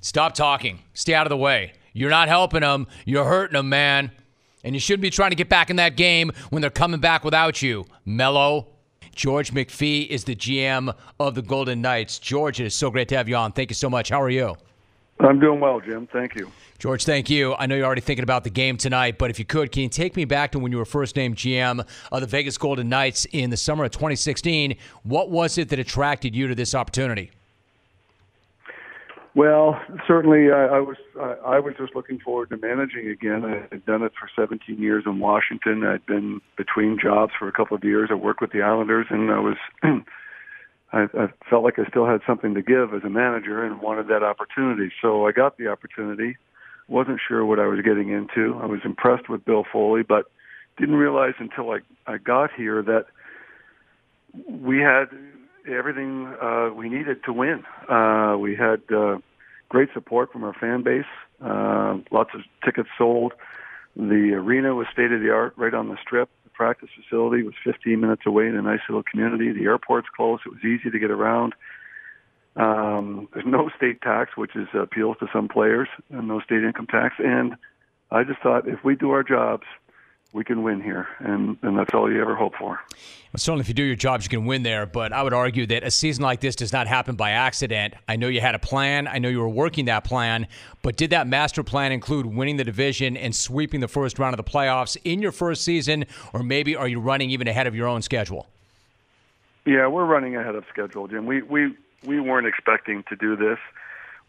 Stop 0.00 0.34
talking. 0.34 0.80
Stay 0.94 1.14
out 1.14 1.26
of 1.26 1.30
the 1.30 1.36
way. 1.36 1.72
You're 1.92 2.10
not 2.10 2.26
helping 2.26 2.62
them. 2.62 2.88
You're 3.04 3.24
hurting 3.24 3.54
them, 3.54 3.68
man. 3.68 4.10
And 4.64 4.74
you 4.74 4.80
shouldn't 4.80 5.02
be 5.02 5.10
trying 5.10 5.30
to 5.30 5.36
get 5.36 5.48
back 5.48 5.70
in 5.70 5.76
that 5.76 5.96
game 5.96 6.32
when 6.50 6.60
they're 6.60 6.70
coming 6.70 7.00
back 7.00 7.22
without 7.24 7.62
you. 7.62 7.86
Melo. 8.04 8.71
George 9.14 9.52
McPhee 9.52 10.08
is 10.08 10.24
the 10.24 10.34
GM 10.34 10.94
of 11.20 11.34
the 11.34 11.42
Golden 11.42 11.80
Knights. 11.80 12.18
George, 12.18 12.60
it 12.60 12.66
is 12.66 12.74
so 12.74 12.90
great 12.90 13.08
to 13.08 13.16
have 13.16 13.28
you 13.28 13.36
on. 13.36 13.52
Thank 13.52 13.70
you 13.70 13.74
so 13.74 13.90
much. 13.90 14.08
How 14.08 14.20
are 14.20 14.30
you? 14.30 14.56
I'm 15.20 15.38
doing 15.38 15.60
well, 15.60 15.80
Jim. 15.80 16.08
Thank 16.12 16.34
you. 16.34 16.50
George, 16.78 17.04
thank 17.04 17.30
you. 17.30 17.54
I 17.54 17.66
know 17.66 17.76
you're 17.76 17.86
already 17.86 18.00
thinking 18.00 18.24
about 18.24 18.42
the 18.42 18.50
game 18.50 18.76
tonight, 18.76 19.16
but 19.18 19.30
if 19.30 19.38
you 19.38 19.44
could, 19.44 19.70
can 19.70 19.84
you 19.84 19.88
take 19.88 20.16
me 20.16 20.24
back 20.24 20.50
to 20.52 20.58
when 20.58 20.72
you 20.72 20.78
were 20.78 20.84
first 20.84 21.14
named 21.14 21.36
GM 21.36 21.86
of 22.10 22.20
the 22.20 22.26
Vegas 22.26 22.58
Golden 22.58 22.88
Knights 22.88 23.24
in 23.26 23.50
the 23.50 23.56
summer 23.56 23.84
of 23.84 23.92
2016? 23.92 24.76
What 25.04 25.30
was 25.30 25.58
it 25.58 25.68
that 25.68 25.78
attracted 25.78 26.34
you 26.34 26.48
to 26.48 26.56
this 26.56 26.74
opportunity? 26.74 27.30
Well, 29.34 29.80
certainly, 30.06 30.52
I, 30.52 30.76
I 30.76 30.80
was 30.80 30.96
I, 31.18 31.56
I 31.56 31.60
was 31.60 31.74
just 31.78 31.94
looking 31.94 32.18
forward 32.18 32.50
to 32.50 32.58
managing 32.58 33.08
again. 33.08 33.44
I 33.44 33.74
had 33.74 33.86
done 33.86 34.02
it 34.02 34.12
for 34.18 34.28
17 34.36 34.78
years 34.78 35.04
in 35.06 35.20
Washington. 35.20 35.84
I'd 35.84 36.04
been 36.04 36.40
between 36.58 36.98
jobs 37.02 37.32
for 37.38 37.48
a 37.48 37.52
couple 37.52 37.74
of 37.76 37.82
years. 37.82 38.10
I 38.12 38.14
worked 38.14 38.42
with 38.42 38.52
the 38.52 38.60
Islanders, 38.60 39.06
and 39.08 39.30
I 39.30 39.38
was 39.38 39.56
I, 40.92 41.04
I 41.18 41.28
felt 41.48 41.64
like 41.64 41.78
I 41.78 41.88
still 41.88 42.06
had 42.06 42.20
something 42.26 42.52
to 42.54 42.62
give 42.62 42.92
as 42.92 43.04
a 43.04 43.10
manager, 43.10 43.64
and 43.64 43.80
wanted 43.80 44.08
that 44.08 44.22
opportunity. 44.22 44.92
So 45.00 45.26
I 45.26 45.32
got 45.32 45.56
the 45.56 45.68
opportunity. 45.68 46.36
wasn't 46.88 47.20
sure 47.26 47.42
what 47.46 47.58
I 47.58 47.66
was 47.66 47.80
getting 47.80 48.10
into. 48.10 48.58
I 48.62 48.66
was 48.66 48.80
impressed 48.84 49.30
with 49.30 49.46
Bill 49.46 49.64
Foley, 49.72 50.02
but 50.02 50.26
didn't 50.76 50.96
realize 50.96 51.34
until 51.38 51.70
I 51.70 51.78
I 52.06 52.18
got 52.18 52.50
here 52.54 52.82
that 52.82 53.06
we 54.46 54.78
had 54.78 55.06
everything 55.68 56.26
uh, 56.40 56.70
we 56.74 56.88
needed 56.88 57.24
to 57.24 57.32
win. 57.32 57.64
Uh, 57.88 58.36
we 58.38 58.56
had 58.56 58.82
uh, 58.94 59.18
great 59.68 59.88
support 59.94 60.32
from 60.32 60.44
our 60.44 60.54
fan 60.54 60.82
base. 60.82 61.04
Uh, 61.44 61.98
lots 62.10 62.30
of 62.34 62.40
tickets 62.64 62.88
sold. 62.96 63.32
The 63.96 64.32
arena 64.34 64.74
was 64.74 64.86
state 64.92 65.12
of 65.12 65.20
the 65.20 65.30
art, 65.30 65.54
right 65.56 65.74
on 65.74 65.88
the 65.88 65.96
strip. 66.00 66.30
The 66.44 66.50
practice 66.50 66.88
facility 66.96 67.42
was 67.42 67.54
15 67.64 68.00
minutes 68.00 68.22
away 68.26 68.46
in 68.46 68.56
a 68.56 68.62
nice 68.62 68.80
little 68.88 69.02
community. 69.02 69.52
The 69.52 69.64
airport's 69.64 70.08
close. 70.14 70.40
It 70.46 70.50
was 70.50 70.64
easy 70.64 70.90
to 70.90 70.98
get 70.98 71.10
around. 71.10 71.54
Um, 72.56 73.28
there's 73.32 73.46
no 73.46 73.70
state 73.76 74.02
tax, 74.02 74.36
which 74.36 74.54
is 74.54 74.68
appeals 74.74 75.16
to 75.20 75.26
some 75.32 75.48
players, 75.48 75.88
and 76.10 76.28
no 76.28 76.40
state 76.40 76.62
income 76.62 76.86
tax. 76.86 77.14
And 77.18 77.56
I 78.10 78.24
just 78.24 78.40
thought 78.40 78.68
if 78.68 78.84
we 78.84 78.94
do 78.94 79.10
our 79.10 79.22
jobs, 79.22 79.64
we 80.32 80.44
can 80.44 80.62
win 80.62 80.80
here, 80.80 81.06
and, 81.18 81.58
and 81.62 81.78
that's 81.78 81.92
all 81.92 82.10
you 82.10 82.20
ever 82.20 82.34
hope 82.34 82.54
for. 82.58 82.80
Well, 83.32 83.38
certainly, 83.38 83.62
if 83.62 83.68
you 83.68 83.74
do 83.74 83.82
your 83.82 83.96
jobs, 83.96 84.24
you 84.24 84.30
can 84.30 84.46
win 84.46 84.62
there. 84.62 84.86
But 84.86 85.12
I 85.12 85.22
would 85.22 85.32
argue 85.32 85.66
that 85.66 85.84
a 85.84 85.90
season 85.90 86.22
like 86.22 86.40
this 86.40 86.56
does 86.56 86.72
not 86.72 86.86
happen 86.86 87.16
by 87.16 87.30
accident. 87.30 87.94
I 88.08 88.16
know 88.16 88.28
you 88.28 88.40
had 88.40 88.54
a 88.54 88.58
plan. 88.58 89.08
I 89.08 89.18
know 89.18 89.28
you 89.28 89.40
were 89.40 89.48
working 89.48 89.86
that 89.86 90.04
plan. 90.04 90.46
But 90.82 90.96
did 90.96 91.10
that 91.10 91.26
master 91.26 91.62
plan 91.62 91.92
include 91.92 92.26
winning 92.26 92.56
the 92.56 92.64
division 92.64 93.16
and 93.16 93.34
sweeping 93.34 93.80
the 93.80 93.88
first 93.88 94.18
round 94.18 94.38
of 94.38 94.44
the 94.44 94.50
playoffs 94.50 94.96
in 95.04 95.22
your 95.22 95.32
first 95.32 95.64
season, 95.64 96.06
or 96.32 96.42
maybe 96.42 96.76
are 96.76 96.88
you 96.88 97.00
running 97.00 97.30
even 97.30 97.46
ahead 97.46 97.66
of 97.66 97.74
your 97.74 97.86
own 97.86 98.02
schedule? 98.02 98.46
Yeah, 99.64 99.86
we're 99.86 100.04
running 100.06 100.36
ahead 100.36 100.54
of 100.54 100.64
schedule, 100.70 101.08
Jim. 101.08 101.26
We 101.26 101.42
we 101.42 101.74
we 102.04 102.20
weren't 102.20 102.46
expecting 102.46 103.04
to 103.08 103.16
do 103.16 103.36
this. 103.36 103.58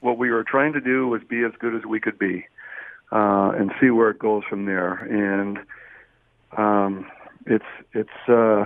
What 0.01 0.17
we 0.17 0.29
were 0.31 0.43
trying 0.43 0.73
to 0.73 0.81
do 0.81 1.07
was 1.07 1.23
be 1.23 1.43
as 1.43 1.53
good 1.59 1.75
as 1.75 1.85
we 1.85 1.99
could 1.99 2.19
be, 2.19 2.45
uh, 3.11 3.53
and 3.57 3.71
see 3.81 3.89
where 3.89 4.09
it 4.09 4.19
goes 4.19 4.43
from 4.49 4.65
there. 4.65 4.93
And 4.93 5.59
um, 6.57 7.05
it's 7.45 7.65
it's 7.93 8.09
uh, 8.29 8.65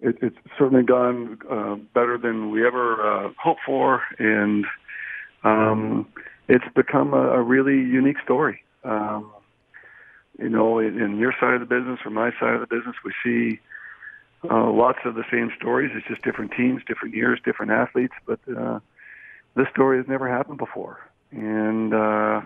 it, 0.00 0.16
it's 0.22 0.36
certainly 0.58 0.84
gone 0.84 1.38
uh, 1.50 1.76
better 1.94 2.18
than 2.18 2.50
we 2.50 2.66
ever 2.66 3.26
uh, 3.26 3.32
hoped 3.42 3.60
for, 3.64 4.02
and 4.18 4.64
um, 5.44 6.06
it's 6.48 6.64
become 6.74 7.14
a, 7.14 7.32
a 7.32 7.42
really 7.42 7.76
unique 7.76 8.18
story. 8.22 8.60
Um, 8.84 9.32
you 10.38 10.48
know, 10.48 10.78
in, 10.78 11.00
in 11.00 11.18
your 11.18 11.32
side 11.40 11.54
of 11.54 11.60
the 11.60 11.66
business 11.66 12.00
or 12.04 12.10
my 12.10 12.30
side 12.40 12.54
of 12.54 12.60
the 12.60 12.66
business, 12.66 12.96
we 13.04 13.12
see 13.24 13.60
uh, 14.50 14.70
lots 14.70 14.98
of 15.04 15.14
the 15.14 15.24
same 15.30 15.50
stories. 15.56 15.90
It's 15.94 16.06
just 16.06 16.22
different 16.22 16.52
teams, 16.56 16.82
different 16.86 17.14
years, 17.14 17.38
different 17.44 17.72
athletes, 17.72 18.14
but 18.26 18.40
uh, 18.54 18.80
this 19.56 19.66
story 19.72 19.98
has 19.98 20.08
never 20.08 20.28
happened 20.28 20.58
before, 20.58 20.98
and 21.30 21.94
uh, 21.94 22.40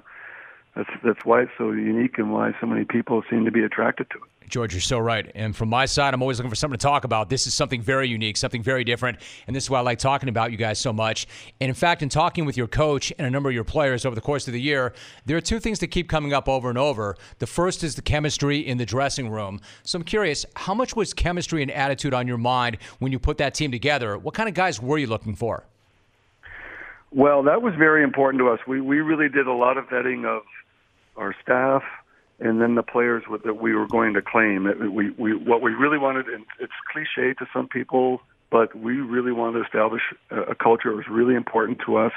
that's 0.79 0.91
that's 1.03 1.25
why 1.25 1.43
it's 1.43 1.51
so 1.59 1.73
unique 1.73 2.19
and 2.19 2.33
why 2.33 2.53
so 2.61 2.67
many 2.67 2.85
people 2.85 3.25
seem 3.29 3.45
to 3.45 3.51
be 3.51 3.65
attracted 3.65 4.09
to 4.11 4.19
it. 4.19 4.49
George, 4.49 4.73
you're 4.73 4.81
so 4.81 4.99
right. 4.99 5.31
And 5.35 5.55
from 5.55 5.69
my 5.69 5.85
side, 5.85 6.15
I'm 6.15 6.23
always 6.23 6.39
looking 6.39 6.51
for 6.51 6.57
something 6.57 6.79
to 6.79 6.83
talk 6.83 7.05
about. 7.05 7.29
This 7.29 7.47
is 7.47 7.53
something 7.53 7.83
very 7.83 8.09
unique, 8.09 8.37
something 8.37 8.63
very 8.63 8.85
different. 8.85 9.19
And 9.47 9.55
this 9.55 9.65
is 9.65 9.71
why 9.71 9.81
I 9.81 9.83
like 9.83 9.99
talking 9.99 10.29
about 10.29 10.53
you 10.53 10.57
guys 10.57 10.79
so 10.79 10.91
much. 10.91 11.27
And 11.61 11.69
in 11.69 11.75
fact, 11.75 12.01
in 12.01 12.09
talking 12.09 12.47
with 12.47 12.57
your 12.57 12.69
coach 12.69 13.13
and 13.19 13.27
a 13.27 13.31
number 13.31 13.51
of 13.51 13.55
your 13.55 13.65
players 13.65 14.07
over 14.07 14.15
the 14.15 14.23
course 14.23 14.47
of 14.47 14.55
the 14.55 14.61
year, 14.61 14.95
there 15.27 15.37
are 15.37 15.43
two 15.43 15.61
things 15.61 15.81
that 15.81 15.89
keep 15.89 16.09
coming 16.09 16.33
up 16.33 16.49
over 16.49 16.71
and 16.71 16.79
over. 16.79 17.17
The 17.41 17.47
first 17.47 17.85
is 17.85 17.97
the 17.97 18.01
chemistry 18.01 18.61
in 18.61 18.79
the 18.79 18.87
dressing 18.87 19.29
room. 19.29 19.61
So 19.83 19.99
I'm 19.99 20.05
curious, 20.05 20.47
how 20.55 20.75
much 20.75 20.97
was 20.97 21.13
chemistry 21.13 21.61
and 21.61 21.71
attitude 21.71 22.15
on 22.15 22.27
your 22.27 22.39
mind 22.39 22.79
when 23.01 23.13
you 23.13 23.19
put 23.19 23.37
that 23.39 23.53
team 23.53 23.71
together? 23.71 24.17
What 24.17 24.33
kind 24.33 24.49
of 24.49 24.55
guys 24.55 24.81
were 24.81 24.97
you 24.97 25.09
looking 25.09 25.35
for? 25.35 25.65
Well, 27.11 27.43
that 27.45 27.63
was 27.63 27.75
very 27.75 28.03
important 28.03 28.41
to 28.43 28.49
us. 28.49 28.61
We 28.67 28.81
we 28.83 29.01
really 29.01 29.31
did 29.31 29.47
a 29.47 29.53
lot 29.53 29.79
of 29.79 29.87
vetting 29.87 30.27
of 30.27 30.43
our 31.19 31.35
staff, 31.43 31.83
and 32.41 32.61
then 32.61 32.77
the 32.77 32.83
players 32.83 33.25
that 33.45 33.61
we 33.61 33.75
were 33.75 33.87
going 33.87 34.15
to 34.15 34.23
claim. 34.23 34.65
We, 34.95 35.11
we, 35.11 35.35
what 35.35 35.61
we 35.61 35.73
really 35.73 35.99
wanted, 35.99 36.27
and 36.27 36.45
it's 36.61 36.73
cliche 36.93 37.35
to 37.35 37.47
some 37.53 37.69
people, 37.69 38.21
but 38.51 38.75
we 38.77 38.95
really 38.95 39.33
wanted 39.33 39.59
to 39.59 39.65
establish 39.65 40.03
a 40.31 40.55
culture 40.55 40.91
that 40.91 40.97
was 40.97 41.09
really 41.11 41.35
important 41.35 41.81
to 41.87 41.97
us. 41.97 42.13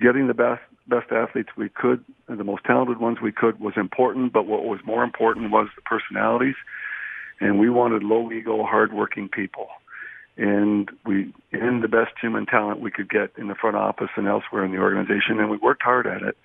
Getting 0.00 0.26
the 0.26 0.34
best 0.34 0.62
best 0.88 1.10
athletes 1.10 1.48
we 1.56 1.68
could, 1.68 2.04
and 2.28 2.38
the 2.38 2.44
most 2.44 2.64
talented 2.64 2.98
ones 2.98 3.18
we 3.20 3.32
could, 3.32 3.58
was 3.58 3.74
important. 3.76 4.32
But 4.32 4.46
what 4.46 4.64
was 4.64 4.80
more 4.84 5.02
important 5.02 5.50
was 5.50 5.68
the 5.74 5.82
personalities, 5.82 6.56
and 7.40 7.58
we 7.58 7.70
wanted 7.70 8.02
low 8.02 8.30
ego, 8.30 8.62
hardworking 8.64 9.28
people. 9.28 9.68
And 10.36 10.90
we 11.06 11.32
in 11.50 11.80
the 11.80 11.88
best 11.88 12.12
human 12.20 12.44
talent 12.44 12.80
we 12.80 12.90
could 12.90 13.08
get 13.08 13.30
in 13.38 13.48
the 13.48 13.54
front 13.54 13.76
office 13.76 14.10
and 14.16 14.26
elsewhere 14.26 14.64
in 14.66 14.72
the 14.72 14.78
organization, 14.78 15.40
and 15.40 15.48
we 15.48 15.56
worked 15.56 15.82
hard 15.82 16.06
at 16.06 16.22
it 16.22 16.36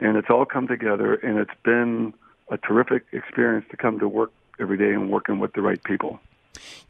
and 0.00 0.16
it's 0.16 0.28
all 0.30 0.44
come 0.44 0.68
together, 0.68 1.14
and 1.14 1.38
it's 1.38 1.50
been 1.64 2.14
a 2.50 2.58
terrific 2.58 3.04
experience 3.12 3.66
to 3.70 3.76
come 3.76 3.98
to 3.98 4.08
work 4.08 4.32
every 4.60 4.78
day 4.78 4.92
and 4.92 5.10
working 5.10 5.38
with 5.38 5.52
the 5.52 5.62
right 5.62 5.82
people. 5.84 6.18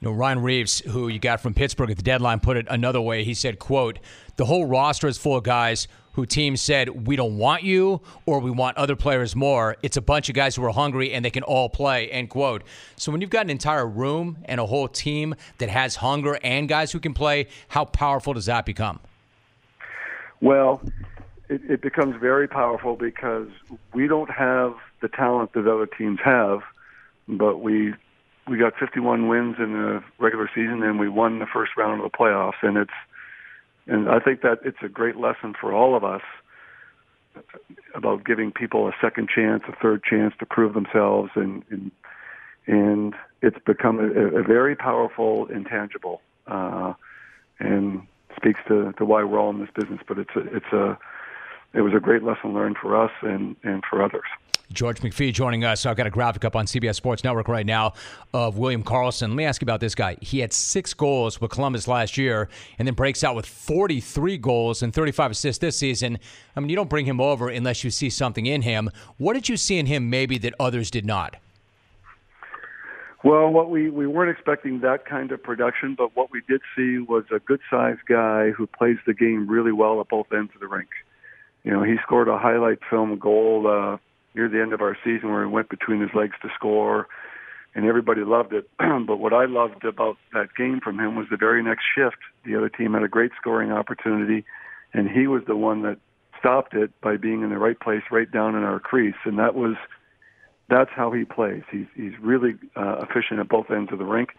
You 0.00 0.08
know, 0.08 0.12
Ryan 0.12 0.42
Reaves, 0.42 0.80
who 0.80 1.08
you 1.08 1.18
got 1.18 1.40
from 1.40 1.54
Pittsburgh 1.54 1.90
at 1.90 1.96
the 1.96 2.02
deadline, 2.02 2.40
put 2.40 2.56
it 2.56 2.66
another 2.70 3.00
way. 3.00 3.24
He 3.24 3.34
said, 3.34 3.58
quote, 3.58 3.98
the 4.36 4.46
whole 4.46 4.66
roster 4.66 5.08
is 5.08 5.18
full 5.18 5.36
of 5.36 5.44
guys 5.44 5.88
who 6.12 6.24
teams 6.26 6.60
said, 6.60 7.06
we 7.06 7.16
don't 7.16 7.38
want 7.38 7.62
you 7.62 8.00
or 8.26 8.40
we 8.40 8.50
want 8.50 8.76
other 8.76 8.96
players 8.96 9.36
more. 9.36 9.76
It's 9.82 9.96
a 9.96 10.00
bunch 10.00 10.28
of 10.28 10.34
guys 10.34 10.56
who 10.56 10.64
are 10.64 10.72
hungry 10.72 11.12
and 11.12 11.24
they 11.24 11.30
can 11.30 11.42
all 11.42 11.68
play, 11.68 12.08
end 12.08 12.30
quote. 12.30 12.62
So 12.96 13.12
when 13.12 13.20
you've 13.20 13.30
got 13.30 13.42
an 13.42 13.50
entire 13.50 13.86
room 13.86 14.38
and 14.46 14.60
a 14.60 14.66
whole 14.66 14.88
team 14.88 15.34
that 15.58 15.68
has 15.68 15.96
hunger 15.96 16.38
and 16.42 16.68
guys 16.68 16.90
who 16.90 16.98
can 16.98 17.14
play, 17.14 17.46
how 17.68 17.84
powerful 17.84 18.34
does 18.34 18.46
that 18.46 18.64
become? 18.64 19.00
Well, 20.40 20.82
it, 21.48 21.62
it 21.68 21.80
becomes 21.80 22.16
very 22.20 22.48
powerful 22.48 22.96
because 22.96 23.48
we 23.92 24.06
don't 24.06 24.30
have 24.30 24.74
the 25.00 25.08
talent 25.08 25.52
that 25.54 25.66
other 25.66 25.86
teams 25.86 26.18
have, 26.24 26.60
but 27.26 27.58
we 27.58 27.94
we 28.46 28.56
got 28.56 28.72
51 28.78 29.28
wins 29.28 29.56
in 29.58 29.74
the 29.74 30.02
regular 30.18 30.48
season 30.54 30.82
and 30.82 30.98
we 30.98 31.06
won 31.06 31.38
the 31.38 31.46
first 31.46 31.72
round 31.76 32.02
of 32.02 32.10
the 32.10 32.16
playoffs, 32.16 32.62
and 32.62 32.76
it's 32.76 32.90
and 33.86 34.08
I 34.08 34.18
think 34.20 34.42
that 34.42 34.60
it's 34.64 34.78
a 34.82 34.88
great 34.88 35.16
lesson 35.16 35.54
for 35.58 35.72
all 35.72 35.96
of 35.96 36.04
us 36.04 36.22
about 37.94 38.24
giving 38.24 38.52
people 38.52 38.88
a 38.88 38.92
second 39.00 39.28
chance, 39.34 39.62
a 39.68 39.72
third 39.72 40.02
chance 40.02 40.34
to 40.40 40.46
prove 40.46 40.74
themselves, 40.74 41.30
and 41.34 41.62
and, 41.70 41.90
and 42.66 43.14
it's 43.40 43.58
become 43.64 43.98
a, 44.00 44.40
a 44.40 44.42
very 44.42 44.76
powerful 44.76 45.46
intangible, 45.46 46.20
uh, 46.46 46.92
and 47.58 48.02
speaks 48.36 48.60
to, 48.68 48.92
to 48.92 49.04
why 49.04 49.24
we're 49.24 49.38
all 49.38 49.50
in 49.50 49.60
this 49.60 49.70
business. 49.74 50.00
But 50.06 50.18
it's 50.18 50.36
a, 50.36 50.56
it's 50.56 50.72
a 50.72 50.98
it 51.74 51.82
was 51.82 51.94
a 51.94 52.00
great 52.00 52.22
lesson 52.22 52.54
learned 52.54 52.76
for 52.80 52.96
us 52.96 53.12
and, 53.22 53.56
and 53.62 53.82
for 53.88 54.02
others. 54.02 54.24
George 54.72 55.00
McPhee 55.00 55.32
joining 55.32 55.64
us. 55.64 55.86
I've 55.86 55.96
got 55.96 56.06
a 56.06 56.10
graphic 56.10 56.44
up 56.44 56.54
on 56.54 56.66
CBS 56.66 56.96
Sports 56.96 57.24
Network 57.24 57.48
right 57.48 57.64
now 57.64 57.94
of 58.34 58.58
William 58.58 58.82
Karlsson. 58.82 59.28
Let 59.28 59.36
me 59.36 59.44
ask 59.44 59.62
you 59.62 59.64
about 59.64 59.80
this 59.80 59.94
guy. 59.94 60.16
He 60.20 60.40
had 60.40 60.52
six 60.52 60.92
goals 60.92 61.40
with 61.40 61.50
Columbus 61.50 61.88
last 61.88 62.18
year 62.18 62.48
and 62.78 62.86
then 62.86 62.94
breaks 62.94 63.24
out 63.24 63.34
with 63.34 63.46
43 63.46 64.36
goals 64.36 64.82
and 64.82 64.92
35 64.92 65.30
assists 65.30 65.60
this 65.60 65.78
season. 65.78 66.18
I 66.54 66.60
mean, 66.60 66.68
you 66.68 66.76
don't 66.76 66.90
bring 66.90 67.06
him 67.06 67.20
over 67.20 67.48
unless 67.48 67.82
you 67.82 67.90
see 67.90 68.10
something 68.10 68.44
in 68.44 68.62
him. 68.62 68.90
What 69.16 69.34
did 69.34 69.48
you 69.48 69.56
see 69.56 69.78
in 69.78 69.86
him 69.86 70.10
maybe 70.10 70.36
that 70.38 70.54
others 70.60 70.90
did 70.90 71.06
not? 71.06 71.36
Well, 73.24 73.48
what 73.48 73.68
we 73.68 73.90
we 73.90 74.06
weren't 74.06 74.30
expecting 74.30 74.80
that 74.80 75.04
kind 75.04 75.32
of 75.32 75.42
production, 75.42 75.96
but 75.98 76.14
what 76.14 76.30
we 76.30 76.40
did 76.48 76.60
see 76.76 76.98
was 76.98 77.24
a 77.32 77.40
good-sized 77.40 78.04
guy 78.06 78.50
who 78.50 78.68
plays 78.68 78.96
the 79.06 79.14
game 79.14 79.48
really 79.48 79.72
well 79.72 80.00
at 80.00 80.08
both 80.08 80.32
ends 80.32 80.52
of 80.54 80.60
the 80.60 80.68
rink. 80.68 80.88
You 81.68 81.74
know, 81.74 81.82
he 81.82 81.96
scored 82.02 82.28
a 82.28 82.38
highlight 82.38 82.78
film 82.88 83.18
goal 83.18 83.66
uh, 83.66 83.98
near 84.34 84.48
the 84.48 84.58
end 84.58 84.72
of 84.72 84.80
our 84.80 84.96
season 85.04 85.30
where 85.30 85.44
he 85.44 85.50
went 85.50 85.68
between 85.68 86.00
his 86.00 86.08
legs 86.14 86.32
to 86.40 86.48
score, 86.54 87.08
and 87.74 87.84
everybody 87.84 88.22
loved 88.22 88.54
it. 88.54 88.70
but 88.78 89.18
what 89.18 89.34
I 89.34 89.44
loved 89.44 89.84
about 89.84 90.16
that 90.32 90.54
game 90.56 90.80
from 90.82 90.98
him 90.98 91.14
was 91.14 91.26
the 91.30 91.36
very 91.36 91.62
next 91.62 91.84
shift, 91.94 92.16
the 92.46 92.56
other 92.56 92.70
team 92.70 92.94
had 92.94 93.02
a 93.02 93.08
great 93.08 93.32
scoring 93.38 93.70
opportunity, 93.70 94.46
and 94.94 95.10
he 95.10 95.26
was 95.26 95.42
the 95.46 95.56
one 95.56 95.82
that 95.82 95.98
stopped 96.38 96.72
it 96.72 96.98
by 97.02 97.18
being 97.18 97.42
in 97.42 97.50
the 97.50 97.58
right 97.58 97.78
place, 97.78 98.02
right 98.10 98.32
down 98.32 98.54
in 98.54 98.62
our 98.62 98.80
crease, 98.80 99.20
and 99.26 99.38
that 99.38 99.54
was 99.54 99.76
that's 100.70 100.90
how 100.96 101.12
he 101.12 101.26
plays. 101.26 101.64
He's 101.70 101.86
he's 101.94 102.18
really 102.18 102.54
uh, 102.76 103.04
efficient 103.06 103.40
at 103.40 103.48
both 103.50 103.70
ends 103.70 103.92
of 103.92 103.98
the 103.98 104.06
rink, 104.06 104.30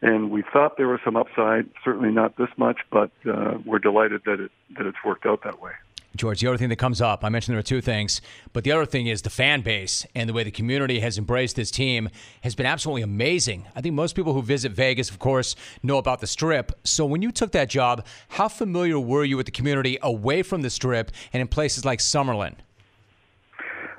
and 0.00 0.30
we 0.30 0.42
thought 0.50 0.78
there 0.78 0.88
was 0.88 1.00
some 1.04 1.16
upside. 1.16 1.68
Certainly 1.84 2.12
not 2.12 2.38
this 2.38 2.48
much, 2.56 2.78
but 2.90 3.10
uh, 3.30 3.58
we're 3.66 3.78
delighted 3.78 4.22
that 4.24 4.40
it 4.40 4.50
that 4.78 4.86
it's 4.86 5.04
worked 5.04 5.26
out 5.26 5.44
that 5.44 5.60
way. 5.60 5.72
George, 6.14 6.40
the 6.40 6.48
other 6.48 6.58
thing 6.58 6.68
that 6.68 6.76
comes 6.76 7.00
up, 7.00 7.24
I 7.24 7.30
mentioned 7.30 7.54
there 7.54 7.60
are 7.60 7.62
two 7.62 7.80
things, 7.80 8.20
but 8.52 8.64
the 8.64 8.72
other 8.72 8.84
thing 8.84 9.06
is 9.06 9.22
the 9.22 9.30
fan 9.30 9.62
base 9.62 10.06
and 10.14 10.28
the 10.28 10.34
way 10.34 10.44
the 10.44 10.50
community 10.50 11.00
has 11.00 11.16
embraced 11.16 11.56
this 11.56 11.70
team 11.70 12.10
has 12.42 12.54
been 12.54 12.66
absolutely 12.66 13.02
amazing. 13.02 13.66
I 13.74 13.80
think 13.80 13.94
most 13.94 14.14
people 14.14 14.34
who 14.34 14.42
visit 14.42 14.72
Vegas, 14.72 15.08
of 15.08 15.18
course, 15.18 15.56
know 15.82 15.96
about 15.96 16.20
the 16.20 16.26
Strip. 16.26 16.72
So 16.84 17.06
when 17.06 17.22
you 17.22 17.32
took 17.32 17.52
that 17.52 17.70
job, 17.70 18.04
how 18.28 18.48
familiar 18.48 19.00
were 19.00 19.24
you 19.24 19.38
with 19.38 19.46
the 19.46 19.52
community 19.52 19.98
away 20.02 20.42
from 20.42 20.60
the 20.60 20.70
Strip 20.70 21.10
and 21.32 21.40
in 21.40 21.48
places 21.48 21.84
like 21.84 22.00
Summerlin? 22.00 22.56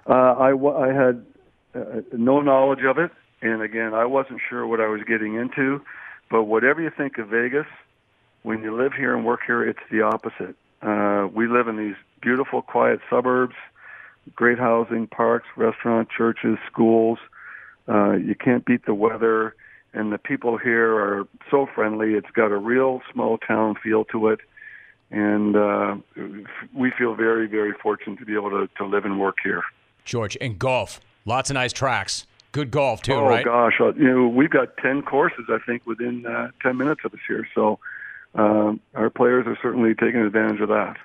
Uh, 0.07 0.14
I, 0.14 0.51
I 0.51 0.93
had 0.93 1.26
uh, 1.74 2.01
no 2.11 2.41
knowledge 2.41 2.84
of 2.84 2.99
it, 2.99 3.11
and 3.41 3.61
again, 3.61 3.93
I 3.93 4.05
wasn't 4.05 4.39
sure 4.49 4.68
what 4.68 4.80
I 4.80 4.88
was 4.88 5.01
getting 5.07 5.36
into. 5.36 5.82
But 6.30 6.43
whatever 6.43 6.82
you 6.82 6.91
think 6.95 7.18
of 7.18 7.30
Vegas, 7.30 7.68
when 8.43 8.61
you 8.61 8.76
live 8.76 8.93
here 8.93 9.16
and 9.16 9.26
work 9.26 9.41
here, 9.45 9.68
it's 9.68 9.80
the 9.91 10.01
opposite. 10.01 10.55
Uh, 10.84 11.27
we 11.34 11.47
live 11.47 11.67
in 11.67 11.77
these 11.77 11.95
beautiful, 12.21 12.61
quiet 12.61 12.99
suburbs, 13.09 13.55
great 14.36 14.59
housing, 14.59 15.07
parks, 15.07 15.47
restaurants, 15.55 16.11
churches, 16.15 16.57
schools. 16.69 17.19
Uh, 17.88 18.11
you 18.13 18.36
can't 18.36 18.65
beat 18.65 18.86
the 18.86 18.93
weather, 18.93 19.55
and 19.93 20.11
the 20.11 20.17
people 20.17 20.57
here 20.57 20.93
are 20.93 21.27
so 21.49 21.67
friendly. 21.73 22.13
It's 22.13 22.29
got 22.31 22.51
a 22.51 22.57
real 22.57 23.01
small 23.11 23.38
town 23.38 23.75
feel 23.81 24.03
to 24.05 24.27
it, 24.29 24.39
and 25.09 25.55
uh, 25.55 25.95
we 26.73 26.91
feel 26.91 27.15
very, 27.15 27.47
very 27.47 27.73
fortunate 27.81 28.19
to 28.19 28.25
be 28.25 28.34
able 28.34 28.49
to, 28.49 28.69
to 28.77 28.86
live 28.86 29.05
and 29.05 29.19
work 29.19 29.38
here. 29.43 29.63
George, 30.03 30.38
and 30.41 30.59
golf, 30.59 30.99
lots 31.25 31.49
of 31.49 31.53
nice 31.53 31.71
tracks. 31.71 32.27
Good 32.51 32.71
golf 32.71 33.01
too, 33.01 33.13
oh, 33.13 33.27
right? 33.27 33.43
gosh, 33.43 33.79
uh, 33.79 33.93
you 33.93 34.07
know 34.07 34.27
we've 34.27 34.49
got 34.49 34.77
ten 34.77 35.01
courses 35.01 35.45
I 35.49 35.57
think 35.65 35.88
within 35.88 36.25
uh, 36.25 36.49
ten 36.61 36.77
minutes 36.77 37.01
of 37.03 37.13
us 37.13 37.19
here, 37.27 37.47
so 37.55 37.79
um, 38.36 38.79
our 38.95 39.09
players 39.09 39.45
are 39.47 39.57
certainly 39.61 39.93
taking 39.93 40.21
advantage 40.21 40.61
of 40.61 40.69
that. 40.69 40.97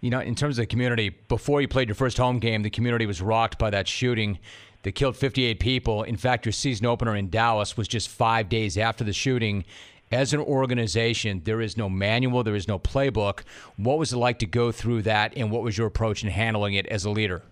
You 0.00 0.10
know, 0.10 0.20
in 0.20 0.34
terms 0.34 0.58
of 0.58 0.62
the 0.62 0.66
community, 0.66 1.10
before 1.10 1.60
you 1.60 1.68
played 1.68 1.88
your 1.88 1.94
first 1.94 2.16
home 2.16 2.38
game, 2.38 2.62
the 2.62 2.70
community 2.70 3.06
was 3.06 3.20
rocked 3.20 3.58
by 3.58 3.70
that 3.70 3.86
shooting 3.86 4.38
that 4.82 4.92
killed 4.92 5.16
58 5.16 5.60
people. 5.60 6.02
In 6.02 6.16
fact, 6.16 6.46
your 6.46 6.52
season 6.52 6.86
opener 6.86 7.14
in 7.14 7.28
Dallas 7.28 7.76
was 7.76 7.86
just 7.86 8.08
five 8.08 8.48
days 8.48 8.78
after 8.78 9.04
the 9.04 9.12
shooting. 9.12 9.64
As 10.10 10.32
an 10.32 10.40
organization, 10.40 11.42
there 11.44 11.60
is 11.60 11.76
no 11.76 11.88
manual, 11.88 12.42
there 12.42 12.56
is 12.56 12.66
no 12.66 12.78
playbook. 12.78 13.40
What 13.76 13.98
was 13.98 14.12
it 14.12 14.16
like 14.16 14.38
to 14.40 14.46
go 14.46 14.72
through 14.72 15.02
that, 15.02 15.34
and 15.36 15.50
what 15.50 15.62
was 15.62 15.76
your 15.76 15.86
approach 15.86 16.24
in 16.24 16.30
handling 16.30 16.74
it 16.74 16.86
as 16.86 17.04
a 17.04 17.10
leader? 17.10 17.42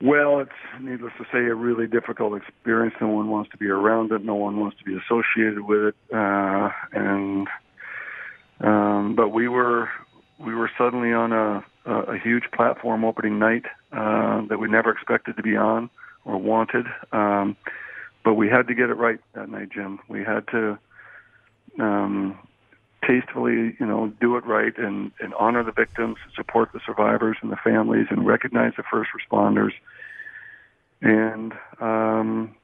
Well, 0.00 0.40
it's 0.40 0.50
needless 0.80 1.14
to 1.18 1.24
say 1.32 1.38
a 1.38 1.54
really 1.54 1.86
difficult 1.86 2.36
experience. 2.36 2.94
No 3.00 3.08
one 3.08 3.30
wants 3.30 3.50
to 3.52 3.56
be 3.56 3.66
around 3.66 4.12
it. 4.12 4.22
No 4.22 4.34
one 4.34 4.60
wants 4.60 4.76
to 4.78 4.84
be 4.84 4.94
associated 4.94 5.62
with 5.62 5.94
it. 5.94 5.96
Uh, 6.14 6.70
and 6.92 7.48
um, 8.60 9.14
but 9.14 9.28
we 9.28 9.48
were 9.48 9.88
we 10.38 10.54
were 10.54 10.70
suddenly 10.76 11.12
on 11.12 11.32
a, 11.32 11.64
a, 11.86 12.14
a 12.14 12.18
huge 12.18 12.44
platform 12.54 13.04
opening 13.04 13.38
night 13.38 13.64
uh, 13.92 14.42
that 14.48 14.58
we 14.58 14.68
never 14.68 14.90
expected 14.90 15.36
to 15.36 15.42
be 15.42 15.56
on 15.56 15.88
or 16.24 16.36
wanted. 16.36 16.86
Um, 17.12 17.56
but 18.24 18.34
we 18.34 18.48
had 18.48 18.66
to 18.68 18.74
get 18.74 18.90
it 18.90 18.94
right 18.94 19.18
that 19.34 19.48
night, 19.48 19.70
Jim. 19.70 20.00
We 20.08 20.24
had 20.24 20.46
to 20.48 20.78
um, 21.78 22.38
tastefully, 23.06 23.76
you 23.78 23.86
know, 23.86 24.12
do 24.20 24.36
it 24.36 24.44
right 24.44 24.76
and, 24.76 25.12
and 25.20 25.32
honor 25.34 25.62
the 25.62 25.72
victims, 25.72 26.16
support 26.34 26.70
the 26.72 26.80
survivors 26.84 27.36
and 27.40 27.52
the 27.52 27.56
families, 27.56 28.06
and 28.10 28.26
recognize 28.26 28.72
the 28.76 28.82
first 28.90 29.10
responders. 29.16 29.72
And 31.02 31.52
um, 31.80 32.54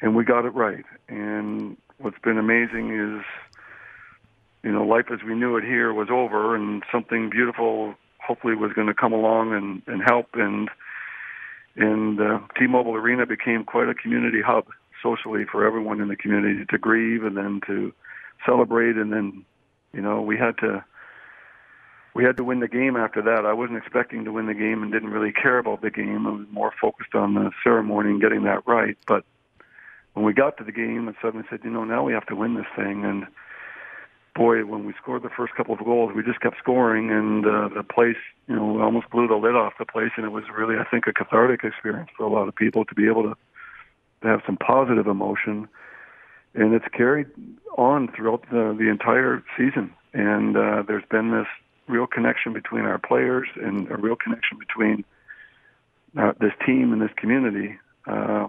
and 0.00 0.14
we 0.16 0.24
got 0.24 0.44
it 0.44 0.54
right. 0.54 0.84
And 1.08 1.76
what's 1.98 2.18
been 2.18 2.38
amazing 2.38 2.90
is 2.90 3.24
you 4.62 4.72
know, 4.72 4.84
life 4.84 5.06
as 5.12 5.20
we 5.22 5.34
knew 5.34 5.56
it 5.56 5.64
here 5.64 5.92
was 5.92 6.08
over, 6.10 6.54
and 6.54 6.82
something 6.90 7.30
beautiful 7.30 7.94
hopefully 8.18 8.54
was 8.54 8.72
going 8.72 8.88
to 8.88 8.94
come 8.94 9.12
along 9.12 9.54
and 9.54 9.82
and 9.86 10.02
help. 10.06 10.28
And 10.34 10.68
and 11.76 12.20
uh, 12.20 12.40
T-Mobile 12.58 12.96
Arena 12.96 13.26
became 13.26 13.64
quite 13.64 13.88
a 13.88 13.94
community 13.94 14.42
hub 14.44 14.66
socially 15.02 15.44
for 15.44 15.64
everyone 15.64 16.00
in 16.00 16.08
the 16.08 16.16
community 16.16 16.64
to 16.68 16.78
grieve 16.78 17.22
and 17.24 17.36
then 17.36 17.60
to 17.66 17.92
celebrate, 18.44 18.96
and 18.96 19.12
then 19.12 19.44
you 19.92 20.00
know 20.00 20.22
we 20.22 20.36
had 20.36 20.58
to 20.58 20.84
we 22.14 22.24
had 22.24 22.36
to 22.38 22.44
win 22.44 22.58
the 22.58 22.68
game 22.68 22.96
after 22.96 23.22
that. 23.22 23.46
I 23.46 23.52
wasn't 23.52 23.78
expecting 23.78 24.24
to 24.24 24.32
win 24.32 24.46
the 24.46 24.54
game 24.54 24.82
and 24.82 24.90
didn't 24.90 25.10
really 25.10 25.32
care 25.32 25.58
about 25.58 25.82
the 25.82 25.90
game. 25.90 26.26
I 26.26 26.30
was 26.30 26.46
more 26.50 26.72
focused 26.80 27.14
on 27.14 27.34
the 27.34 27.52
ceremony 27.62 28.10
and 28.10 28.20
getting 28.20 28.42
that 28.42 28.66
right. 28.66 28.98
But 29.06 29.24
when 30.14 30.24
we 30.24 30.32
got 30.32 30.56
to 30.56 30.64
the 30.64 30.72
game 30.72 31.06
and 31.06 31.16
suddenly 31.22 31.46
said, 31.48 31.60
you 31.62 31.70
know, 31.70 31.84
now 31.84 32.02
we 32.02 32.12
have 32.12 32.26
to 32.26 32.34
win 32.34 32.54
this 32.54 32.66
thing 32.74 33.04
and 33.04 33.26
boy, 34.38 34.64
when 34.64 34.86
we 34.86 34.94
scored 35.02 35.22
the 35.22 35.30
first 35.36 35.54
couple 35.56 35.74
of 35.74 35.84
goals, 35.84 36.12
we 36.14 36.22
just 36.22 36.40
kept 36.40 36.56
scoring, 36.58 37.10
and 37.10 37.44
uh, 37.44 37.68
the 37.74 37.82
place, 37.82 38.16
you 38.46 38.54
know, 38.54 38.80
almost 38.80 39.10
blew 39.10 39.26
the 39.26 39.34
lid 39.34 39.56
off 39.56 39.74
the 39.78 39.84
place, 39.84 40.12
and 40.16 40.24
it 40.24 40.30
was 40.30 40.44
really, 40.56 40.76
I 40.76 40.84
think, 40.84 41.06
a 41.08 41.12
cathartic 41.12 41.64
experience 41.64 42.08
for 42.16 42.22
a 42.22 42.30
lot 42.30 42.46
of 42.46 42.54
people 42.54 42.84
to 42.84 42.94
be 42.94 43.08
able 43.08 43.24
to, 43.24 43.36
to 44.22 44.28
have 44.28 44.40
some 44.46 44.56
positive 44.56 45.08
emotion, 45.08 45.68
and 46.54 46.72
it's 46.72 46.86
carried 46.96 47.26
on 47.76 48.08
throughout 48.14 48.42
the, 48.50 48.76
the 48.78 48.88
entire 48.88 49.42
season. 49.56 49.92
And 50.14 50.56
uh, 50.56 50.84
there's 50.86 51.04
been 51.10 51.32
this 51.32 51.48
real 51.88 52.06
connection 52.06 52.52
between 52.52 52.84
our 52.84 52.98
players 52.98 53.48
and 53.56 53.90
a 53.90 53.96
real 53.96 54.16
connection 54.16 54.56
between 54.58 55.04
uh, 56.16 56.32
this 56.40 56.52
team 56.64 56.92
and 56.92 57.02
this 57.02 57.10
community. 57.16 57.76
Uh, 58.06 58.46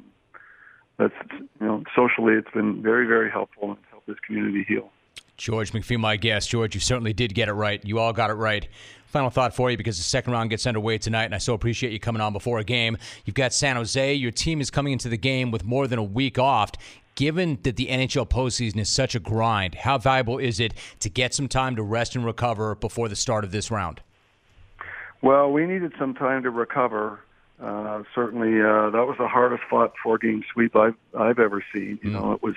that's 0.98 1.14
you 1.60 1.66
know 1.66 1.84
socially, 1.96 2.34
it's 2.36 2.52
been 2.52 2.82
very, 2.82 3.08
very 3.08 3.32
helpful 3.32 3.72
and 3.72 3.78
helped 3.90 4.08
this 4.08 4.20
community 4.26 4.64
heal. 4.68 4.92
George 5.40 5.72
McPhee, 5.72 5.98
my 5.98 6.18
guest. 6.18 6.50
George, 6.50 6.76
you 6.76 6.82
certainly 6.82 7.14
did 7.14 7.34
get 7.34 7.48
it 7.48 7.54
right. 7.54 7.84
You 7.86 8.00
all 8.00 8.14
got 8.14 8.30
it 8.30 8.34
right. 8.34 8.68
Final 9.08 9.30
thought 9.30 9.56
for 9.56 9.72
you 9.72 9.78
because 9.78 9.98
the 9.98 10.04
second 10.04 10.34
round 10.34 10.50
gets 10.52 10.68
underway 10.68 10.98
tonight, 10.98 11.24
and 11.24 11.34
I 11.34 11.40
so 11.40 11.54
appreciate 11.54 11.92
you 11.92 12.00
coming 12.00 12.22
on 12.22 12.34
before 12.34 12.60
a 12.60 12.64
game. 12.64 12.98
You've 13.26 13.36
got 13.36 13.54
San 13.54 13.78
Jose. 13.78 14.14
Your 14.14 14.32
team 14.32 14.62
is 14.62 14.70
coming 14.70 14.94
into 14.94 15.10
the 15.10 15.18
game 15.18 15.50
with 15.50 15.64
more 15.64 15.88
than 15.88 15.98
a 15.98 16.04
week 16.04 16.38
off. 16.38 16.72
Given 17.16 17.58
that 17.64 17.76
the 17.76 17.88
NHL 17.88 18.30
postseason 18.30 18.78
is 18.78 18.90
such 18.90 19.16
a 19.16 19.20
grind, 19.20 19.76
how 19.76 19.98
valuable 19.98 20.38
is 20.38 20.60
it 20.60 20.74
to 21.00 21.10
get 21.10 21.34
some 21.34 21.48
time 21.48 21.76
to 21.78 21.84
rest 21.84 22.16
and 22.16 22.24
recover 22.24 22.76
before 22.76 23.10
the 23.10 23.16
start 23.16 23.44
of 23.44 23.52
this 23.52 23.72
round? 23.72 24.02
Well, 25.22 25.52
we 25.52 25.66
needed 25.66 25.94
some 25.98 26.14
time 26.14 26.44
to 26.44 26.50
recover. 26.50 27.20
Uh, 27.62 28.04
certainly, 28.14 28.62
uh, 28.62 28.90
that 28.92 29.06
was 29.06 29.16
the 29.18 29.28
hardest 29.28 29.64
fought 29.70 29.94
four 30.02 30.18
game 30.18 30.44
sweep 30.54 30.76
I've 30.76 30.96
I've 31.18 31.40
ever 31.40 31.64
seen. 31.74 32.00
You 32.04 32.12
mm. 32.12 32.14
know, 32.14 32.32
it 32.34 32.44
was 32.44 32.56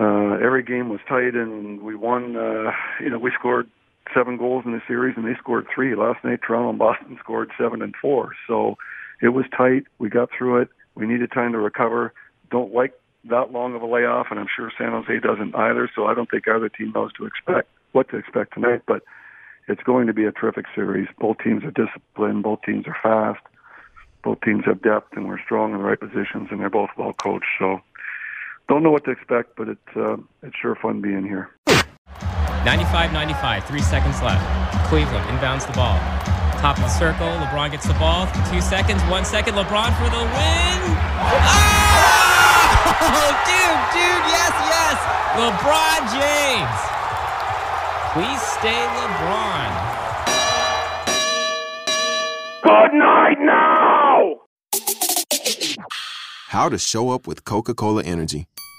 uh, 0.00 0.38
every 0.42 0.62
game 0.62 0.88
was 0.88 1.00
tight, 1.06 1.34
and 1.34 1.82
we 1.82 1.94
won. 1.94 2.34
Uh, 2.34 2.72
you 3.02 3.10
know, 3.10 3.18
we 3.18 3.30
scored 3.38 3.68
seven 4.14 4.38
goals 4.38 4.64
in 4.64 4.72
the 4.72 4.80
series, 4.88 5.14
and 5.16 5.26
they 5.26 5.38
scored 5.38 5.66
three. 5.72 5.94
Last 5.94 6.24
night, 6.24 6.40
Toronto 6.46 6.70
and 6.70 6.78
Boston 6.78 7.18
scored 7.20 7.50
seven 7.58 7.82
and 7.82 7.94
four. 8.00 8.32
So 8.46 8.78
it 9.20 9.28
was 9.28 9.44
tight. 9.54 9.84
We 9.98 10.08
got 10.08 10.30
through 10.36 10.62
it. 10.62 10.68
We 10.94 11.06
needed 11.06 11.30
time 11.32 11.52
to 11.52 11.58
recover. 11.58 12.14
Don't 12.50 12.72
like 12.72 12.94
that 13.24 13.52
long 13.52 13.74
of 13.74 13.82
a 13.82 13.86
layoff, 13.86 14.28
and 14.30 14.40
I'm 14.40 14.46
sure 14.54 14.72
San 14.78 14.90
Jose 14.92 15.20
doesn't 15.20 15.54
either. 15.54 15.90
So 15.94 16.06
I 16.06 16.14
don't 16.14 16.30
think 16.30 16.48
either 16.48 16.70
team 16.70 16.92
knows 16.94 17.12
to 17.14 17.26
expect 17.26 17.68
what 17.92 18.08
to 18.08 18.16
expect 18.16 18.54
tonight. 18.54 18.82
But 18.86 19.02
it's 19.68 19.82
going 19.82 20.06
to 20.06 20.14
be 20.14 20.24
a 20.24 20.32
terrific 20.32 20.64
series. 20.74 21.08
Both 21.18 21.38
teams 21.44 21.62
are 21.62 21.70
disciplined. 21.70 22.42
Both 22.42 22.62
teams 22.62 22.86
are 22.86 22.96
fast. 23.02 23.44
Both 24.24 24.40
teams 24.40 24.64
have 24.64 24.82
depth, 24.82 25.14
and 25.16 25.28
we're 25.28 25.40
strong 25.44 25.72
in 25.72 25.78
the 25.78 25.84
right 25.84 26.00
positions, 26.00 26.48
and 26.50 26.60
they're 26.60 26.70
both 26.70 26.90
well 26.96 27.12
coached. 27.12 27.46
So 27.58 27.80
don't 28.70 28.82
know 28.84 28.92
what 28.92 29.02
to 29.04 29.10
expect, 29.10 29.56
but 29.56 29.68
it's 29.68 29.96
uh, 29.96 30.16
it's 30.44 30.56
sure 30.62 30.76
fun 30.76 31.00
being 31.00 31.24
here. 31.24 31.50
95-95, 31.66 33.66
three 33.66 33.82
seconds 33.82 34.22
left. 34.22 34.40
Cleveland 34.86 35.26
inbounds 35.26 35.66
the 35.66 35.72
ball. 35.72 35.98
Top 36.62 36.76
of 36.76 36.84
the 36.84 36.88
circle, 36.88 37.26
LeBron 37.26 37.72
gets 37.72 37.88
the 37.88 37.94
ball. 37.94 38.28
Two 38.48 38.60
seconds, 38.60 39.02
one 39.10 39.24
second. 39.24 39.54
LeBron 39.54 39.90
for 39.98 40.04
the 40.06 40.22
win. 40.22 40.80
Oh, 43.02 43.34
dude, 43.50 43.82
dude, 43.90 44.24
yes, 44.30 44.54
yes. 44.70 45.02
LeBron 45.34 46.06
James. 46.14 46.78
Please 48.14 48.38
stay 48.54 48.86
LeBron. 49.02 49.70
Good 52.62 52.94
night 52.94 53.40
now. 53.40 54.36
how 56.50 56.68
to 56.68 56.78
show 56.78 57.10
up 57.10 57.26
with 57.26 57.44
Coca 57.44 57.74
Cola 57.74 58.04
Energy. 58.04 58.46